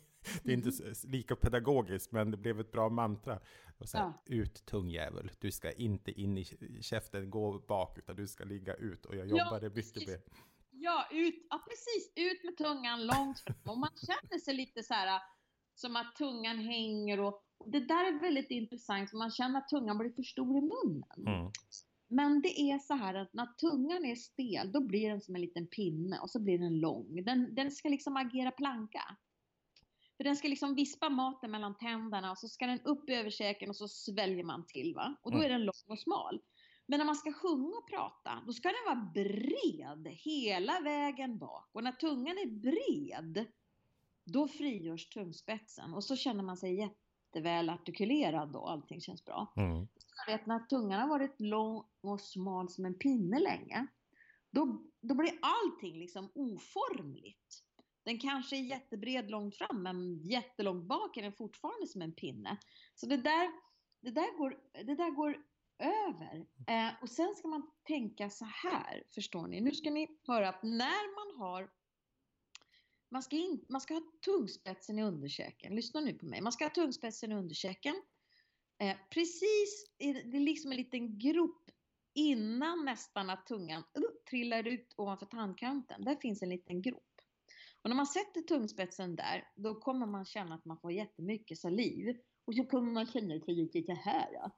Det 0.43 0.51
är 0.51 0.53
inte 0.53 0.71
lika 1.07 1.35
pedagogiskt, 1.35 2.11
men 2.11 2.31
det 2.31 2.37
blev 2.37 2.59
ett 2.59 2.71
bra 2.71 2.89
mantra. 2.89 3.39
Och 3.77 3.87
här, 3.93 4.01
ja. 4.01 4.23
Ut 4.25 4.65
tungjävel, 4.65 5.31
du 5.39 5.51
ska 5.51 5.71
inte 5.71 6.11
in 6.11 6.37
i 6.37 6.45
käften, 6.81 7.29
gå 7.29 7.59
bak, 7.59 7.97
utan 7.97 8.15
du 8.15 8.27
ska 8.27 8.43
ligga 8.43 8.73
ut. 8.73 9.05
Och 9.05 9.15
jag 9.15 9.27
jobbade 9.27 9.65
ja, 9.65 9.71
mycket 9.75 10.07
med 10.07 10.21
Ja, 10.69 11.07
ut, 11.11 11.47
ja, 11.49 11.65
precis. 11.69 12.11
Ut 12.15 12.43
med 12.43 12.57
tungan 12.57 13.05
långt 13.05 13.39
fram. 13.39 13.55
Och 13.65 13.77
man 13.77 13.89
känner 14.05 14.39
sig 14.39 14.53
lite 14.53 14.83
så 14.83 14.93
här 14.93 15.21
som 15.75 15.95
att 15.95 16.15
tungan 16.15 16.57
hänger 16.57 17.19
och, 17.19 17.43
det 17.65 17.79
där 17.79 18.03
är 18.07 18.19
väldigt 18.19 18.51
intressant, 18.51 19.09
för 19.09 19.17
man 19.17 19.31
känner 19.31 19.59
att 19.59 19.69
tungan 19.69 19.97
blir 19.97 20.11
för 20.11 20.23
stor 20.23 20.57
i 20.57 20.61
munnen. 20.61 21.03
Mm. 21.17 21.51
Men 22.07 22.41
det 22.41 22.61
är 22.61 22.79
så 22.79 22.93
här 22.93 23.13
att 23.13 23.33
när 23.33 23.45
tungan 23.45 24.05
är 24.05 24.15
stel, 24.15 24.71
då 24.71 24.81
blir 24.81 25.09
den 25.09 25.21
som 25.21 25.35
en 25.35 25.41
liten 25.41 25.67
pinne 25.67 26.19
och 26.19 26.29
så 26.29 26.39
blir 26.39 26.59
den 26.59 26.79
lång. 26.79 27.23
Den, 27.23 27.55
den 27.55 27.71
ska 27.71 27.89
liksom 27.89 28.17
agera 28.17 28.51
planka. 28.51 29.17
För 30.17 30.23
den 30.23 30.35
ska 30.35 30.47
liksom 30.47 30.75
vispa 30.75 31.09
maten 31.09 31.51
mellan 31.51 31.77
tänderna 31.77 32.31
och 32.31 32.37
så 32.37 32.47
ska 32.47 32.67
den 32.67 32.81
upp 32.81 33.09
över 33.09 33.29
käken 33.29 33.69
och 33.69 33.75
så 33.75 33.87
sväljer 33.87 34.43
man 34.43 34.65
till 34.67 34.95
va. 34.95 35.15
Och 35.21 35.31
då 35.31 35.37
mm. 35.37 35.45
är 35.45 35.49
den 35.49 35.65
lång 35.65 35.83
och 35.87 35.99
smal. 35.99 36.41
Men 36.85 36.99
när 36.99 37.05
man 37.05 37.15
ska 37.15 37.33
sjunga 37.33 37.77
och 37.77 37.89
prata, 37.89 38.43
då 38.45 38.53
ska 38.53 38.67
den 38.67 38.95
vara 38.95 39.11
bred 39.13 40.07
hela 40.07 40.79
vägen 40.79 41.37
bak. 41.37 41.69
Och 41.71 41.83
när 41.83 41.91
tungan 41.91 42.37
är 42.37 42.47
bred, 42.47 43.45
då 44.23 44.47
frigörs 44.47 45.09
tungspetsen. 45.09 45.93
Och 45.93 46.03
så 46.03 46.15
känner 46.15 46.43
man 46.43 46.57
sig 46.57 46.75
jätteväl 46.75 47.69
artikulerad 47.69 48.55
och 48.55 48.71
allting 48.71 49.01
känns 49.01 49.25
bra. 49.25 49.53
Mm. 49.57 49.87
Vet, 50.27 50.45
när 50.45 50.59
tungan 50.59 51.01
har 51.01 51.07
varit 51.07 51.41
lång 51.41 51.83
och 52.01 52.21
smal 52.21 52.69
som 52.69 52.85
en 52.85 52.99
pinne 52.99 53.39
länge, 53.39 53.87
då, 54.51 54.83
då 55.01 55.15
blir 55.15 55.39
allting 55.41 55.99
liksom 55.99 56.31
oformligt. 56.35 57.63
Den 58.03 58.19
kanske 58.19 58.57
är 58.57 58.61
jättebred 58.61 59.31
långt 59.31 59.55
fram, 59.55 59.83
men 59.83 60.23
jättelångt 60.23 60.87
bak 60.87 61.17
är 61.17 61.21
den 61.21 61.33
fortfarande 61.33 61.87
som 61.87 62.01
en 62.01 62.13
pinne. 62.13 62.57
Så 62.95 63.05
det 63.05 63.17
där, 63.17 63.51
det 64.01 64.11
där, 64.11 64.37
går, 64.37 64.59
det 64.73 64.95
där 64.95 65.11
går 65.11 65.37
över. 65.79 66.45
Eh, 66.67 66.93
och 67.01 67.09
sen 67.09 67.35
ska 67.35 67.47
man 67.47 67.71
tänka 67.83 68.29
så 68.29 68.45
här, 68.45 69.03
förstår 69.09 69.47
ni. 69.47 69.61
Nu 69.61 69.71
ska 69.71 69.89
ni 69.89 70.19
höra 70.27 70.49
att 70.49 70.63
när 70.63 71.15
man 71.15 71.41
har 71.41 71.69
man 73.09 73.23
ska, 73.23 73.35
in, 73.35 73.65
man 73.69 73.81
ska 73.81 73.93
ha 73.93 74.01
tungspetsen 74.25 74.99
i 74.99 75.03
underkäken. 75.03 75.75
Lyssna 75.75 75.99
nu 75.99 76.13
på 76.13 76.25
mig. 76.25 76.41
Man 76.41 76.51
ska 76.51 76.65
ha 76.65 76.69
tungspetsen 76.69 77.31
i 77.31 77.35
underkäken. 77.35 78.01
Eh, 78.79 78.97
precis, 79.09 79.91
det 79.97 80.37
är 80.37 80.39
liksom 80.39 80.71
en 80.71 80.77
liten 80.77 81.19
grop 81.19 81.71
innan 82.13 82.85
nästan 82.85 83.29
att 83.29 83.45
tungan 83.45 83.83
uh, 83.97 84.03
trillar 84.29 84.67
ut 84.67 84.93
ovanför 84.97 85.25
tandkanten. 85.25 86.03
Där 86.03 86.15
finns 86.15 86.41
en 86.41 86.49
liten 86.49 86.81
grop. 86.81 87.03
Och 87.81 87.89
när 87.89 87.95
man 87.95 88.07
sätter 88.07 88.41
tungspetsen 88.41 89.15
där, 89.15 89.47
då 89.55 89.75
kommer 89.75 90.05
man 90.05 90.25
känna 90.25 90.55
att 90.55 90.65
man 90.65 90.79
får 90.79 90.91
jättemycket 90.91 91.57
saliv. 91.57 92.17
Och 92.45 92.55
så 92.55 92.65
kommer 92.65 92.91
man 92.91 93.05
känna 93.05 93.39
sig 93.39 93.55
lite 93.55 93.93
här. 93.93 94.29
Ja. 94.33 94.51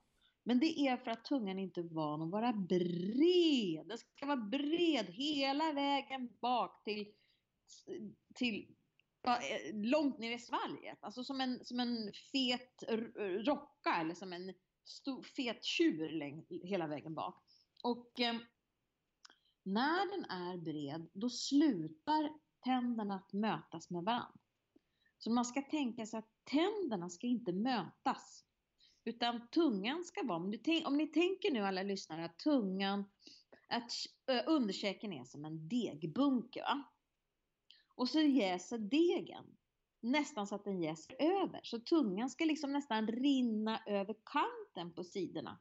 Men 0.44 0.60
det 0.60 0.80
är 0.80 0.98
för 0.98 1.12
att 1.12 1.26
tungan 1.26 1.60
inte 1.60 1.80
är 1.80 1.94
van 1.94 2.22
att 2.22 2.32
vara 2.32 2.54
bred. 2.54 3.88
Den 3.88 3.98
ska 3.98 4.26
vara 4.26 4.38
bred 4.38 5.06
hela 5.06 5.74
vägen 5.74 6.30
bak 6.42 6.84
till, 6.84 7.14
till 8.36 8.76
Eh, 9.24 9.74
långt 9.74 10.20
ner 10.20 10.32
i 10.32 10.40
svalget. 10.40 10.98
Alltså 11.02 11.24
som 11.24 11.42
en, 11.42 11.66
som 11.66 11.80
en 11.80 12.12
fet 12.32 12.84
rocka 13.46 13.96
eller 14.02 14.14
som 14.14 14.34
en 14.34 14.54
stor, 14.86 15.24
fet 15.24 15.64
tjur 15.64 16.10
hela 16.64 16.88
vägen 16.88 17.16
bak. 17.16 17.44
Och 17.84 18.20
eh, 18.20 18.36
när 19.64 20.12
den 20.12 20.26
är 20.26 20.58
bred, 20.58 21.10
då 21.14 21.30
slutar 21.30 22.34
tänderna 22.64 23.16
att 23.16 23.34
mötas 23.34 23.90
med 23.90 24.04
varandra. 24.04 24.40
Så 25.18 25.32
man 25.32 25.46
ska 25.46 25.62
tänka 25.62 26.06
sig 26.06 26.20
att 26.20 26.30
tänderna 26.44 27.10
ska 27.10 27.28
inte 27.28 27.54
mötas. 27.54 28.46
Utan 29.04 29.48
tungan 29.48 30.04
ska 30.04 30.24
vara, 30.24 30.38
om, 30.38 30.52
du, 30.52 30.84
om 30.86 30.98
ni 30.98 31.08
tänker 31.08 31.52
nu 31.52 31.60
alla 31.60 31.84
lyssnare 31.84 32.26
att 32.26 32.40
tungan, 32.40 33.06
att 33.68 33.92
eh, 34.32 34.44
underkäken 34.48 35.14
är 35.14 35.24
som 35.24 35.46
en 35.46 35.70
degbunke. 35.70 36.62
Va? 36.62 36.84
Och 38.00 38.10
så 38.10 38.20
jäser 38.20 38.78
degen. 38.78 39.46
Nästan 40.02 40.48
så 40.48 40.56
att 40.56 40.64
den 40.64 40.82
jäser 40.82 41.16
över. 41.22 41.60
Så 41.64 41.80
tungan 41.80 42.30
ska 42.30 42.46
liksom 42.46 42.72
nästan 42.72 43.08
rinna 43.08 43.84
över 43.86 44.16
kanten 44.26 44.94
på 44.94 45.04
sidorna. 45.04 45.60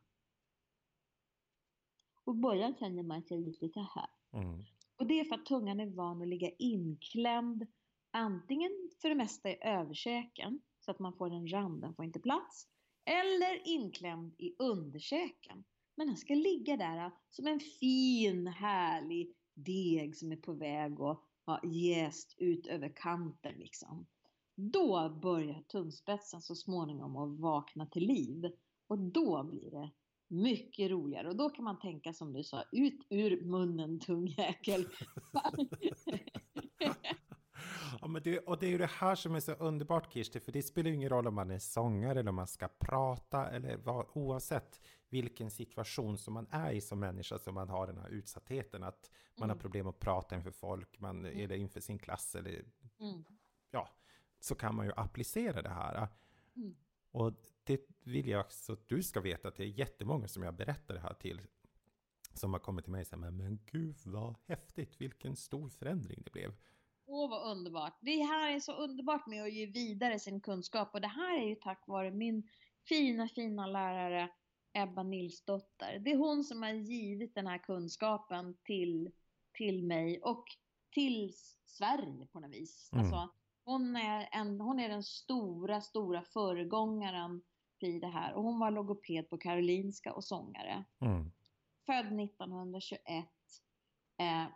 Och 2.24 2.36
början 2.36 2.74
känner 2.74 3.03
man 3.03 3.22
sig 3.22 3.41
lite 3.41 3.68
så 3.68 3.80
här. 3.80 4.11
Mm. 4.32 4.64
Och 4.97 5.07
det 5.07 5.20
är 5.20 5.24
för 5.24 5.34
att 5.34 5.47
tungan 5.47 5.80
är 5.80 5.86
van 5.86 6.22
att 6.22 6.28
ligga 6.28 6.51
inklämd 6.59 7.66
antingen 8.11 8.91
för 9.01 9.09
det 9.09 9.14
mesta 9.14 9.51
i 9.51 9.59
överkäken 9.62 10.61
så 10.80 10.91
att 10.91 10.99
man 10.99 11.12
får 11.12 11.30
en 11.30 11.53
rand, 11.53 11.80
den 11.80 11.95
får 11.95 12.05
inte 12.05 12.20
plats. 12.20 12.68
Eller 13.05 13.68
inklämd 13.68 14.34
i 14.39 14.57
underkäken. 14.59 15.64
Men 15.97 16.07
den 16.07 16.16
ska 16.16 16.34
ligga 16.34 16.76
där 16.76 17.12
som 17.30 17.47
en 17.47 17.61
fin 17.61 18.47
härlig 18.47 19.34
deg 19.55 20.16
som 20.16 20.32
är 20.32 20.36
på 20.36 20.53
väg 20.53 21.01
att 21.01 21.24
ha 21.49 21.61
jäst 21.64 22.34
ut 22.38 22.66
över 22.66 22.92
kanten 22.96 23.55
liksom. 23.55 24.07
Då 24.55 25.18
börjar 25.22 25.62
tungspetsen 25.62 26.42
så 26.42 26.55
småningom 26.55 27.16
att 27.16 27.40
vakna 27.40 27.86
till 27.86 28.07
liv. 28.07 28.53
Och 28.86 28.99
då 28.99 29.44
blir 29.44 29.70
det 29.70 29.90
mycket 30.28 30.90
roligare 30.90 31.28
och 31.28 31.36
då 31.36 31.51
kan 31.51 31.64
man 31.64 31.78
tänka 31.78 32.12
som 32.12 32.32
du 32.32 32.44
sa, 32.44 32.64
ut 32.72 33.07
ur 33.11 33.44
munnen 33.44 34.01
tungjäkel. 34.01 34.88
ja, 38.01 38.09
men 38.09 38.22
det, 38.22 38.38
och 38.38 38.59
det 38.59 38.66
är 38.66 38.70
ju 38.70 38.78
det 38.78 38.90
här 38.90 39.14
som 39.14 39.34
är 39.34 39.40
så 39.40 39.53
underbart 39.53 40.12
Kirsti, 40.12 40.40
för 40.40 40.53
det 40.53 40.62
spelar 40.62 40.90
ju 40.90 40.96
ingen 40.96 41.11
roll 41.11 41.26
om 41.26 41.34
man 41.34 41.51
är 41.51 41.59
sångare 41.59 42.20
eller 42.20 42.30
om 42.30 42.36
man 42.36 42.46
ska 42.46 42.68
prata 42.68 43.51
eller 43.51 43.76
vad, 43.76 44.07
oavsett 44.12 44.80
vilken 45.09 45.50
situation 45.50 46.18
som 46.18 46.34
man 46.34 46.46
är 46.50 46.72
i 46.72 46.80
som 46.80 47.00
människa 47.00 47.38
som 47.38 47.54
man 47.54 47.68
har 47.68 47.86
den 47.86 47.98
här 47.98 48.09
utsattheten, 48.09 48.82
att 48.82 49.11
man 49.36 49.50
mm. 49.50 49.56
har 49.56 49.62
problem 49.62 49.86
att 49.86 50.00
prata 50.00 50.36
inför 50.36 50.50
folk, 50.50 51.00
man, 51.00 51.24
mm. 51.24 51.40
eller 51.40 51.56
inför 51.56 51.80
sin 51.80 51.98
klass 51.98 52.34
eller 52.34 52.64
mm. 53.00 53.24
ja, 53.70 53.88
så 54.40 54.54
kan 54.54 54.74
man 54.74 54.86
ju 54.86 54.92
applicera 54.96 55.62
det 55.62 55.68
här. 55.68 56.09
Mm. 56.56 56.76
Och 57.11 57.32
det 57.64 57.80
vill 58.04 58.28
jag 58.28 58.40
också 58.40 58.72
att 58.72 58.88
du 58.88 59.02
ska 59.02 59.20
veta 59.20 59.48
att 59.48 59.56
det 59.56 59.64
är 59.64 59.78
jättemånga 59.78 60.28
som 60.28 60.42
jag 60.42 60.54
berättar 60.54 60.94
det 60.94 61.00
här 61.00 61.14
till 61.14 61.40
som 62.34 62.52
har 62.52 62.61
kommit 62.61 62.84
till 62.84 62.92
mig 62.92 63.00
och 63.00 63.06
sagt, 63.06 63.20
men 63.20 63.59
gud 63.66 63.96
vad 64.04 64.34
häftigt, 64.46 65.00
vilken 65.00 65.36
stor 65.36 65.68
förändring 65.68 66.22
det 66.24 66.30
blev. 66.30 66.54
Åh, 67.06 67.30
vad 67.30 67.50
underbart. 67.50 67.98
Det 68.00 68.22
här 68.22 68.54
är 68.54 68.61
så 68.61 68.72
underbart 68.72 69.26
med 69.26 69.42
att 69.42 69.52
ge 69.52 69.66
vidare 69.66 70.18
sin 70.18 70.40
kunskap 70.40 70.94
och 70.94 71.00
det 71.00 71.09
här 71.09 71.38
är 71.38 71.48
ju 71.48 71.54
tack 71.54 71.84
vare 71.86 72.11
min 72.11 72.48
fina, 72.88 73.28
fina 73.28 73.66
lärare 73.66 74.28
Ebba 74.73 75.03
Nilsdotter. 75.03 75.99
Det 75.99 76.12
är 76.12 76.16
hon 76.16 76.45
som 76.45 76.62
har 76.62 76.71
givit 76.71 77.35
den 77.35 77.47
här 77.47 77.59
kunskapen 77.59 78.57
till, 78.62 79.11
till 79.53 79.85
mig 79.85 80.21
och 80.23 80.45
till 80.91 81.33
Sverige 81.64 82.27
på 82.27 82.41
något 82.41 82.51
vis. 82.51 82.91
Mm. 82.93 83.05
Alltså, 83.05 83.29
hon, 83.64 83.97
är 83.97 84.29
en, 84.33 84.61
hon 84.61 84.81
är 84.81 84.89
den 84.89 85.03
stora, 85.03 85.81
stora 85.81 86.23
föregångaren 86.23 87.43
i 87.81 87.99
det 87.99 88.07
här 88.07 88.35
och 88.35 88.43
hon 88.43 88.59
var 88.59 88.71
logoped 88.71 89.29
på 89.29 89.39
Karolinska 89.39 90.12
och 90.12 90.25
sångare. 90.25 90.85
Mm. 91.01 91.31
Född 91.87 92.21
1921. 92.21 93.27
Eh, 94.19 94.47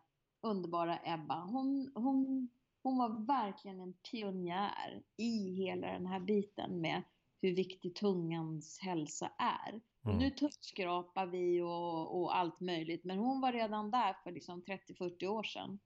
underbara 0.40 0.98
Ebba. 1.04 1.40
Hon, 1.40 1.92
hon, 1.94 2.48
hon 2.82 2.98
var 2.98 3.26
verkligen 3.26 3.80
en 3.80 3.92
pionjär 3.92 5.02
i 5.16 5.54
hela 5.54 5.86
den 5.86 6.06
här 6.06 6.20
biten 6.20 6.80
med 6.80 7.02
hur 7.40 7.54
viktig 7.54 7.94
tungans 7.94 8.78
hälsa 8.78 9.32
är. 9.38 9.80
Mm. 10.04 10.18
nu 10.18 10.30
tuschskrapar 10.30 11.26
vi 11.26 11.60
och, 11.60 12.20
och, 12.20 12.36
allt 12.36 12.60
möjligt, 12.60 13.04
men 13.04 13.18
hon 13.18 13.40
var 13.40 13.52
redan 13.52 13.90
där 13.90 14.16
för 14.24 14.30
liksom 14.32 14.62
30-40 14.62 15.26
år 15.26 15.42
sedan. 15.42 15.78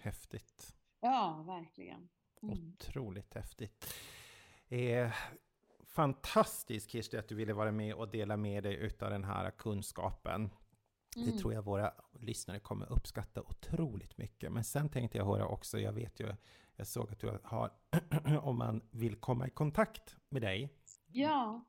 Häftigt. 0.00 0.74
Ja, 1.00 1.44
verkligen. 1.46 2.08
Mm. 2.42 2.72
Otroligt 2.72 3.34
häftigt. 3.34 3.94
Eh, 4.68 5.12
fantastiskt 5.84 6.90
Kirsti 6.90 7.16
att 7.16 7.28
du 7.28 7.34
ville 7.34 7.52
vara 7.52 7.72
med 7.72 7.94
och 7.94 8.08
dela 8.08 8.36
med 8.36 8.62
dig 8.62 8.92
av 9.00 9.10
den 9.10 9.24
här 9.24 9.50
kunskapen. 9.50 10.50
Mm. 11.16 11.30
Det 11.30 11.38
tror 11.38 11.52
jag 11.52 11.62
våra 11.62 11.92
lyssnare 12.12 12.60
kommer 12.60 12.92
uppskatta 12.92 13.42
otroligt 13.42 14.18
mycket. 14.18 14.52
Men 14.52 14.64
sen 14.64 14.88
tänkte 14.88 15.18
jag 15.18 15.24
höra 15.24 15.46
också, 15.46 15.78
jag 15.78 15.92
vet 15.92 16.20
ju, 16.20 16.34
jag 16.76 16.86
såg 16.86 17.12
att 17.12 17.20
du 17.20 17.38
har, 17.44 17.70
om 18.42 18.58
man 18.58 18.88
vill 18.90 19.16
komma 19.16 19.46
i 19.46 19.50
kontakt 19.50 20.16
med 20.28 20.42
dig. 20.42 20.70
Ja. 21.06 21.64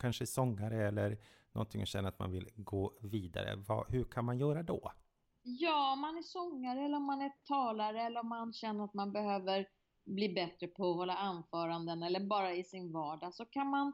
Kanske 0.00 0.26
sångare 0.26 0.88
eller 0.88 1.18
någonting 1.52 1.80
och 1.80 1.86
känner 1.86 2.08
att 2.08 2.18
man 2.18 2.30
vill 2.30 2.50
gå 2.56 2.98
vidare. 3.00 3.56
Vad, 3.56 3.90
hur 3.90 4.04
kan 4.04 4.24
man 4.24 4.38
göra 4.38 4.62
då? 4.62 4.92
Ja, 5.42 5.92
om 5.92 6.00
man 6.00 6.16
är 6.16 6.22
sångare 6.22 6.84
eller 6.84 6.96
om 6.96 7.04
man 7.04 7.22
är 7.22 7.32
talare 7.44 8.02
eller 8.02 8.20
om 8.20 8.28
man 8.28 8.52
känner 8.52 8.84
att 8.84 8.94
man 8.94 9.12
behöver 9.12 9.66
bli 10.04 10.28
bättre 10.28 10.66
på 10.66 10.90
att 10.90 10.96
hålla 10.96 11.16
anföranden 11.16 12.02
eller 12.02 12.20
bara 12.20 12.54
i 12.54 12.64
sin 12.64 12.92
vardag 12.92 13.34
så 13.34 13.44
kan 13.44 13.66
man 13.66 13.92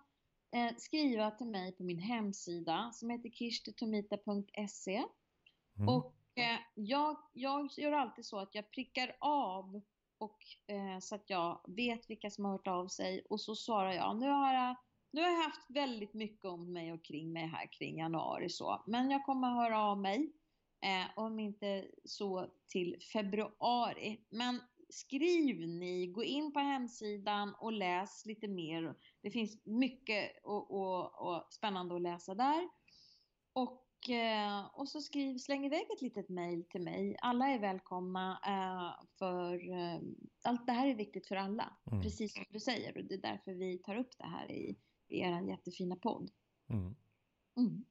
eh, 0.57 0.77
skriva 0.77 1.31
till 1.31 1.47
mig 1.47 1.73
på 1.73 1.83
min 1.83 1.99
hemsida 1.99 2.91
som 2.93 3.11
heter 3.11 3.31
kirstetomita.se. 3.31 5.05
Mm. 5.77 5.89
Och 5.89 6.15
eh, 6.35 6.59
jag, 6.75 7.17
jag 7.33 7.69
gör 7.79 7.93
alltid 7.93 8.27
så 8.27 8.39
att 8.39 8.55
jag 8.55 8.71
prickar 8.71 9.17
av 9.21 9.83
och, 10.19 10.39
eh, 10.67 10.99
så 11.01 11.15
att 11.15 11.31
jag 11.31 11.61
vet 11.69 12.11
vilka 12.11 12.31
som 12.31 12.45
har 12.45 12.53
hört 12.53 12.67
av 12.67 12.89
sig 12.89 13.27
och 13.31 13.41
så 13.41 13.55
svarar 13.55 13.93
jag. 13.93 14.17
Nu 14.17 14.29
har 14.29 14.55
jag, 14.55 14.77
nu 15.17 15.23
har 15.23 15.29
jag 15.29 15.43
haft 15.43 15.71
väldigt 15.71 16.15
mycket 16.15 16.45
om 16.45 16.73
mig 16.73 16.93
och 16.93 17.05
kring 17.05 17.33
mig 17.33 17.47
här 17.47 17.73
kring 17.73 17.99
januari 17.99 18.49
så. 18.49 18.83
Men 18.87 19.11
jag 19.11 19.25
kommer 19.25 19.49
att 19.49 19.55
höra 19.55 19.83
av 19.83 19.99
mig. 19.99 20.33
Eh, 20.81 21.07
om 21.17 21.39
inte 21.39 21.87
så 22.05 22.47
till 22.67 22.97
februari. 23.13 24.21
Men 24.31 24.61
skriv 24.89 25.69
ni, 25.69 26.07
gå 26.07 26.25
in 26.25 26.53
på 26.53 26.59
hemsidan 26.59 27.55
och 27.55 27.73
läs 27.73 28.27
lite 28.27 28.49
mer. 28.49 28.95
Det 29.23 29.31
finns 29.31 29.67
mycket 29.67 30.31
och, 30.45 30.71
och, 30.71 31.29
och 31.29 31.47
spännande 31.51 31.95
att 31.95 32.03
läsa 32.03 32.35
där. 32.35 32.69
Och, 33.53 34.11
eh, 34.11 34.67
och 34.75 34.89
så 34.89 35.01
skriv, 35.01 35.39
släng 35.39 35.67
iväg 35.67 35.87
ett 35.95 36.03
litet 36.03 36.29
mail 36.29 36.65
till 36.65 36.83
mig. 36.83 37.17
Alla 37.21 37.49
är 37.49 37.59
välkomna 37.59 38.41
eh, 38.47 39.05
för 39.19 39.71
eh, 39.71 40.01
allt 40.45 40.67
det 40.67 40.73
här 40.73 40.89
är 40.89 40.95
viktigt 40.95 41.27
för 41.27 41.37
alla. 41.37 41.77
Mm. 41.91 42.03
Precis 42.03 42.35
som 42.35 42.45
du 42.51 42.61
säger 42.61 42.97
och 42.97 43.05
det 43.05 43.15
är 43.15 43.19
därför 43.19 43.53
vi 43.53 43.79
tar 43.79 43.97
upp 43.97 44.19
det 44.19 44.27
här 44.27 44.51
i, 44.51 44.71
i 44.71 44.77
er 45.09 45.41
jättefina 45.41 45.97
podd. 45.97 46.31
Mm. 46.69 46.97
Mm. 47.57 47.85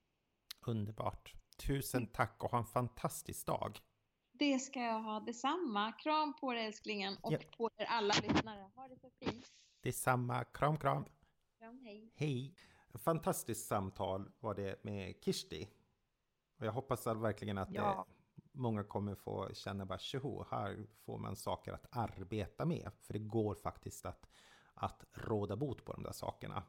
Underbart. 0.65 1.33
Tusen 1.57 2.07
tack 2.07 2.43
och 2.43 2.51
ha 2.51 2.57
en 2.57 2.65
fantastisk 2.65 3.45
dag. 3.45 3.79
Det 4.31 4.59
ska 4.59 4.79
jag 4.79 5.01
ha 5.01 5.19
detsamma. 5.19 5.91
Kram 5.91 6.33
på 6.33 6.53
dig 6.53 6.65
älsklingen 6.65 7.17
och 7.21 7.33
ja. 7.33 7.39
på 7.57 7.69
er 7.77 7.85
alla 7.85 8.13
lyssnare. 8.23 8.71
Ha 8.75 8.87
det 8.87 8.99
så 8.99 9.09
fint. 9.09 9.51
Detsamma. 9.81 10.43
Kram, 10.43 10.77
kram. 10.77 11.05
Kram, 11.59 11.79
hej. 11.79 12.11
Hej. 12.15 12.55
Fantastiskt 12.93 13.67
samtal 13.67 14.31
var 14.39 14.55
det 14.55 14.83
med 14.83 15.15
Kirsti. 15.21 15.69
Och 16.59 16.65
jag 16.65 16.71
hoppas 16.71 17.07
verkligen 17.07 17.57
att 17.57 17.73
ja. 17.73 18.07
det, 18.07 18.13
många 18.51 18.83
kommer 18.83 19.15
få 19.15 19.49
känna 19.53 19.85
bara 19.85 19.99
tjoho, 19.99 20.45
här 20.51 20.87
får 21.05 21.17
man 21.17 21.35
saker 21.35 21.73
att 21.73 21.85
arbeta 21.89 22.65
med. 22.65 22.91
För 22.99 23.13
det 23.13 23.19
går 23.19 23.55
faktiskt 23.55 24.05
att, 24.05 24.29
att 24.73 25.05
råda 25.13 25.55
bot 25.55 25.85
på 25.85 25.93
de 25.93 26.03
där 26.03 26.11
sakerna. 26.11 26.63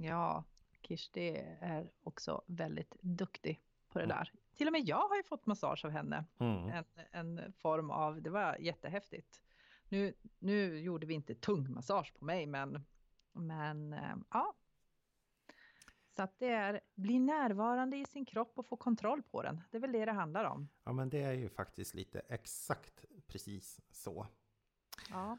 Ja, 0.00 0.44
Kirsti 0.82 1.44
är 1.60 1.90
också 2.02 2.42
väldigt 2.46 2.96
duktig 3.00 3.60
på 3.88 3.98
det 3.98 4.04
mm. 4.04 4.16
där. 4.16 4.32
Till 4.56 4.66
och 4.66 4.72
med 4.72 4.80
jag 4.84 5.08
har 5.08 5.16
ju 5.16 5.22
fått 5.22 5.46
massage 5.46 5.84
av 5.84 5.90
henne. 5.90 6.24
Mm. 6.38 6.68
En, 6.68 6.84
en 7.10 7.52
form 7.52 7.90
av, 7.90 8.22
det 8.22 8.30
var 8.30 8.56
jättehäftigt. 8.60 9.40
Nu, 9.88 10.14
nu 10.38 10.80
gjorde 10.80 11.06
vi 11.06 11.14
inte 11.14 11.34
tung 11.34 11.72
massage 11.72 12.14
på 12.18 12.24
mig 12.24 12.46
men, 12.46 12.84
men 13.32 13.92
eh, 13.92 14.16
ja. 14.30 14.54
Så 16.16 16.22
att 16.22 16.38
det 16.38 16.50
är, 16.50 16.80
bli 16.94 17.18
närvarande 17.18 17.96
i 17.96 18.04
sin 18.04 18.26
kropp 18.26 18.58
och 18.58 18.66
få 18.66 18.76
kontroll 18.76 19.22
på 19.22 19.42
den. 19.42 19.62
Det 19.70 19.76
är 19.76 19.80
väl 19.80 19.92
det 19.92 20.04
det 20.04 20.12
handlar 20.12 20.44
om. 20.44 20.68
Ja 20.84 20.92
men 20.92 21.08
det 21.08 21.22
är 21.22 21.32
ju 21.32 21.48
faktiskt 21.48 21.94
lite 21.94 22.20
exakt 22.28 23.04
precis 23.26 23.80
så. 23.90 24.26
Ja. 25.10 25.38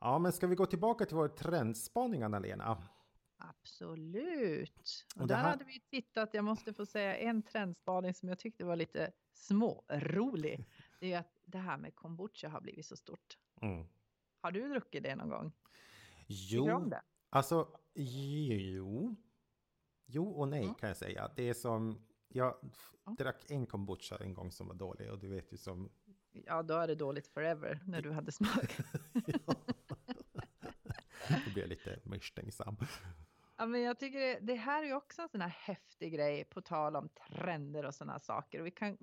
Ja 0.00 0.18
men 0.18 0.32
ska 0.32 0.46
vi 0.46 0.54
gå 0.54 0.66
tillbaka 0.66 1.04
till 1.04 1.16
vår 1.16 1.28
trendspaning 1.28 2.22
Anna-Lena? 2.22 2.82
Absolut. 3.40 5.06
Och, 5.14 5.20
och 5.20 5.28
där 5.28 5.36
här... 5.36 5.50
hade 5.50 5.64
vi 5.64 5.80
tittat, 5.80 6.34
jag 6.34 6.44
måste 6.44 6.72
få 6.72 6.86
säga 6.86 7.16
en 7.16 7.42
trendspaning 7.42 8.14
som 8.14 8.28
jag 8.28 8.38
tyckte 8.38 8.64
var 8.64 8.76
lite 8.76 9.12
smårolig. 9.32 10.68
Det 11.00 11.12
är 11.12 11.18
att 11.18 11.40
det 11.44 11.58
här 11.58 11.78
med 11.78 11.94
kombucha 11.94 12.48
har 12.48 12.60
blivit 12.60 12.86
så 12.86 12.96
stort. 12.96 13.38
Mm. 13.60 13.86
Har 14.42 14.52
du 14.52 14.68
druckit 14.68 15.02
det 15.02 15.16
någon 15.16 15.28
gång? 15.28 15.52
Jo, 16.26 16.84
det? 16.84 17.02
alltså 17.30 17.68
jo. 17.94 19.16
Jo 20.06 20.30
och 20.30 20.48
nej 20.48 20.62
mm. 20.62 20.74
kan 20.74 20.88
jag 20.88 20.96
säga. 20.96 21.30
Det 21.36 21.48
är 21.48 21.54
som, 21.54 22.06
jag 22.28 22.54
mm. 23.06 23.16
drack 23.16 23.50
en 23.50 23.66
kombucha 23.66 24.16
en 24.16 24.34
gång 24.34 24.52
som 24.52 24.68
var 24.68 24.74
dålig 24.74 25.10
och 25.10 25.18
du 25.18 25.28
vet 25.28 25.52
ju 25.52 25.56
som... 25.56 25.90
Ja, 26.32 26.62
då 26.62 26.74
är 26.74 26.86
det 26.86 26.94
dåligt 26.94 27.26
forever 27.28 27.80
när 27.86 28.02
du 28.02 28.12
hade 28.12 28.32
smak. 28.32 28.76
Då 31.46 31.50
blir 31.52 31.62
jag 31.62 31.68
lite 31.68 31.98
misstänksam. 32.04 32.76
Ja, 33.60 33.66
men 33.66 33.80
jag 33.80 33.98
tycker 33.98 34.18
det, 34.18 34.38
det, 34.42 34.54
här 34.54 34.82
är 34.82 34.94
också 34.94 35.22
en 35.22 35.28
sån 35.28 35.40
här 35.40 35.48
häftig 35.48 36.12
grej 36.12 36.44
på 36.44 36.60
tal 36.60 36.96
om 36.96 37.08
trender 37.08 37.84
och 37.84 37.94
sådana 37.94 38.20
saker. 38.20 38.60
Och 38.60 38.66
vi 38.66 38.70
kan, 38.70 38.96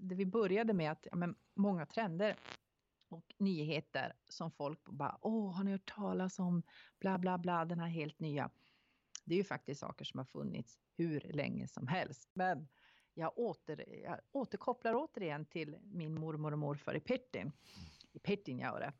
det 0.00 0.14
vi 0.14 0.26
började 0.26 0.72
med 0.72 0.92
att 0.92 1.06
ja, 1.10 1.16
men 1.16 1.34
många 1.54 1.86
trender 1.86 2.36
och 3.08 3.34
nyheter 3.38 4.12
som 4.28 4.50
folk 4.50 4.84
bara, 4.84 5.18
åh, 5.20 5.56
har 5.56 5.64
ni 5.64 5.72
hört 5.72 5.94
talas 5.94 6.38
om 6.38 6.62
bla 6.98 7.18
bla 7.18 7.38
bla, 7.38 7.64
den 7.64 7.80
här 7.80 7.88
helt 7.88 8.20
nya. 8.20 8.50
Det 9.24 9.34
är 9.34 9.38
ju 9.38 9.44
faktiskt 9.44 9.80
saker 9.80 10.04
som 10.04 10.18
har 10.18 10.24
funnits 10.24 10.78
hur 10.96 11.20
länge 11.20 11.68
som 11.68 11.86
helst. 11.88 12.30
Men 12.32 12.68
jag, 13.14 13.38
åter, 13.38 13.84
jag 14.04 14.20
återkopplar 14.32 14.94
återigen 14.94 15.46
till 15.46 15.76
min 15.82 16.14
mormor 16.14 16.52
och 16.52 16.58
morfar 16.58 16.94
i 16.94 17.00
Pirtin. 17.00 17.52
I 18.12 18.18
Pettinjaure. 18.18 18.92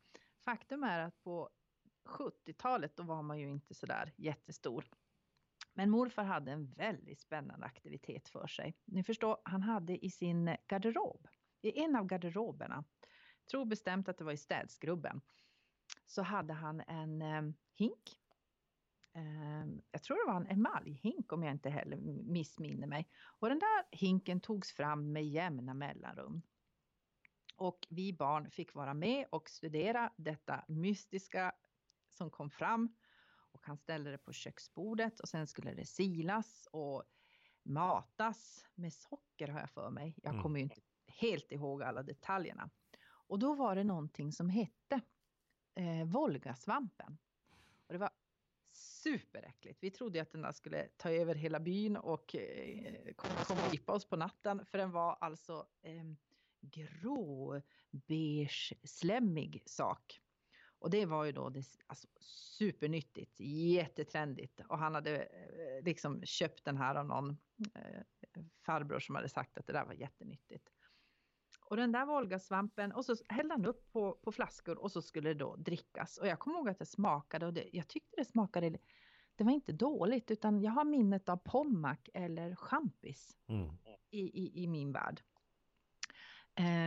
Faktum 0.44 0.84
är 0.84 0.98
att 0.98 1.22
på 1.22 1.50
70-talet 2.10 2.96
då 2.96 3.02
var 3.02 3.22
man 3.22 3.38
ju 3.38 3.50
inte 3.50 3.74
sådär 3.74 4.12
jättestor. 4.16 4.84
Men 5.74 5.90
morfar 5.90 6.24
hade 6.24 6.52
en 6.52 6.66
väldigt 6.66 7.20
spännande 7.20 7.66
aktivitet 7.66 8.28
för 8.28 8.46
sig. 8.46 8.74
Ni 8.84 9.02
förstår, 9.02 9.36
han 9.44 9.62
hade 9.62 10.04
i 10.04 10.10
sin 10.10 10.56
garderob, 10.66 11.28
i 11.62 11.80
en 11.80 11.96
av 11.96 12.06
garderoberna, 12.06 12.84
tror 13.50 13.64
bestämt 13.64 14.08
att 14.08 14.18
det 14.18 14.24
var 14.24 14.32
i 14.32 14.36
städskrubben, 14.36 15.20
så 16.06 16.22
hade 16.22 16.52
han 16.52 16.80
en 16.80 17.22
eh, 17.22 17.42
hink. 17.74 18.18
Eh, 19.12 19.66
jag 19.90 20.02
tror 20.02 20.26
det 20.26 20.32
var 20.32 20.40
en 20.40 20.58
emaljhink 20.58 21.32
om 21.32 21.42
jag 21.42 21.52
inte 21.52 21.70
heller 21.70 21.96
missminner 22.24 22.86
mig. 22.86 23.08
Och 23.22 23.48
den 23.48 23.58
där 23.58 23.96
hinken 23.96 24.40
togs 24.40 24.72
fram 24.72 25.12
med 25.12 25.28
jämna 25.28 25.74
mellanrum. 25.74 26.42
Och 27.56 27.86
vi 27.90 28.12
barn 28.12 28.50
fick 28.50 28.74
vara 28.74 28.94
med 28.94 29.26
och 29.30 29.50
studera 29.50 30.12
detta 30.16 30.64
mystiska 30.68 31.54
som 32.20 32.30
kom 32.30 32.50
fram 32.50 32.94
och 33.52 33.66
han 33.66 33.76
ställde 33.76 34.10
det 34.10 34.18
på 34.18 34.32
köksbordet 34.32 35.20
och 35.20 35.28
sen 35.28 35.46
skulle 35.46 35.74
det 35.74 35.86
silas 35.86 36.68
och 36.72 37.04
matas 37.62 38.66
med 38.74 38.92
socker 38.92 39.48
har 39.48 39.60
jag 39.60 39.70
för 39.70 39.90
mig. 39.90 40.14
Jag 40.22 40.30
mm. 40.30 40.42
kommer 40.42 40.58
ju 40.58 40.62
inte 40.62 40.80
helt 41.06 41.52
ihåg 41.52 41.82
alla 41.82 42.02
detaljerna. 42.02 42.70
Och 43.02 43.38
då 43.38 43.54
var 43.54 43.76
det 43.76 43.84
någonting 43.84 44.32
som 44.32 44.48
hette 44.48 45.00
eh, 45.74 46.04
Volgasvampen. 46.04 47.18
Och 47.86 47.92
det 47.92 47.98
var 47.98 48.10
superäckligt. 48.72 49.78
Vi 49.82 49.90
trodde 49.90 50.22
att 50.22 50.32
den 50.32 50.42
där 50.42 50.52
skulle 50.52 50.88
ta 50.96 51.10
över 51.10 51.34
hela 51.34 51.60
byn 51.60 51.96
och 51.96 52.34
eh, 52.34 53.14
komma 53.16 53.34
och 53.50 53.70
gripa 53.70 53.92
oss 53.92 54.04
på 54.04 54.16
natten. 54.16 54.64
För 54.66 54.78
den 54.78 54.90
var 54.90 55.18
alltså 55.20 55.66
eh, 55.82 56.04
grå, 56.60 57.62
beige, 57.90 58.72
slemmig 58.84 59.62
sak. 59.66 60.20
Och 60.80 60.90
det 60.90 61.06
var 61.06 61.24
ju 61.24 61.32
då 61.32 61.48
det, 61.48 61.64
alltså, 61.86 62.08
supernyttigt, 62.58 63.40
jättetrendigt. 63.40 64.60
Och 64.68 64.78
han 64.78 64.94
hade 64.94 65.22
eh, 65.22 65.84
liksom 65.84 66.22
köpt 66.22 66.64
den 66.64 66.76
här 66.76 66.94
av 66.94 67.06
någon 67.06 67.30
eh, 67.74 68.00
farbror 68.66 68.98
som 68.98 69.14
hade 69.14 69.28
sagt 69.28 69.58
att 69.58 69.66
det 69.66 69.72
där 69.72 69.84
var 69.84 69.92
jättenyttigt. 69.92 70.70
Och 71.60 71.76
den 71.76 71.92
där 71.92 72.06
Volgasvampen 72.06 72.92
och 72.92 73.04
så 73.04 73.16
hällde 73.28 73.54
han 73.54 73.66
upp 73.66 73.92
på, 73.92 74.12
på 74.12 74.32
flaskor 74.32 74.78
och 74.78 74.92
så 74.92 75.02
skulle 75.02 75.28
det 75.28 75.38
då 75.38 75.56
drickas. 75.56 76.18
Och 76.18 76.26
jag 76.26 76.38
kommer 76.38 76.58
ihåg 76.58 76.68
att 76.68 76.78
det 76.78 76.86
smakade 76.86 77.46
och 77.46 77.54
det, 77.54 77.68
jag 77.72 77.88
tyckte 77.88 78.16
det 78.16 78.24
smakade, 78.24 78.78
det 79.34 79.44
var 79.44 79.52
inte 79.52 79.72
dåligt 79.72 80.30
utan 80.30 80.60
jag 80.60 80.72
har 80.72 80.84
minnet 80.84 81.28
av 81.28 81.36
pommac 81.36 81.98
eller 82.14 82.54
champis 82.54 83.36
mm. 83.46 83.76
i, 84.10 84.20
i, 84.20 84.62
i 84.64 84.66
min 84.66 84.92
värld. 84.92 85.22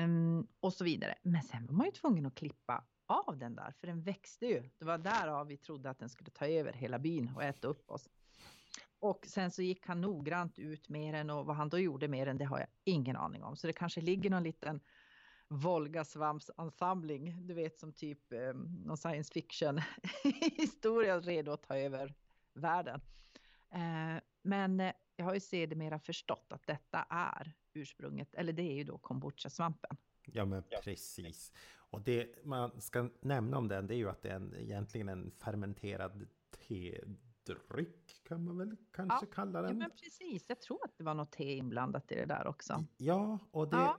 Um, 0.05 0.47
och 0.59 0.73
så 0.73 0.83
vidare. 0.83 1.15
Men 1.21 1.41
sen 1.41 1.65
var 1.65 1.73
man 1.73 1.85
ju 1.85 1.91
tvungen 1.91 2.25
att 2.25 2.35
klippa 2.35 2.83
av 3.07 3.37
den 3.37 3.55
där 3.55 3.73
för 3.79 3.87
den 3.87 4.01
växte 4.01 4.45
ju. 4.45 4.69
Det 4.77 4.85
var 4.85 4.97
därav 4.97 5.47
vi 5.47 5.57
trodde 5.57 5.89
att 5.89 5.99
den 5.99 6.09
skulle 6.09 6.29
ta 6.29 6.47
över 6.47 6.73
hela 6.73 6.99
byn 6.99 7.31
och 7.35 7.43
äta 7.43 7.67
upp 7.67 7.91
oss. 7.91 8.09
Och 8.99 9.25
sen 9.27 9.51
så 9.51 9.61
gick 9.61 9.87
han 9.87 10.01
noggrant 10.01 10.59
ut 10.59 10.89
med 10.89 11.13
den 11.13 11.29
och 11.29 11.45
vad 11.45 11.55
han 11.55 11.69
då 11.69 11.79
gjorde 11.79 12.07
med 12.07 12.27
den 12.27 12.37
det 12.37 12.45
har 12.45 12.59
jag 12.59 12.67
ingen 12.83 13.15
aning 13.15 13.43
om. 13.43 13.55
Så 13.55 13.67
det 13.67 13.73
kanske 13.73 14.01
ligger 14.01 14.29
någon 14.29 14.43
liten 14.43 14.79
Volgasvampsansamling, 15.47 17.47
du 17.47 17.53
vet 17.53 17.79
som 17.79 17.93
typ 17.93 18.33
eh, 18.33 18.53
någon 18.85 18.97
science 18.97 19.33
fiction 19.33 19.81
historia 20.57 21.19
redo 21.19 21.51
att 21.51 21.63
ta 21.63 21.77
över 21.77 22.13
världen. 22.53 23.01
Eh, 23.69 24.21
men 24.41 24.79
eh, 24.79 24.93
jag 25.15 25.25
har 25.25 25.33
ju 25.33 25.39
sedermera 25.39 25.99
förstått 25.99 26.47
att 26.49 26.67
detta 26.67 27.05
är 27.09 27.53
ursprunget, 27.73 28.35
eller 28.35 28.53
det 28.53 28.71
är 28.71 28.73
ju 28.73 28.83
då 28.83 28.97
kombucha-svampen. 28.97 29.97
Ja 30.25 30.45
men 30.45 30.63
precis. 30.83 31.51
Och 31.93 32.01
det 32.01 32.45
man 32.45 32.81
ska 32.81 33.09
nämna 33.21 33.57
om 33.57 33.67
den 33.67 33.87
det 33.87 33.95
är 33.95 33.97
ju 33.97 34.09
att 34.09 34.21
det 34.21 34.29
är 34.29 34.35
en, 34.35 34.55
egentligen 34.55 35.09
en 35.09 35.31
fermenterad 35.31 36.27
te 36.67 37.01
dryck 37.45 38.23
kan 38.23 38.43
man 38.43 38.57
väl 38.57 38.75
kanske 38.91 39.25
ja, 39.25 39.31
kalla 39.33 39.61
den. 39.61 39.71
Ja, 39.71 39.77
men 39.77 39.89
precis. 39.89 40.45
Jag 40.49 40.61
tror 40.61 40.85
att 40.85 40.97
det 40.97 41.03
var 41.03 41.13
något 41.13 41.31
te 41.31 41.55
inblandat 41.55 42.11
i 42.11 42.15
det 42.15 42.25
där 42.25 42.47
också. 42.47 42.85
Ja, 42.97 43.39
och 43.51 43.69
det, 43.69 43.77
ja. 43.77 43.97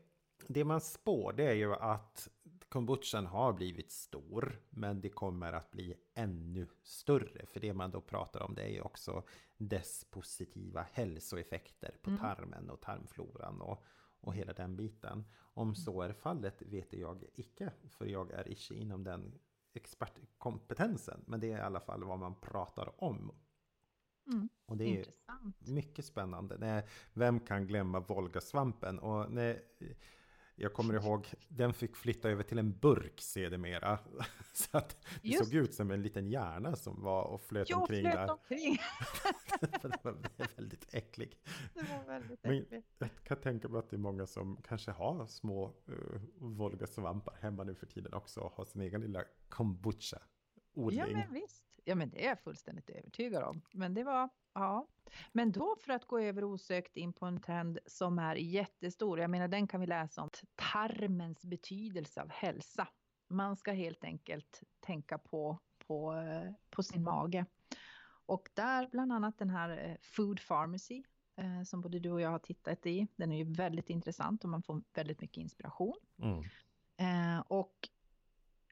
det 0.48 0.64
man 0.64 0.80
spår 0.80 1.32
det 1.32 1.44
är 1.44 1.54
ju 1.54 1.74
att 1.74 2.28
kombuchan 2.68 3.26
har 3.26 3.52
blivit 3.52 3.92
stor, 3.92 4.60
men 4.70 5.00
det 5.00 5.08
kommer 5.08 5.52
att 5.52 5.70
bli 5.70 5.94
ännu 6.14 6.66
större. 6.82 7.46
För 7.46 7.60
det 7.60 7.74
man 7.74 7.90
då 7.90 8.00
pratar 8.00 8.42
om 8.42 8.54
det 8.54 8.62
är 8.62 8.72
ju 8.72 8.80
också 8.80 9.22
dess 9.56 10.04
positiva 10.10 10.86
hälsoeffekter 10.92 11.96
på 12.02 12.10
mm. 12.10 12.20
tarmen 12.20 12.70
och 12.70 12.80
tarmfloran 12.80 13.60
och, 13.60 13.84
och 14.20 14.34
hela 14.34 14.52
den 14.52 14.76
biten. 14.76 15.24
Om 15.54 15.74
så 15.74 16.02
är 16.02 16.12
fallet 16.12 16.62
vet 16.62 16.92
jag 16.92 17.24
icke, 17.34 17.72
för 17.88 18.06
jag 18.06 18.30
är 18.30 18.48
icke 18.48 18.74
inom 18.74 19.04
den 19.04 19.38
expertkompetensen. 19.72 21.24
Men 21.26 21.40
det 21.40 21.52
är 21.52 21.58
i 21.58 21.60
alla 21.60 21.80
fall 21.80 22.04
vad 22.04 22.18
man 22.18 22.34
pratar 22.34 23.04
om. 23.04 23.32
Mm, 24.26 24.48
och 24.66 24.76
det 24.76 24.84
är 24.84 24.98
intressant. 24.98 25.68
mycket 25.68 26.04
spännande. 26.04 26.84
Vem 27.12 27.40
kan 27.40 27.66
glömma 27.66 28.00
Volgasvampen? 28.00 28.98
Och 28.98 29.32
när, 29.32 29.62
jag 30.56 30.72
kommer 30.72 30.94
ihåg, 30.94 31.26
den 31.48 31.74
fick 31.74 31.96
flytta 31.96 32.30
över 32.30 32.42
till 32.42 32.58
en 32.58 32.78
burk 32.78 33.20
sedermera. 33.20 33.98
Så 34.52 34.78
att 34.78 34.96
det 35.22 35.28
Just. 35.28 35.44
såg 35.44 35.54
ut 35.54 35.74
som 35.74 35.90
en 35.90 36.02
liten 36.02 36.26
hjärna 36.26 36.76
som 36.76 37.02
var 37.02 37.22
och 37.24 37.40
flöt 37.40 37.70
jo, 37.70 37.78
omkring 37.78 38.02
flöt 38.02 38.14
där. 38.14 38.30
Omkring. 38.30 38.78
det 39.82 40.04
var 40.04 40.16
väldigt 40.56 40.94
äcklig. 40.94 41.38
Det 41.74 41.82
var 41.82 42.04
väldigt 42.06 42.46
äckligt. 42.46 42.70
Men 42.98 43.08
jag 43.08 43.24
kan 43.24 43.36
tänka 43.36 43.68
mig 43.68 43.78
att 43.78 43.90
det 43.90 43.96
är 43.96 43.98
många 43.98 44.26
som 44.26 44.56
kanske 44.68 44.90
har 44.90 45.26
små 45.26 45.66
uh, 45.88 46.20
Volga-svampar 46.38 47.34
hemma 47.40 47.64
nu 47.64 47.74
för 47.74 47.86
tiden 47.86 48.14
också. 48.14 48.40
Och 48.40 48.52
har 48.52 48.64
sin 48.64 48.82
egen 48.82 49.00
lilla 49.00 49.24
kombucha. 49.48 50.18
Odling. 50.74 51.00
Ja 51.00 51.06
men 51.06 51.32
visst. 51.32 51.63
Ja 51.84 51.94
men 51.94 52.10
det 52.10 52.24
är 52.24 52.28
jag 52.28 52.40
fullständigt 52.40 52.90
övertygad 52.90 53.42
om. 53.42 53.62
Men 53.72 53.94
det 53.94 54.04
var 54.04 54.28
Ja, 54.54 54.86
men 55.32 55.52
då 55.52 55.76
för 55.80 55.92
att 55.92 56.04
gå 56.04 56.18
över 56.18 56.44
osökt 56.44 56.96
in 56.96 57.12
på 57.12 57.26
en 57.26 57.40
trend 57.40 57.78
som 57.86 58.18
är 58.18 58.36
jättestor. 58.36 59.20
Jag 59.20 59.30
menar 59.30 59.48
den 59.48 59.66
kan 59.66 59.80
vi 59.80 59.86
läsa 59.86 60.22
om. 60.22 60.30
Tarmens 60.54 61.44
betydelse 61.44 62.22
av 62.22 62.30
hälsa. 62.30 62.88
Man 63.28 63.56
ska 63.56 63.72
helt 63.72 64.04
enkelt 64.04 64.62
tänka 64.80 65.18
på, 65.18 65.58
på, 65.86 66.14
på 66.70 66.82
sin 66.82 67.02
mage. 67.02 67.46
Och 68.26 68.48
där 68.54 68.88
bland 68.90 69.12
annat 69.12 69.38
den 69.38 69.50
här 69.50 69.90
eh, 69.90 69.96
Food 70.02 70.40
Pharmacy 70.48 71.02
eh, 71.36 71.62
som 71.62 71.80
både 71.80 71.98
du 71.98 72.10
och 72.10 72.20
jag 72.20 72.30
har 72.30 72.38
tittat 72.38 72.86
i. 72.86 73.06
Den 73.16 73.32
är 73.32 73.36
ju 73.36 73.54
väldigt 73.54 73.90
intressant 73.90 74.44
och 74.44 74.50
man 74.50 74.62
får 74.62 74.82
väldigt 74.94 75.20
mycket 75.20 75.36
inspiration. 75.36 75.98
Mm. 76.18 76.42
Eh, 76.96 77.40
och 77.48 77.88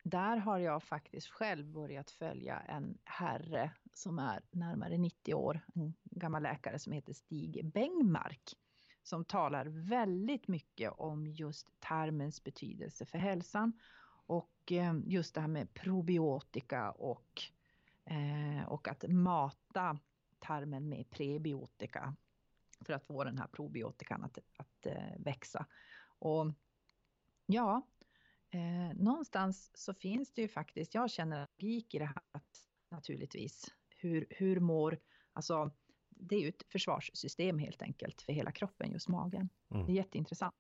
där 0.03 0.37
har 0.37 0.59
jag 0.59 0.83
faktiskt 0.83 1.29
själv 1.29 1.67
börjat 1.67 2.11
följa 2.11 2.61
en 2.61 2.99
herre 3.05 3.73
som 3.93 4.19
är 4.19 4.43
närmare 4.51 4.99
90 4.99 5.35
år, 5.35 5.61
en 5.75 5.95
gammal 6.05 6.43
läkare 6.43 6.79
som 6.79 6.93
heter 6.93 7.13
Stig 7.13 7.73
Bengmark 7.73 8.57
som 9.03 9.25
talar 9.25 9.67
väldigt 9.67 10.49
mycket 10.49 10.93
om 10.93 11.27
just 11.27 11.81
tarmens 11.81 12.45
betydelse 12.45 13.07
för 13.07 13.19
hälsan 13.19 13.73
och 14.27 14.73
eh, 14.73 14.95
just 15.05 15.35
det 15.35 15.41
här 15.41 15.49
med 15.49 15.75
probiotika 15.75 16.91
och, 16.91 17.43
eh, 18.05 18.69
och 18.69 18.89
att 18.89 19.05
mata 19.09 19.99
tarmen 20.39 20.89
med 20.89 21.11
prebiotika 21.11 22.17
för 22.81 22.93
att 22.93 23.05
få 23.05 23.25
den 23.25 23.39
här 23.39 23.47
probiotikan 23.47 24.25
att, 24.25 24.39
att 24.57 24.87
eh, 24.87 25.19
växa. 25.19 25.67
Och 26.19 26.53
ja, 27.47 27.83
eh, 28.53 28.95
någonstans 28.95 29.71
så 29.75 29.95
finns 29.95 30.33
det 30.33 30.43
ju 30.43 30.49
faktiskt, 30.49 30.95
jag 30.95 31.11
känner 31.11 31.49
logik 31.59 31.95
i 31.95 31.99
det 31.99 32.05
här 32.05 32.43
naturligtvis. 32.91 33.75
Hur, 33.89 34.27
hur 34.31 34.61
mår, 34.61 34.99
alltså 35.33 35.71
det 36.09 36.37
är 36.37 36.41
ju 36.41 36.49
ett 36.49 36.63
försvarssystem 36.69 37.59
helt 37.59 37.83
enkelt 37.83 38.23
för 38.23 38.33
hela 38.33 38.53
kroppen, 38.53 38.93
just 38.93 39.09
magen. 39.09 39.49
Mm. 39.71 39.87
Det 39.87 39.93
är 39.93 39.95
jätteintressant. 39.95 40.55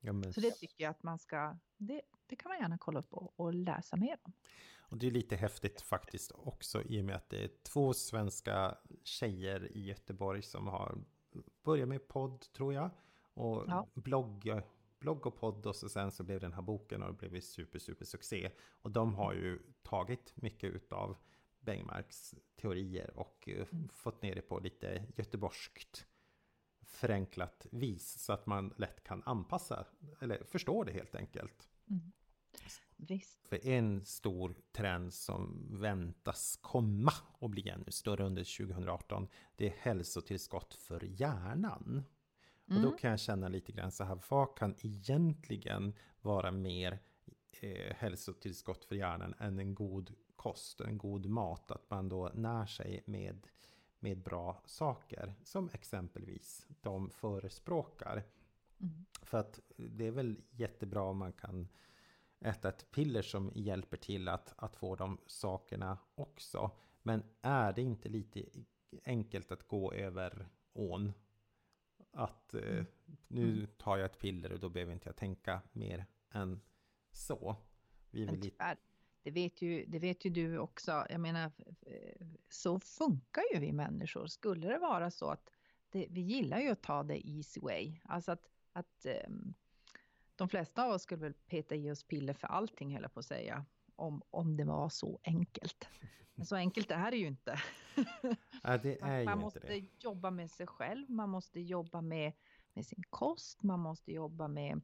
Ja, 0.00 0.12
men... 0.12 0.32
Så 0.32 0.40
det 0.40 0.50
tycker 0.50 0.84
jag 0.84 0.90
att 0.90 1.02
man 1.02 1.18
ska, 1.18 1.58
det, 1.76 2.02
det 2.26 2.36
kan 2.36 2.48
man 2.48 2.58
gärna 2.58 2.78
kolla 2.78 2.98
upp 2.98 3.12
och, 3.12 3.40
och, 3.40 3.54
läsa 3.54 3.96
mer 3.96 4.16
om. 4.22 4.32
Och 4.78 4.98
det 4.98 5.06
är 5.06 5.10
lite 5.10 5.36
häftigt 5.36 5.80
faktiskt 5.80 6.32
också 6.34 6.82
i 6.82 7.00
och 7.00 7.04
med 7.04 7.16
att 7.16 7.28
det 7.28 7.44
är 7.44 7.50
två 7.62 7.94
svenska 7.94 8.78
tjejer 9.04 9.76
i 9.76 9.86
Göteborg 9.86 10.42
som 10.42 10.66
har 10.66 10.98
börjat 11.64 11.88
med 11.88 12.08
podd 12.08 12.52
tror 12.52 12.74
jag. 12.74 12.90
Och 13.34 13.64
ja. 13.66 13.86
blogg 13.94 14.62
blogg 14.98 15.26
och 15.26 15.36
podd 15.36 15.66
och 15.66 15.76
så 15.76 15.88
sen 15.88 16.10
så 16.10 16.24
blev 16.24 16.40
den 16.40 16.52
här 16.52 16.62
boken 16.62 17.02
och 17.02 17.14
det 17.14 17.28
blev 17.28 17.40
super, 17.40 17.78
super 17.78 18.04
succé. 18.04 18.50
Och 18.82 18.90
de 18.90 19.14
har 19.14 19.32
ju 19.32 19.58
tagit 19.82 20.32
mycket 20.36 20.74
utav 20.74 21.16
Bengmarks 21.60 22.34
teorier 22.56 23.10
och 23.18 23.48
eh, 23.48 23.66
mm. 23.72 23.88
fått 23.88 24.22
ner 24.22 24.34
det 24.34 24.42
på 24.42 24.58
lite 24.58 25.06
göteborgskt 25.16 26.06
förenklat 26.82 27.66
vis 27.70 28.18
så 28.18 28.32
att 28.32 28.46
man 28.46 28.74
lätt 28.76 29.04
kan 29.04 29.22
anpassa 29.26 29.86
eller 30.20 30.44
förstå 30.44 30.84
det 30.84 30.92
helt 30.92 31.14
enkelt. 31.14 31.68
Mm. 31.90 32.12
Visst. 32.96 33.48
För 33.48 33.66
en 33.66 34.04
stor 34.04 34.54
trend 34.72 35.14
som 35.14 35.68
väntas 35.70 36.58
komma 36.62 37.12
och 37.38 37.50
bli 37.50 37.68
ännu 37.68 37.90
större 37.90 38.24
under 38.24 38.66
2018 38.66 39.28
det 39.56 39.66
är 39.66 39.74
hälsotillskott 39.78 40.74
för 40.74 41.04
hjärnan. 41.04 42.04
Mm. 42.68 42.76
Och 42.76 42.82
då 42.82 42.88
mm. 42.88 42.98
kan 42.98 43.10
jag 43.10 43.20
känna 43.20 43.48
lite 43.48 43.72
grann 43.72 43.92
så 43.92 44.04
här, 44.04 44.18
vad 44.28 44.58
kan 44.58 44.74
egentligen 44.82 45.94
vara 46.20 46.50
mer 46.50 46.98
eh, 47.60 47.94
hälsotillskott 47.96 48.84
för 48.84 48.96
hjärnan 48.96 49.34
än 49.38 49.58
en 49.58 49.74
god 49.74 50.14
kost, 50.36 50.80
en 50.80 50.98
god 50.98 51.26
mat? 51.26 51.70
Att 51.70 51.90
man 51.90 52.08
då 52.08 52.30
när 52.34 52.66
sig 52.66 53.02
med, 53.06 53.46
med 53.98 54.18
bra 54.18 54.62
saker, 54.66 55.34
som 55.44 55.70
exempelvis 55.72 56.66
de 56.80 57.10
förespråkar. 57.10 58.22
Mm. 58.80 59.04
För 59.22 59.38
att 59.38 59.60
det 59.76 60.06
är 60.06 60.10
väl 60.10 60.40
jättebra 60.50 61.02
om 61.02 61.18
man 61.18 61.32
kan 61.32 61.68
äta 62.40 62.68
ett 62.68 62.90
piller 62.90 63.22
som 63.22 63.52
hjälper 63.54 63.96
till 63.96 64.28
att, 64.28 64.54
att 64.56 64.76
få 64.76 64.96
de 64.96 65.18
sakerna 65.26 65.98
också. 66.14 66.70
Men 67.02 67.22
är 67.42 67.72
det 67.72 67.82
inte 67.82 68.08
lite 68.08 68.44
enkelt 69.04 69.52
att 69.52 69.68
gå 69.68 69.92
över 69.92 70.48
ån 70.72 71.12
att 72.16 72.54
eh, 72.54 72.60
mm. 72.62 72.86
nu 73.28 73.52
mm. 73.52 73.66
tar 73.76 73.96
jag 73.96 74.06
ett 74.06 74.18
piller 74.18 74.52
och 74.52 74.60
då 74.60 74.68
behöver 74.68 74.92
inte 74.92 75.08
jag 75.08 75.16
tänka 75.16 75.62
mer 75.72 76.06
än 76.30 76.60
så. 77.12 77.56
Vi 78.10 78.24
vill 78.24 78.40
lite... 78.40 78.76
det, 79.22 79.30
vet 79.30 79.62
ju, 79.62 79.84
det 79.86 79.98
vet 79.98 80.24
ju 80.24 80.30
du 80.30 80.58
också. 80.58 81.06
Jag 81.10 81.20
menar, 81.20 81.50
så 82.48 82.80
funkar 82.80 83.42
ju 83.54 83.60
vi 83.60 83.72
människor. 83.72 84.26
Skulle 84.26 84.68
det 84.68 84.78
vara 84.78 85.10
så 85.10 85.30
att 85.30 85.50
det, 85.90 86.06
vi 86.10 86.20
gillar 86.20 86.60
ju 86.60 86.68
att 86.68 86.82
ta 86.82 87.02
det 87.02 87.28
easy 87.28 87.60
way. 87.60 88.00
Alltså 88.04 88.32
att, 88.32 88.48
att 88.72 89.06
um, 89.26 89.54
de 90.36 90.48
flesta 90.48 90.84
av 90.84 90.90
oss 90.90 91.02
skulle 91.02 91.20
väl 91.20 91.34
peta 91.34 91.74
i 91.74 91.90
oss 91.90 92.02
piller 92.04 92.34
för 92.34 92.46
allting, 92.46 92.94
höll 92.94 93.08
på 93.08 93.20
att 93.20 93.26
säga. 93.26 93.64
Om, 93.96 94.22
om 94.30 94.56
det 94.56 94.64
var 94.64 94.88
så 94.88 95.20
enkelt. 95.24 95.88
Men 96.34 96.46
så 96.46 96.56
enkelt 96.56 96.90
är 96.90 97.10
det 97.10 97.16
ju 97.16 97.26
inte. 97.26 97.60
Ja, 98.62 98.78
det 98.78 99.00
är 99.00 99.24
man 99.24 99.38
ju 99.38 99.40
måste 99.44 99.58
inte 99.58 99.72
det. 99.72 100.04
jobba 100.04 100.30
med 100.30 100.50
sig 100.50 100.66
själv, 100.66 101.10
man 101.10 101.30
måste 101.30 101.60
jobba 101.60 102.00
med, 102.00 102.32
med 102.74 102.86
sin 102.86 103.02
kost, 103.10 103.62
man 103.62 103.80
måste 103.80 104.12
jobba 104.12 104.48
med 104.48 104.80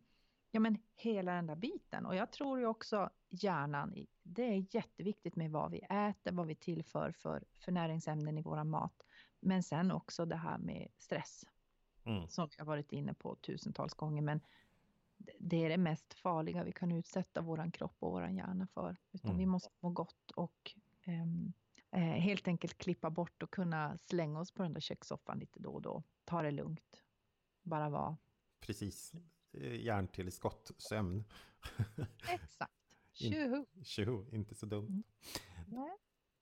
ja, 0.50 0.60
men 0.60 0.78
hela 0.94 1.32
den 1.32 1.46
där 1.46 1.56
biten. 1.56 2.06
Och 2.06 2.16
jag 2.16 2.32
tror 2.32 2.58
ju 2.58 2.66
också 2.66 3.10
hjärnan, 3.28 4.06
det 4.22 4.42
är 4.42 4.66
jätteviktigt 4.70 5.36
med 5.36 5.50
vad 5.50 5.70
vi 5.70 5.78
äter, 5.78 6.32
vad 6.32 6.46
vi 6.46 6.54
tillför 6.54 7.12
för, 7.12 7.44
för 7.58 7.72
näringsämnen 7.72 8.38
i 8.38 8.42
våran 8.42 8.70
mat. 8.70 9.06
Men 9.40 9.62
sen 9.62 9.92
också 9.92 10.24
det 10.24 10.36
här 10.36 10.58
med 10.58 10.88
stress. 10.98 11.44
Mm. 12.04 12.28
Som 12.28 12.48
jag 12.58 12.64
varit 12.64 12.92
inne 12.92 13.14
på 13.14 13.36
tusentals 13.36 13.94
gånger. 13.94 14.22
Men 14.22 14.40
det 15.38 15.64
är 15.64 15.68
det 15.68 15.76
mest 15.78 16.14
farliga 16.14 16.64
vi 16.64 16.72
kan 16.72 16.92
utsätta 16.92 17.40
våran 17.40 17.70
kropp 17.72 17.96
och 17.98 18.12
våran 18.12 18.36
hjärna 18.36 18.66
för. 18.66 18.96
Utan 19.12 19.30
Mm. 19.30 19.38
vi 19.38 19.46
måste 19.46 19.70
må 19.80 19.90
gott 19.90 20.30
och 20.36 20.72
ehm, 21.04 21.52
eh, 21.90 22.00
helt 22.00 22.48
enkelt 22.48 22.78
klippa 22.78 23.10
bort 23.10 23.42
och 23.42 23.50
kunna 23.50 23.98
slänga 23.98 24.40
oss 24.40 24.50
på 24.52 24.62
den 24.62 24.72
där 24.72 24.80
kökssoffan 24.80 25.38
lite 25.38 25.58
då 25.60 25.70
och 25.70 25.82
då. 25.82 26.02
Ta 26.24 26.42
det 26.42 26.50
lugnt. 26.50 27.02
Bara 27.62 27.88
vara. 27.90 28.16
Precis. 28.60 29.12
Eh, 29.52 29.74
Hjärntillskott, 29.84 30.70
sömn. 30.78 31.24
Exakt. 32.28 32.72
In- 33.20 33.32
Tjoho! 33.32 33.66
Tjoho, 33.84 34.26
inte 34.32 34.54
så 34.54 34.66
dumt. 34.66 35.02
Nej. 35.66 35.96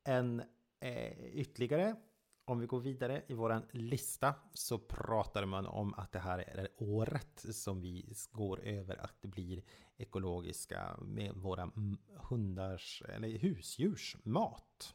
En 0.05 0.43
eh, 0.81 1.25
ytterligare, 1.27 1.97
om 2.45 2.59
vi 2.59 2.67
går 2.67 2.81
vidare 2.81 3.23
i 3.27 3.35
våran 3.35 3.63
lista 3.71 4.35
så 4.53 4.79
pratar 4.79 5.45
man 5.45 5.67
om 5.67 5.95
att 5.95 6.13
det 6.13 6.19
här 6.19 6.39
är 6.39 6.69
året 6.77 7.45
som 7.53 7.81
vi 7.81 8.15
går 8.31 8.61
över 8.61 8.97
att 8.97 9.23
det 9.23 9.29
blir 9.29 9.63
ekologiska 9.97 10.97
med 11.01 11.35
våra 11.35 11.71
hundars 12.17 13.03
eller 13.09 13.39
husdjurs 13.39 14.17
mat. 14.23 14.95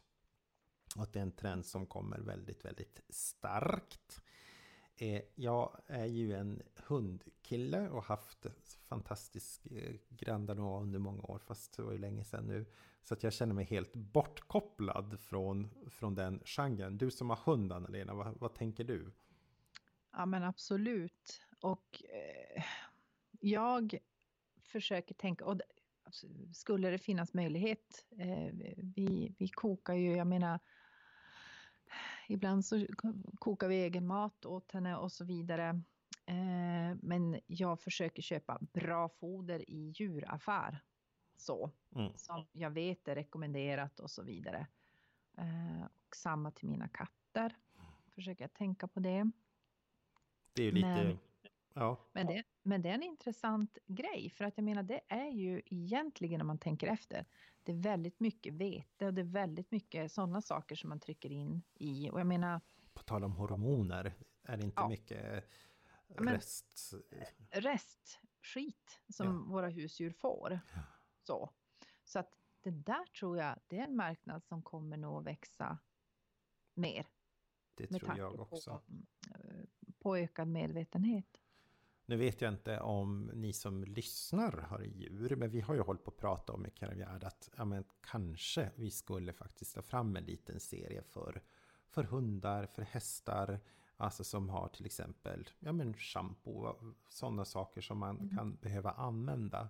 Och 0.96 1.02
att 1.02 1.12
det 1.12 1.18
är 1.18 1.22
en 1.22 1.32
trend 1.32 1.66
som 1.66 1.86
kommer 1.86 2.18
väldigt, 2.18 2.64
väldigt 2.64 3.00
starkt. 3.08 4.22
Eh, 4.98 5.22
jag 5.34 5.80
är 5.86 6.06
ju 6.06 6.34
en 6.34 6.62
hundkille 6.86 7.88
och 7.88 8.04
haft 8.04 8.46
fantastisk 8.88 9.66
eh, 9.66 9.94
Grand 10.08 10.46
Danois 10.46 10.82
under 10.82 10.98
många 10.98 11.22
år, 11.22 11.38
fast 11.38 11.76
det 11.76 11.82
var 11.82 11.92
ju 11.92 11.98
länge 11.98 12.24
sedan 12.24 12.46
nu. 12.46 12.66
Så 13.02 13.14
att 13.14 13.22
jag 13.22 13.32
känner 13.32 13.54
mig 13.54 13.64
helt 13.64 13.92
bortkopplad 13.94 15.20
från, 15.20 15.70
från 15.90 16.14
den 16.14 16.40
genren. 16.44 16.98
Du 16.98 17.10
som 17.10 17.30
har 17.30 17.36
hund, 17.44 17.72
Anna-Lena, 17.72 18.14
vad, 18.14 18.40
vad 18.40 18.54
tänker 18.54 18.84
du? 18.84 19.12
Ja 20.12 20.26
men 20.26 20.42
absolut. 20.42 21.42
Och 21.60 22.02
eh, 22.04 22.62
jag 23.40 23.98
försöker 24.62 25.14
tänka, 25.14 25.44
och 25.44 25.60
skulle 26.52 26.90
det 26.90 26.98
finnas 26.98 27.34
möjlighet, 27.34 28.06
eh, 28.18 28.50
vi, 28.76 29.34
vi 29.38 29.48
kokar 29.48 29.94
ju, 29.94 30.16
jag 30.16 30.26
menar, 30.26 30.60
ibland 32.30 32.64
så 32.64 32.86
kokar 33.38 33.68
vi 33.68 33.74
egen 33.82 34.06
mat 34.06 34.44
åt 34.46 34.72
henne 34.72 34.96
och 34.96 35.12
så 35.12 35.24
vidare. 35.24 35.68
Eh, 36.26 36.96
men 37.02 37.40
jag 37.46 37.80
försöker 37.80 38.22
köpa 38.22 38.58
bra 38.60 39.08
foder 39.08 39.70
i 39.70 39.92
djuraffär. 39.96 40.78
Så, 41.36 41.70
Mm. 41.94 42.12
som 42.16 42.46
jag 42.52 42.70
vet 42.70 43.08
är 43.08 43.14
rekommenderat 43.14 44.00
och 44.00 44.10
så 44.10 44.22
vidare. 44.22 44.66
Eh, 45.38 45.84
och 45.84 46.16
samma 46.16 46.50
till 46.50 46.68
mina 46.68 46.88
katter. 46.88 47.56
Försöker 48.14 48.44
jag 48.44 48.52
tänka 48.54 48.88
på 48.88 49.00
det. 49.00 49.30
Det 50.52 50.62
är 50.62 50.72
lite... 50.72 50.86
Men- 50.88 51.18
Ja, 51.78 52.00
Men 52.12 52.26
det, 52.26 52.42
men 52.62 52.82
det 52.82 52.88
är 52.88 52.94
en 52.94 53.02
intressant 53.02 53.78
grej 53.86 54.30
för 54.30 54.44
att 54.44 54.56
jag 54.56 54.64
menar 54.64 54.82
det 54.82 55.00
är 55.08 55.30
ju 55.30 55.62
egentligen 55.66 56.40
om 56.40 56.46
man 56.46 56.58
tänker 56.58 56.86
efter. 56.86 57.24
Det 57.66 57.72
är 57.72 57.76
väldigt 57.76 58.20
mycket 58.20 58.54
vete 58.54 59.06
och 59.06 59.14
det 59.14 59.20
är 59.20 59.24
väldigt 59.24 59.70
mycket 59.70 60.12
sådana 60.12 60.42
saker 60.42 60.76
som 60.76 60.88
man 60.88 61.00
trycker 61.00 61.32
in 61.32 61.62
i 61.74 62.10
och 62.10 62.20
jag 62.20 62.26
menar 62.26 62.60
på 62.94 63.02
tal 63.02 63.24
om 63.24 63.32
hormoner, 63.32 64.14
är 64.42 64.56
det 64.56 64.64
inte 64.64 64.80
Ja. 64.80 64.88
mycket 64.88 65.44
men- 66.08 66.34
rest... 66.34 66.94
restskit 67.50 69.00
som 69.08 69.26
Ja. 69.26 69.52
våra 69.52 69.68
husdjur 69.68 70.10
får. 70.12 70.60
Så. 71.22 71.50
så 72.04 72.18
att 72.18 72.32
det 72.60 72.70
där 72.70 73.06
tror 73.06 73.38
jag 73.38 73.58
det 73.66 73.78
är 73.78 73.84
en 73.84 73.96
marknad 73.96 74.44
som 74.44 74.62
kommer 74.62 74.96
nog 74.96 75.24
växa 75.24 75.78
mer. 76.74 77.06
Det 77.74 77.86
tror 77.86 78.18
jag 78.18 78.40
också. 78.40 78.70
På, 78.70 79.34
eh, 79.34 79.64
på 79.98 80.16
ökad 80.16 80.48
medvetenhet. 80.48 81.36
Nu 82.08 82.16
vet 82.16 82.40
jag 82.40 82.52
inte 82.52 82.80
om 82.80 83.30
ni 83.34 83.52
som 83.52 83.84
lyssnar 83.84 84.52
har 84.52 84.82
djur, 84.82 85.36
men 85.36 85.50
vi 85.50 85.60
har 85.60 85.74
ju 85.74 85.80
hållit 85.80 86.04
på 86.04 86.10
att 86.10 86.16
prata 86.16 86.52
om 86.52 86.66
i 86.66 86.70
Karavjärd 86.70 87.24
att 87.24 87.50
ja, 87.56 87.64
men 87.64 87.84
kanske 88.00 88.70
vi 88.74 88.90
skulle 88.90 89.32
faktiskt 89.32 89.74
ta 89.74 89.82
fram 89.82 90.16
en 90.16 90.24
liten 90.24 90.60
serie 90.60 91.02
för, 91.02 91.42
för 91.88 92.04
hundar, 92.04 92.66
för 92.66 92.82
hästar, 92.82 93.60
alltså 93.96 94.24
som 94.24 94.48
har 94.48 94.68
till 94.68 94.86
exempel 94.86 95.50
ja, 95.58 95.72
men 95.72 95.94
shampoo, 95.94 96.94
sådana 97.08 97.44
saker 97.44 97.80
som 97.80 97.98
man 97.98 98.30
kan 98.36 98.56
behöva 98.56 98.90
använda. 98.90 99.68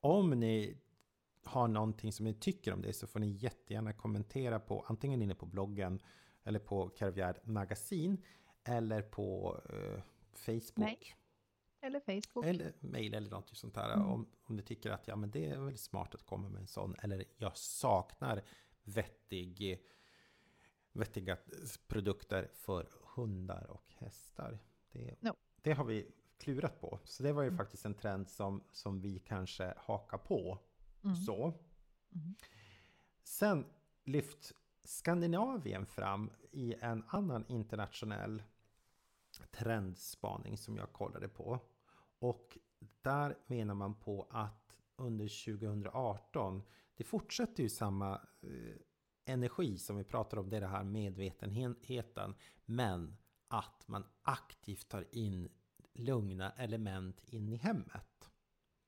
Om 0.00 0.30
ni 0.30 0.80
har 1.44 1.68
någonting 1.68 2.12
som 2.12 2.24
ni 2.24 2.34
tycker 2.34 2.72
om 2.72 2.82
det 2.82 2.92
så 2.92 3.06
får 3.06 3.20
ni 3.20 3.28
jättegärna 3.28 3.92
kommentera 3.92 4.60
på 4.60 4.84
antingen 4.88 5.22
inne 5.22 5.34
på 5.34 5.46
bloggen 5.46 6.02
eller 6.44 6.58
på 6.58 6.88
Karavjärd 6.88 7.40
magasin 7.44 8.24
eller 8.64 9.02
på 9.02 9.60
eh, 9.68 10.02
Facebook. 10.32 10.78
Nej. 10.78 11.14
Eller 11.80 12.00
Facebook. 12.00 12.44
Eller 12.46 12.72
mail 12.80 13.14
eller 13.14 13.30
något 13.30 13.56
sånt 13.56 13.74
där. 13.74 13.92
Mm. 13.94 14.06
Om, 14.08 14.26
om 14.42 14.56
du 14.56 14.62
tycker 14.62 14.90
att 14.90 15.08
ja, 15.08 15.16
men 15.16 15.30
det 15.30 15.46
är 15.50 15.58
väldigt 15.58 15.80
smart 15.80 16.14
att 16.14 16.22
komma 16.26 16.48
med 16.48 16.60
en 16.60 16.66
sån. 16.66 16.94
Eller 17.02 17.24
jag 17.36 17.56
saknar 17.56 18.42
vettig, 18.84 19.82
vettiga 20.92 21.36
produkter 21.86 22.50
för 22.54 22.88
hundar 23.14 23.66
och 23.70 23.94
hästar. 23.96 24.58
Det, 24.92 25.16
Ja. 25.20 25.34
det 25.62 25.72
har 25.72 25.84
vi 25.84 26.10
klurat 26.38 26.80
på. 26.80 26.98
Så 27.04 27.22
det 27.22 27.32
var 27.32 27.42
ju 27.42 27.48
Mm. 27.48 27.58
faktiskt 27.58 27.84
en 27.84 27.94
trend 27.94 28.28
som, 28.28 28.64
som 28.72 29.00
vi 29.00 29.18
kanske 29.18 29.74
hakar 29.76 30.18
på. 30.18 30.58
Mm. 31.04 31.16
Så. 31.16 31.44
Mm. 32.14 32.34
Sen 33.22 33.66
lyft 34.04 34.52
Skandinavien 34.84 35.86
fram 35.86 36.30
i 36.50 36.74
en 36.80 37.04
annan 37.08 37.44
internationell 37.48 38.42
trendspaning 39.46 40.58
som 40.58 40.76
jag 40.76 40.92
kollade 40.92 41.28
på. 41.28 41.60
Och 42.18 42.58
där 43.02 43.38
menar 43.46 43.74
man 43.74 43.94
på 43.94 44.26
att 44.30 44.76
under 44.96 45.54
2018, 45.58 46.62
det 46.94 47.04
fortsätter 47.04 47.62
ju 47.62 47.68
samma 47.68 48.14
eh, 48.42 48.76
energi 49.24 49.78
som 49.78 49.96
vi 49.96 50.04
pratar 50.04 50.38
om, 50.38 50.50
det 50.50 50.56
är 50.56 50.60
det 50.60 50.66
här 50.66 50.84
medvetenheten, 50.84 52.34
men 52.64 53.16
att 53.48 53.88
man 53.88 54.04
aktivt 54.22 54.88
tar 54.88 55.06
in 55.12 55.48
lugna 55.94 56.50
element 56.50 57.20
in 57.24 57.48
i 57.48 57.56
hemmet. 57.56 58.30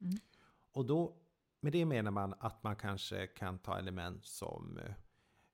Mm. 0.00 0.18
Och 0.72 0.86
då, 0.86 1.16
med 1.60 1.72
det 1.72 1.84
menar 1.84 2.10
man 2.10 2.34
att 2.38 2.62
man 2.62 2.76
kanske 2.76 3.26
kan 3.26 3.58
ta 3.58 3.78
element 3.78 4.24
som 4.24 4.78
eh, 4.78 4.94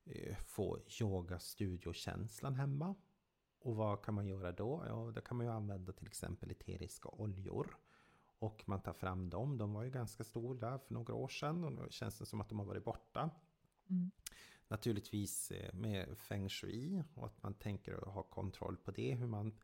eh, 0.05 0.37
få 0.37 0.79
yoga-studiokänslan 1.01 2.55
hemma. 2.55 2.95
Och 3.67 3.77
vad 3.77 4.03
kan 4.03 4.15
man 4.15 4.27
göra 4.27 4.53
då? 4.53 4.85
Ja, 4.89 5.13
då 5.15 5.21
kan 5.21 5.37
man 5.37 5.47
ju 5.47 5.53
använda 5.53 5.93
till 5.93 6.07
exempel 6.07 6.51
eteriska 6.51 7.09
oljor. 7.09 7.77
Och 8.39 8.63
man 8.67 8.83
tar 8.83 8.93
fram 8.93 9.31
dem. 9.31 9.59
De 9.59 9.73
var 9.73 9.83
ju 9.83 9.91
ganska 9.91 10.25
stora 10.25 10.79
för 10.79 10.95
några 10.95 11.15
år 11.15 11.29
sedan 11.29 11.65
och 11.65 11.73
nu 11.73 11.87
känns 11.91 12.19
det 12.19 12.27
som 12.27 12.41
att 12.41 12.49
de 12.49 12.59
har 12.59 12.67
varit 12.67 12.85
borta. 12.85 13.31
Mm. 13.91 14.11
Naturligtvis 14.69 15.51
eh, 15.51 15.75
med 15.75 16.19
feng 16.19 16.49
shui 16.49 17.05
och 17.15 17.27
att 17.27 17.43
man 17.43 17.55
tänker 17.55 17.93
ha 17.93 18.23
kontroll 18.23 18.77
på 18.77 18.91
det. 18.91 19.15
Hur 19.15 19.27
man 19.27 19.59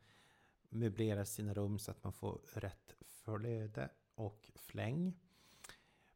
möblerar 0.68 1.24
sina 1.24 1.54
rum 1.54 1.78
så 1.78 1.90
att 1.90 2.04
man 2.04 2.12
får 2.12 2.40
rätt 2.54 2.94
flöde 3.06 3.90
och 4.14 4.50
fläng. 4.54 5.18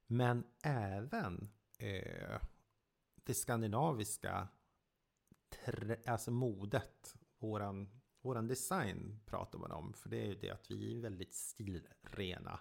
Men 0.06 0.44
även 0.62 1.50
eh, 1.78 2.40
det 3.14 3.34
skandinaviska 3.34 4.48
alltså 6.06 6.30
modet, 6.30 7.16
våran, 7.46 7.88
våran 8.20 8.46
design 8.46 9.20
pratar 9.26 9.58
man 9.58 9.72
om. 9.72 9.92
För 9.92 10.08
det 10.08 10.16
är 10.20 10.26
ju 10.26 10.34
det 10.34 10.50
att 10.50 10.70
vi 10.70 10.96
är 10.96 11.00
väldigt 11.00 11.34
stilrena 11.34 12.60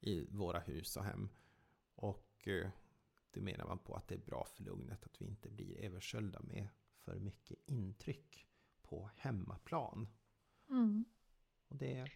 i 0.00 0.26
våra 0.30 0.60
hus 0.60 0.96
och 0.96 1.04
hem. 1.04 1.28
Och 1.94 2.48
eh, 2.48 2.70
det 3.30 3.40
menar 3.40 3.66
man 3.66 3.78
på 3.78 3.94
att 3.94 4.08
det 4.08 4.14
är 4.14 4.18
bra 4.18 4.44
för 4.44 4.62
lugnet 4.62 5.04
att 5.04 5.20
vi 5.20 5.26
inte 5.26 5.50
blir 5.50 5.78
översköljda 5.78 6.40
med 6.42 6.68
för 6.96 7.18
mycket 7.18 7.58
intryck 7.66 8.46
på 8.82 9.10
hemmaplan. 9.16 10.08
Mm. 10.70 11.04
Och 11.68 11.76
det, 11.76 12.10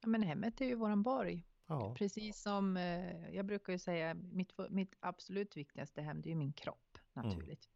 Ja, 0.00 0.08
men 0.08 0.22
hemmet 0.22 0.60
är 0.60 0.64
ju 0.64 0.74
våran 0.74 1.02
borg. 1.02 1.46
ja, 1.66 1.94
Precis 1.94 2.42
som 2.42 2.76
eh, 2.76 3.34
jag 3.34 3.46
brukar 3.46 3.72
ju 3.72 3.78
säga, 3.78 4.14
mitt, 4.14 4.52
mitt 4.70 4.94
absolut 5.00 5.56
viktigaste 5.56 6.02
hem 6.02 6.22
det 6.22 6.28
är 6.28 6.30
ju 6.30 6.36
min 6.36 6.52
kropp 6.52 6.98
naturligtvis. 7.12 7.70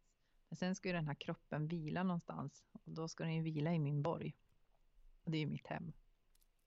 Men 0.49 0.57
sen 0.57 0.75
ska 0.75 0.89
ju 0.89 0.93
den 0.93 1.07
här 1.07 1.13
kroppen 1.15 1.67
vila 1.67 2.03
någonstans 2.03 2.63
och 2.71 2.81
då 2.85 3.07
ska 3.07 3.23
den 3.23 3.35
ju 3.35 3.41
vila 3.41 3.73
i 3.73 3.79
min 3.79 4.03
borg. 4.03 4.35
Och 5.23 5.31
det 5.31 5.37
är 5.37 5.39
ju 5.39 5.47
mitt 5.47 5.67
hem. 5.67 5.93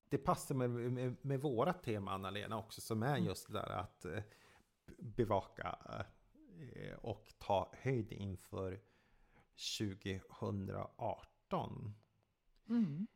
det 0.08 0.18
passar 0.18 0.54
med, 0.54 0.70
med, 0.70 1.16
med 1.22 1.40
våra 1.40 1.72
tema 1.72 2.12
Anna-Lena 2.12 2.58
också 2.58 2.80
som 2.80 3.02
är 3.02 3.14
Mm. 3.16 3.24
just 3.24 3.46
det 3.46 3.52
där 3.52 3.70
att 3.70 4.04
eh, 4.04 4.22
bevaka 4.98 5.78
eh, 6.74 6.94
och 6.98 7.32
ta 7.38 7.72
höjd 7.76 8.12
inför 8.12 8.80
2018. 9.78 11.94
Mm. 12.68 13.06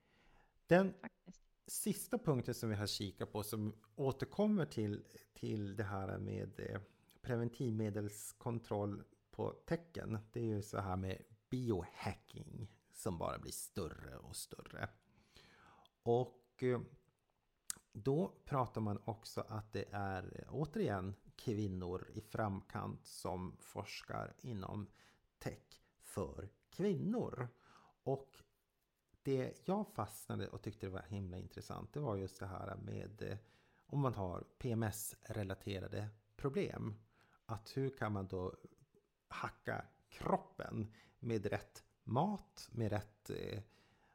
Den 0.66 0.94
Faktiskt. 1.00 1.42
sista 1.66 2.18
punkten 2.18 2.54
som 2.54 2.68
vi 2.68 2.74
har 2.74 2.86
kikat 2.86 3.32
på 3.32 3.42
som 3.42 3.74
återkommer 3.96 4.66
till, 4.66 5.04
till 5.34 5.76
det 5.76 5.84
här 5.84 6.18
med 6.18 6.60
eh, 6.60 6.80
preventivmedelskontroll 7.22 9.02
på 9.34 9.52
tecken. 9.66 10.18
Det 10.32 10.40
är 10.40 10.44
ju 10.44 10.62
så 10.62 10.78
här 10.78 10.96
med 10.96 11.22
biohacking 11.50 12.74
som 12.92 13.18
bara 13.18 13.38
blir 13.38 13.52
större 13.52 14.16
och 14.16 14.36
större. 14.36 14.88
Och 16.02 16.62
eh, 16.62 16.80
då 17.92 18.34
pratar 18.44 18.80
man 18.80 18.98
också 19.04 19.44
att 19.48 19.72
det 19.72 19.84
är 19.90 20.40
eh, 20.40 20.54
återigen 20.54 21.14
kvinnor 21.36 22.08
i 22.14 22.20
framkant 22.20 23.06
som 23.06 23.56
forskar 23.60 24.34
inom 24.38 24.86
tech 25.38 25.82
för 26.02 26.48
kvinnor. 26.70 27.48
Och 28.02 28.42
det 29.22 29.62
jag 29.64 29.88
fastnade 29.88 30.48
och 30.48 30.62
tyckte 30.62 30.86
det 30.86 30.92
var 30.92 31.02
himla 31.02 31.38
intressant 31.38 31.92
det 31.92 32.00
var 32.00 32.16
just 32.16 32.40
det 32.40 32.46
här 32.46 32.76
med 32.76 33.22
eh, 33.22 33.38
om 33.86 34.00
man 34.00 34.14
har 34.14 34.44
PMS-relaterade 34.58 36.08
problem. 36.36 36.94
Att 37.46 37.76
hur 37.76 37.90
kan 37.90 38.12
man 38.12 38.26
då 38.26 38.54
hacka 39.34 39.84
kroppen 40.08 40.92
med 41.18 41.46
rätt 41.46 41.84
mat, 42.04 42.68
med 42.72 42.92
rätt 42.92 43.30
eh, 43.30 43.62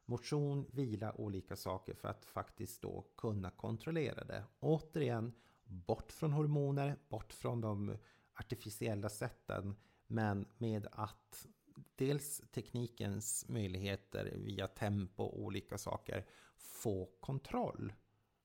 motion, 0.05 0.65
vila, 0.71 1.11
och 1.11 1.23
olika 1.23 1.55
saker 1.55 1.93
för 1.93 2.07
att 2.07 2.25
faktiskt 2.25 2.81
då 2.81 3.05
kunna 3.17 3.49
kontrollera 3.51 4.23
det. 4.23 4.43
Återigen, 4.59 5.33
bort 5.63 6.11
från 6.11 6.33
hormoner, 6.33 6.97
bort 7.09 7.33
från 7.33 7.61
de 7.61 7.97
artificiella 8.33 9.09
sätten, 9.09 9.75
men 10.07 10.45
med 10.57 10.87
att 10.91 11.47
dels 11.95 12.41
teknikens 12.51 13.45
möjligheter 13.49 14.33
via 14.37 14.67
tempo 14.67 15.23
och 15.23 15.41
olika 15.41 15.77
saker 15.77 16.25
få 16.55 17.09
kontroll 17.19 17.93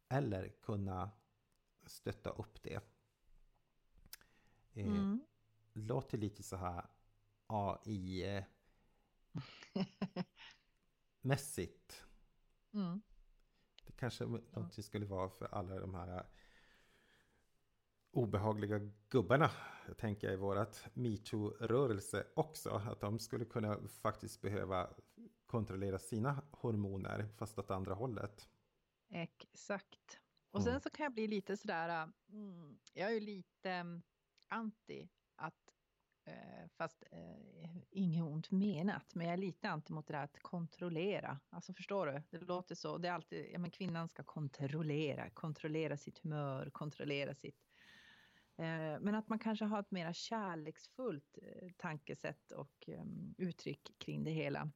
eller 0.09 0.49
kunna 0.49 1.11
stötta 1.87 2.31
upp 2.31 2.62
det. 2.62 2.81
Eh, 4.72 4.87
mm. 4.87 5.20
Låter 5.75 6.18
lite 6.18 6.43
så 6.43 6.57
här 6.57 6.87
AI 7.47 8.45
mässigt. 11.20 12.05
Mm. 12.72 13.03
Det 13.87 13.93
kanske 13.93 14.25
något 14.27 14.85
skulle 14.85 15.07
vara 15.07 15.29
för 15.29 15.55
alla 15.55 15.81
de 15.81 15.95
här 15.95 16.27
obehagliga 18.11 18.91
gubbarna, 19.09 19.51
tänker 19.99 20.27
jag 20.27 20.35
i 20.35 20.37
vårat 20.37 20.87
metoo-rörelse 20.95 22.27
också. 22.35 22.70
Att 22.70 23.01
de 23.01 23.18
skulle 23.18 23.45
kunna 23.45 23.89
faktiskt 23.89 24.41
behöva 24.41 24.91
kontrollera 25.47 25.99
sina 25.99 26.43
hormoner 26.51 27.29
fast 27.37 27.59
åt 27.59 27.70
andra 27.70 27.95
hållet. 27.95 28.49
Exakt. 29.09 30.20
Och 30.51 30.62
sen 30.62 30.72
mm. 30.72 30.81
så 30.81 30.91
kan 30.91 31.05
jag 31.05 31.12
bli 31.12 31.27
lite 31.27 31.57
sådär, 31.57 32.12
mm, 32.29 32.79
jag 32.93 33.09
är 33.09 33.14
ju 33.14 33.20
lite 33.20 33.70
mm, 33.70 34.03
anti 34.49 35.09
Eh, 35.24 35.24
Eh, 36.27 36.68
fast 36.77 37.05
eh, 37.11 37.77
inget 37.91 38.22
ont 38.22 38.51
menat, 38.51 39.14
men 39.14 39.27
jag 39.27 39.33
är 39.33 39.39
lite 39.39 39.70
anti 39.70 39.93
mot 39.93 40.07
det 40.07 40.12
där 40.12 40.25
att 40.25 40.43
kontrollera. 40.43 41.41
Alltså 41.51 41.75
förstår 41.75 42.07
du? 42.07 42.22
Det 42.31 42.47
låter 42.47 42.75
så. 42.75 42.99
Det 42.99 43.09
är 43.09 43.12
alltid, 43.12 43.51
ja 43.53 43.59
men 43.59 43.70
kvinnan 43.70 44.09
ska 44.09 44.22
kontrollera, 44.22 45.31
kontrollera 45.31 45.97
sitt 45.97 46.18
humör, 46.18 46.70
kontrollera 46.70 47.35
sitt... 47.35 47.64
Eh, 48.57 49.01
men 49.01 49.14
att 49.14 49.29
man 49.29 49.39
kanske 49.39 49.64
har 49.64 49.81
ett 49.81 49.91
mera 49.91 50.12
kärleksfullt 50.12 51.39
eh, 51.43 51.68
tankesätt 51.77 52.51
och 52.51 52.89
eh, 52.89 53.05
uttryck 53.39 53.95
kring 53.99 54.25
det 54.25 54.31
hela. 54.31 54.70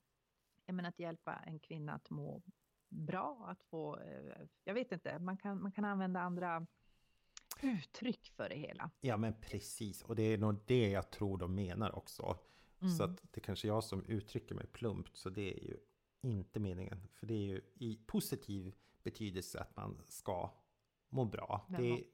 Jag 0.67 0.75
menar 0.75 0.89
att 0.89 0.99
hjälpa 0.99 1.37
en 1.37 1.59
kvinna 1.59 1.93
att 1.95 2.11
må 2.11 2.43
bra, 2.89 3.47
att 3.49 3.63
få... 3.63 3.99
Eh, 3.99 4.47
jag 4.65 4.75
vet 4.75 4.93
inte, 4.93 5.19
man 5.19 5.37
kan, 5.37 5.63
man 5.63 5.73
kan 5.73 5.85
använda 5.85 6.21
andra 6.21 6.67
uttryck 7.63 8.33
för 8.37 8.49
det 8.49 8.55
hela. 8.55 8.91
Ja 9.01 9.17
men 9.17 9.35
precis, 9.41 10.03
och 10.03 10.17
det 10.17 10.23
är 10.23 10.39
nog 10.39 10.61
det 10.67 10.89
jag 10.89 11.11
tror 11.11 11.39
de 11.39 11.55
menar 11.55 11.99
också. 11.99 12.39
Mm. 12.81 12.95
Så 12.95 13.05
att 13.05 13.33
det 13.33 13.41
kanske 13.41 13.67
är 13.67 13.69
jag 13.69 13.85
som 13.85 14.05
uttrycker 14.05 14.55
mig 14.55 14.67
plumpt, 14.67 15.17
så 15.17 15.31
det 15.31 15.53
är 15.53 15.65
ju 15.65 15.77
inte 16.21 16.61
meningen. 16.61 17.09
För 17.15 17.27
det 17.27 17.35
är 17.35 17.47
ju 17.47 17.61
i 17.75 17.97
positiv 18.07 18.75
betydelse 19.03 19.61
att 19.61 19.77
man 19.77 20.03
ska 20.09 20.51
må 21.09 21.25
bra. 21.25 21.67
Det 21.69 21.91
är, 21.91 22.05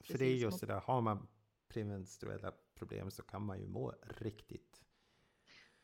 för 0.00 0.18
det 0.18 0.24
är 0.24 0.36
just 0.36 0.60
det 0.60 0.66
där, 0.66 0.80
har 0.80 1.00
man 1.00 1.28
premenstruella 1.68 2.52
problem 2.74 3.10
så 3.10 3.22
kan 3.22 3.42
man 3.42 3.60
ju 3.60 3.66
må 3.66 3.94
riktigt 4.02 4.82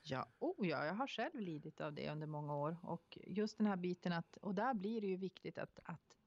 Ja, 0.07 0.29
oh 0.39 0.69
ja, 0.69 0.85
jag 0.85 0.95
har 0.95 1.07
själv 1.07 1.41
lidit 1.41 1.81
av 1.81 1.93
det 1.93 2.11
under 2.11 2.27
många 2.27 2.57
år 2.57 2.77
och 2.83 3.19
just 3.27 3.59
den 3.59 3.67
här 3.67 3.77
biten 3.77 4.13
att, 4.13 4.37
och 4.37 4.55
där 4.55 4.75
blir 4.75 5.01
det 5.01 5.07
ju 5.07 5.17
viktigt 5.17 5.59
att, 5.59 5.79
att 5.85 6.19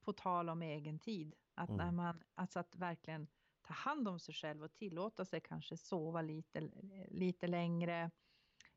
på 0.00 0.12
tal 0.12 0.48
om 0.48 0.62
egen 0.62 0.98
tid, 0.98 1.34
att 1.60 1.68
mm. 1.68 1.86
när 1.86 1.92
man, 1.92 2.22
alltså 2.34 2.58
att 2.58 2.76
verkligen 2.76 3.26
ta 3.62 3.74
hand 3.74 4.08
om 4.08 4.18
sig 4.18 4.34
själv 4.34 4.62
och 4.62 4.74
tillåta 4.74 5.24
sig 5.24 5.40
kanske 5.40 5.76
sova 5.76 6.22
lite, 6.22 6.70
lite 7.08 7.46
längre. 7.46 8.10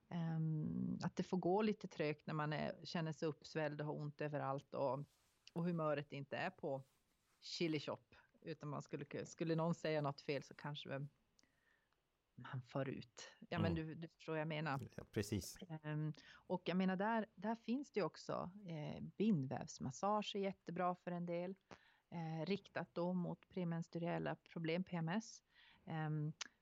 Um, 0.10 1.00
att 1.04 1.16
det 1.16 1.24
får 1.24 1.38
gå 1.38 1.62
lite 1.62 1.88
trögt 1.88 2.28
när 2.28 2.34
man 2.34 2.54
är, 2.54 2.76
känner 2.84 3.12
sig 3.12 3.28
uppsvälld 3.28 3.82
och 3.82 3.88
har 3.88 3.94
ont 3.94 4.22
överallt 4.22 4.74
och, 4.74 5.00
och 5.54 5.64
humöret 5.64 6.12
inte 6.12 6.38
är 6.38 6.50
på 6.50 6.84
chili 7.42 7.80
shop. 7.80 7.98
Utan 8.42 8.70
man 8.70 8.82
skulle, 8.82 9.26
skulle 9.26 9.56
någon 9.56 9.76
säga 9.76 10.02
något 10.02 10.22
fel 10.22 10.44
så 10.44 10.54
kanske 10.54 11.08
man 12.36 12.62
far 12.62 12.90
ut. 12.90 13.30
Ja, 13.50 13.60
men 13.60 13.72
mm. 13.72 13.88
du, 13.88 13.96
du 13.96 14.08
förstår 14.08 14.34
vad 14.34 14.42
jag 14.42 14.48
menar. 14.48 14.80
Ja, 14.96 15.04
precis. 15.12 15.58
Um, 15.84 16.14
och 16.32 16.62
jag 16.66 16.78
menar, 16.78 16.96
där, 16.96 17.26
där 17.36 17.56
finns 17.56 17.92
det 17.92 18.02
också 18.02 18.52
eh, 18.68 19.02
bindvävsmassage 19.02 20.36
är 20.36 20.40
jättebra 20.40 20.96
för 20.96 21.12
en 21.12 21.26
del 21.26 21.56
eh, 22.14 22.46
riktat 22.46 22.90
då 22.94 23.14
mot 23.14 23.50
premenstruella 23.50 24.36
problem, 24.36 24.84
PMS. 24.84 25.44
Eh, 25.86 26.10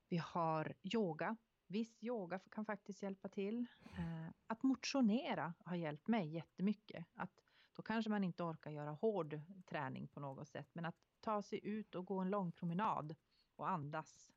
vi 0.09 0.17
har 0.17 0.73
yoga. 0.83 1.35
Viss 1.67 2.03
yoga 2.03 2.39
kan 2.39 2.65
faktiskt 2.65 3.01
hjälpa 3.01 3.29
till. 3.29 3.65
Eh, 3.97 4.29
att 4.47 4.63
motionera 4.63 5.53
har 5.65 5.75
hjälpt 5.75 6.07
mig 6.07 6.27
jättemycket. 6.33 7.05
Att, 7.13 7.43
då 7.73 7.81
kanske 7.81 8.09
man 8.09 8.23
inte 8.23 8.43
orkar 8.43 8.71
göra 8.71 8.91
hård 8.91 9.41
träning 9.65 10.07
på 10.07 10.19
något 10.19 10.47
sätt, 10.47 10.69
men 10.73 10.85
att 10.85 10.95
ta 11.19 11.41
sig 11.41 11.59
ut 11.63 11.95
och 11.95 12.05
gå 12.05 12.19
en 12.19 12.29
lång 12.29 12.51
promenad 12.51 13.15
och 13.55 13.69
andas 13.69 14.31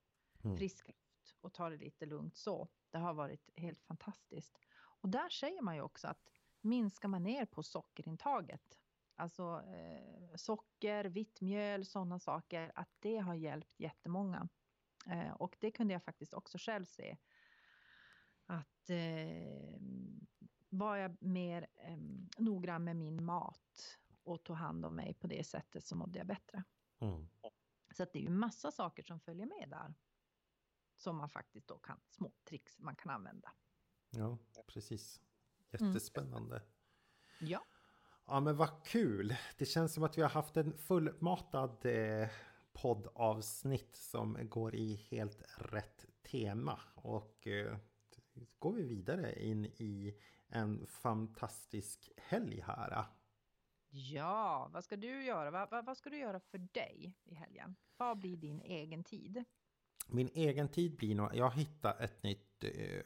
mm. 0.45 0.57
frisk 0.57 0.89
luft 0.89 1.35
och 1.41 1.53
ta 1.53 1.71
det 1.71 1.77
lite 1.77 2.07
lugnt 2.07 2.37
så. 2.37 2.69
Det 2.91 2.99
har 2.99 3.15
varit 3.15 3.51
helt 3.57 3.83
fantastiskt. 3.83 4.59
Och 4.75 5.09
där 5.09 5.29
säger 5.29 5.63
man 5.63 5.75
ju 5.75 5.83
också 5.83 6.09
att 6.09 6.31
minskar 6.61 7.09
man 7.09 7.23
ner 7.23 7.47
på 7.47 7.63
sockerintaget 7.63 8.79
Alltså 9.17 9.63
eh, 9.67 10.37
socker, 10.37 11.05
vitt 11.05 11.41
mjöl, 11.41 11.85
sådana 11.85 12.19
saker, 12.19 12.73
att 12.75 12.91
det 12.99 13.19
har 13.19 13.35
hjälpt 13.35 13.81
jättemånga. 13.81 14.49
Eh, 15.07 15.33
och 15.33 15.57
det 15.61 15.71
kunde 15.71 15.93
jag 15.93 16.03
faktiskt 16.03 16.35
också 16.35 16.59
själv 16.59 16.85
se. 16.85 17.17
Att 18.47 18.91
eh, 18.91 19.81
var 20.69 20.97
jag 20.97 21.23
mer 21.23 21.67
eh, 21.75 21.99
noggrann 22.39 22.85
med 22.85 22.97
min 22.97 23.25
mat 23.25 23.99
och 24.23 24.45
tog 24.45 24.57
hand 24.57 24.85
om 24.85 24.97
mig 24.97 25.15
på 25.15 25.27
det 25.27 25.45
sättet 25.45 25.85
så 25.85 25.97
mådde 25.97 26.19
jag 26.19 26.27
bättre. 26.27 26.65
Mm. 26.99 27.29
Så 27.95 28.03
att 28.03 28.13
det 28.13 28.19
är 28.19 28.23
ju 28.23 28.31
massa 28.31 28.71
saker 28.71 29.03
som 29.03 29.21
följer 29.21 29.47
med 29.47 29.69
där. 29.71 29.95
Som 30.97 31.17
man 31.17 31.29
faktiskt 31.29 31.69
då 31.69 31.79
kan, 31.79 32.01
små 32.09 32.33
tricks 32.45 32.79
man 32.79 32.97
kan 32.97 33.11
använda. 33.11 33.53
Ja, 34.11 34.39
precis. 34.67 35.21
Jättespännande. 35.71 36.57
Mm. 36.57 36.69
Ja. 37.53 37.65
Ja 38.27 38.41
men 38.41 38.57
vad 38.57 38.85
kul! 38.85 39.37
Det 39.59 39.67
känns 39.67 39.95
som 39.95 40.05
att 40.05 40.19
vi 40.19 40.23
har 40.23 40.29
haft 40.29 40.57
en 40.57 40.79
fullmatad 40.79 41.87
eh, 41.87 42.29
poddavsnitt 42.73 43.97
som 43.97 44.39
går 44.43 44.75
i 44.75 44.95
helt 45.11 45.43
rätt 45.57 46.07
tema. 46.23 46.81
Och 46.95 47.47
eh, 47.47 47.77
går 48.59 48.73
vi 48.73 48.83
vidare 48.83 49.45
in 49.45 49.65
i 49.65 50.15
en 50.49 50.87
fantastisk 50.87 52.13
helg 52.17 52.61
här. 52.61 53.05
Ja, 53.89 54.71
vad 54.73 54.85
ska 54.85 54.97
du 54.97 55.25
göra? 55.25 55.51
Vad, 55.51 55.71
vad, 55.71 55.85
vad 55.85 55.97
ska 55.97 56.11
du 56.11 56.19
göra 56.19 56.41
för 56.41 56.59
dig 56.59 57.15
i 57.25 57.35
helgen? 57.35 57.77
Vad 57.97 58.19
blir 58.19 58.37
din 58.37 58.61
egen 58.61 59.05
tid? 59.05 59.45
Min 60.09 60.31
egen 60.35 60.69
tid 60.69 60.97
blir 60.97 61.15
nog, 61.15 61.35
jag 61.35 61.51
hittar 61.51 62.03
ett 62.03 62.23
nytt 62.23 62.65
eh, 62.65 63.03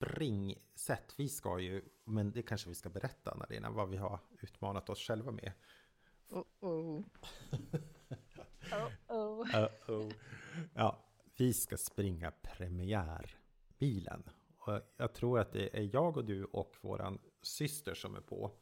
springsätt. 0.00 1.14
Vi 1.16 1.28
ska 1.28 1.58
ju, 1.58 1.82
men 2.04 2.32
det 2.32 2.42
kanske 2.42 2.68
vi 2.68 2.74
ska 2.74 2.88
berätta 2.88 3.34
Narina, 3.34 3.70
vad 3.70 3.88
vi 3.88 3.96
har 3.96 4.20
utmanat 4.40 4.90
oss 4.90 4.98
själva 4.98 5.32
med. 5.32 5.52
Oh 6.28 6.44
oh. 6.60 7.00
oh 8.72 8.90
oh. 9.08 9.40
Uh 9.40 9.68
-oh. 9.86 10.14
Ja, 10.74 11.04
vi 11.36 11.52
ska 11.52 11.76
springa 11.76 12.30
premiärbilen. 12.30 14.22
Och 14.58 14.80
jag 14.96 15.14
tror 15.14 15.38
att 15.38 15.52
det 15.52 15.78
är 15.78 15.90
jag 15.94 16.16
och 16.16 16.24
du 16.24 16.44
och 16.44 16.76
våran 16.80 17.18
syster 17.42 17.94
som 17.94 18.16
är 18.16 18.20
på. 18.20 18.52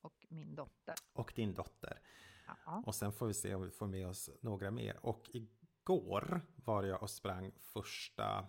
Och 0.00 0.26
min 0.28 0.54
dotter. 0.54 0.94
Och 1.12 1.32
din 1.36 1.54
dotter. 1.54 2.00
Ja. 2.46 2.82
Och 2.86 2.94
sen 2.94 3.12
får 3.12 3.26
vi 3.26 3.34
se 3.34 3.54
om 3.54 3.62
vi 3.62 3.70
får 3.70 3.86
med 3.86 4.08
oss 4.08 4.30
några 4.40 4.70
mer. 4.70 5.06
Och 5.06 5.30
igår 5.32 6.40
var 6.56 6.82
jag 6.82 7.02
och 7.02 7.10
sprang 7.10 7.52
första 7.58 8.48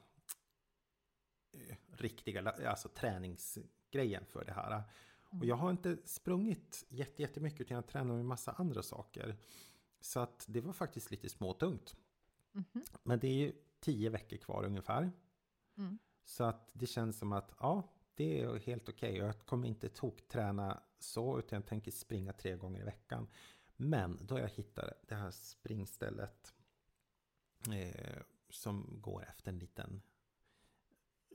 riktiga 1.91 2.49
alltså 2.49 2.89
träningsgrejen 2.89 4.25
för 4.25 4.45
det 4.45 4.53
här. 4.53 4.83
Och 5.39 5.45
jag 5.45 5.55
har 5.55 5.71
inte 5.71 5.97
sprungit 6.05 6.85
jättemycket 6.89 7.61
utan 7.61 7.75
jag 7.75 7.87
tränar 7.87 8.15
med 8.15 8.25
massa 8.25 8.51
andra 8.51 8.83
saker. 8.83 9.37
Så 9.99 10.19
att 10.19 10.45
det 10.47 10.61
var 10.61 10.73
faktiskt 10.73 11.11
lite 11.11 11.29
småtungt. 11.29 11.95
Mm 12.53 12.65
-hmm. 12.73 12.97
Men 13.03 13.19
det 13.19 13.27
är 13.27 13.33
ju 13.33 13.53
tio 13.79 14.09
veckor 14.09 14.37
kvar 14.37 14.63
ungefär. 14.65 15.11
Mm. 15.77 15.99
Så 16.25 16.43
att 16.43 16.69
det 16.73 16.87
känns 16.87 17.19
som 17.19 17.33
att 17.33 17.53
ja, 17.59 17.93
det 18.15 18.41
är 18.41 18.59
helt 18.59 18.89
okej. 18.89 19.11
Okay. 19.11 19.25
Jag 19.25 19.45
kommer 19.45 19.67
inte 19.67 19.89
tokträna 19.89 20.83
så 20.99 21.39
utan 21.39 21.57
jag 21.57 21.65
tänker 21.65 21.91
springa 21.91 22.33
tre 22.33 22.55
gånger 22.55 22.81
i 22.81 22.83
veckan. 22.83 23.27
Men 23.75 24.19
då 24.21 24.39
jag 24.39 24.49
hittar 24.49 24.93
det 25.07 25.15
här 25.15 25.31
springstället 25.31 26.53
eh, 27.71 28.21
som 28.49 28.97
går 29.01 29.25
efter 29.29 29.51
en 29.51 29.59
liten 29.59 30.01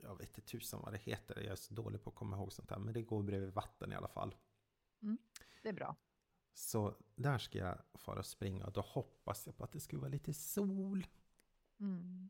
jag 0.03 0.17
vet 0.17 0.27
inte 0.27 0.41
tusan 0.41 0.81
vad 0.81 0.93
det 0.93 0.97
heter. 0.97 1.41
Jag 1.41 1.51
är 1.51 1.55
så 1.55 1.73
dålig 1.73 2.03
på 2.03 2.09
att 2.09 2.15
komma 2.15 2.37
ihåg 2.37 2.53
sånt 2.53 2.69
här. 2.69 2.79
Men 2.79 2.93
det 2.93 3.01
går 3.01 3.23
bredvid 3.23 3.53
vatten 3.53 3.91
i 3.91 3.95
alla 3.95 4.07
fall. 4.07 4.35
Mm, 5.01 5.17
det 5.63 5.69
är 5.69 5.73
bra. 5.73 5.95
Så 6.53 6.95
där 7.15 7.37
ska 7.37 7.57
jag 7.57 7.81
fara 7.93 8.19
och 8.19 8.25
springa 8.25 8.65
och 8.65 8.71
då 8.71 8.81
hoppas 8.81 9.45
jag 9.45 9.57
på 9.57 9.63
att 9.63 9.71
det 9.71 9.79
ska 9.79 9.97
vara 9.97 10.09
lite 10.09 10.33
sol. 10.33 11.07
Mm. 11.79 12.29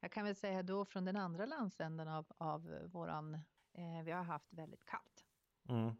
Jag 0.00 0.12
kan 0.12 0.24
väl 0.24 0.36
säga 0.36 0.62
då 0.62 0.84
från 0.84 1.04
den 1.04 1.16
andra 1.16 1.46
landsänden 1.46 2.08
av, 2.08 2.26
av 2.38 2.88
våran, 2.92 3.34
eh, 3.72 4.02
vi 4.04 4.10
har 4.10 4.22
haft 4.22 4.52
väldigt 4.52 4.84
kallt. 4.84 5.26
Mm. 5.68 5.94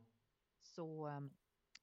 Så 0.62 1.08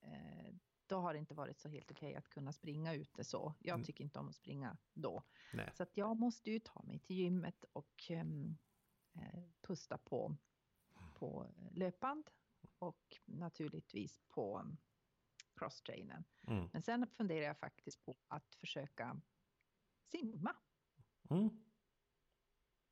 eh, 0.01 0.55
då 0.87 0.99
har 0.99 1.13
det 1.13 1.19
inte 1.19 1.33
varit 1.33 1.59
så 1.59 1.69
helt 1.69 1.91
okej 1.91 2.15
att 2.15 2.29
kunna 2.29 2.53
springa 2.53 2.93
ute 2.93 3.23
så. 3.23 3.53
Jag 3.59 3.73
mm. 3.73 3.85
tycker 3.85 4.03
inte 4.03 4.19
om 4.19 4.29
att 4.29 4.35
springa 4.35 4.77
då. 4.93 5.23
Nej. 5.53 5.69
Så 5.73 5.83
att 5.83 5.97
jag 5.97 6.17
måste 6.17 6.51
ju 6.51 6.59
ta 6.59 6.83
mig 6.83 6.99
till 6.99 7.15
gymmet 7.15 7.65
och 7.73 8.09
um, 8.09 8.57
pusta 9.61 9.97
på, 9.97 10.35
på 11.13 11.47
löpband 11.71 12.29
och 12.79 13.17
naturligtvis 13.25 14.19
på 14.27 14.75
crosstrainen. 15.55 16.23
Mm. 16.47 16.69
Men 16.73 16.81
sen 16.81 17.07
funderar 17.07 17.45
jag 17.45 17.57
faktiskt 17.57 18.05
på 18.05 18.15
att 18.27 18.55
försöka 18.55 19.21
simma. 20.11 20.55
Mm. 21.29 21.49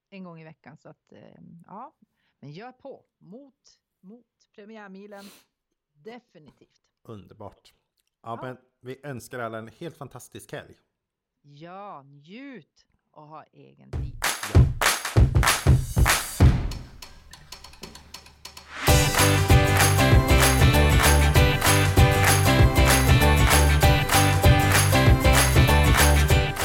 En 0.09 0.23
gång 0.23 0.39
i 0.41 0.43
veckan 0.43 0.77
så 0.77 0.89
att 0.89 1.11
ehm, 1.11 1.63
ja, 1.65 1.95
men 2.39 2.51
gör 2.51 2.71
på 2.71 3.05
mot, 3.17 3.79
mot 3.99 4.49
premiärmilen. 4.55 5.25
Definitivt. 5.91 6.81
Underbart. 7.01 7.73
Ja, 8.21 8.35
ja, 8.35 8.41
men 8.41 8.57
vi 8.79 8.99
önskar 9.03 9.39
alla 9.39 9.57
en 9.57 9.67
helt 9.67 9.97
fantastisk 9.97 10.51
helg. 10.51 10.75
Ja, 11.41 12.03
njut 12.03 12.87
och 13.11 13.27
ha 13.27 13.43
egen 13.43 13.91
tid. 13.91 14.16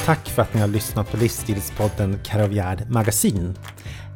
Tack 0.05 0.29
för 0.29 0.43
att 0.43 0.55
ni 0.55 0.61
har 0.61 0.69
lyssnat 0.69 1.11
på 1.11 1.17
livsstilspodden 1.17 2.19
Karavjärd 2.25 2.91
Magasin. 2.91 3.59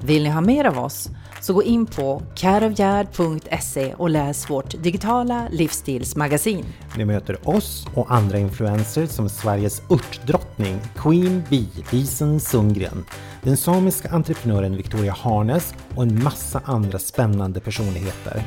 Vill 0.05 0.23
ni 0.23 0.29
ha 0.29 0.41
mer 0.41 0.65
av 0.65 0.79
oss 0.79 1.09
så 1.41 1.55
gå 1.55 1.63
in 1.63 1.87
på 1.87 2.23
careofgärd.se 2.35 3.95
och 3.95 4.11
läs 4.11 4.51
vårt 4.51 4.83
digitala 4.83 5.49
livsstilsmagasin. 5.51 6.65
Ni 6.97 7.05
möter 7.05 7.49
oss 7.49 7.87
och 7.95 8.13
andra 8.13 8.39
influencers 8.39 9.11
som 9.11 9.29
Sveriges 9.29 9.83
örtdrottning 9.91 10.81
Queen 10.97 11.43
Bee 11.51 11.85
Lisen 11.91 12.41
Sundgren, 12.41 13.05
den 13.43 13.57
samiska 13.57 14.09
entreprenören 14.09 14.77
Victoria 14.77 15.13
Harnes 15.13 15.75
och 15.95 16.03
en 16.03 16.23
massa 16.23 16.61
andra 16.65 16.99
spännande 16.99 17.61
personligheter. 17.61 18.43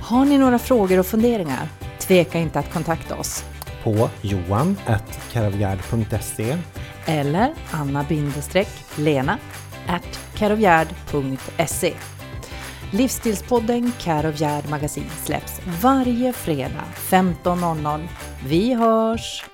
Har 0.00 0.24
ni 0.24 0.38
några 0.38 0.58
frågor 0.58 0.98
och 0.98 1.06
funderingar? 1.06 1.68
Tveka 2.00 2.38
inte 2.38 2.58
att 2.58 2.72
kontakta 2.72 3.16
oss. 3.16 3.44
På 3.84 4.10
johan.caravgard.se 4.22 6.58
eller 7.06 7.54
anna-lena 7.70 9.38
carovgard.se 10.34 11.94
Livsstilspodden 12.92 13.92
Karovgärd 14.00 14.68
Magasin 14.68 15.10
släpps 15.24 15.60
varje 15.82 16.32
fredag 16.32 16.84
15.00. 16.96 18.08
Vi 18.46 18.74
hörs! 18.74 19.51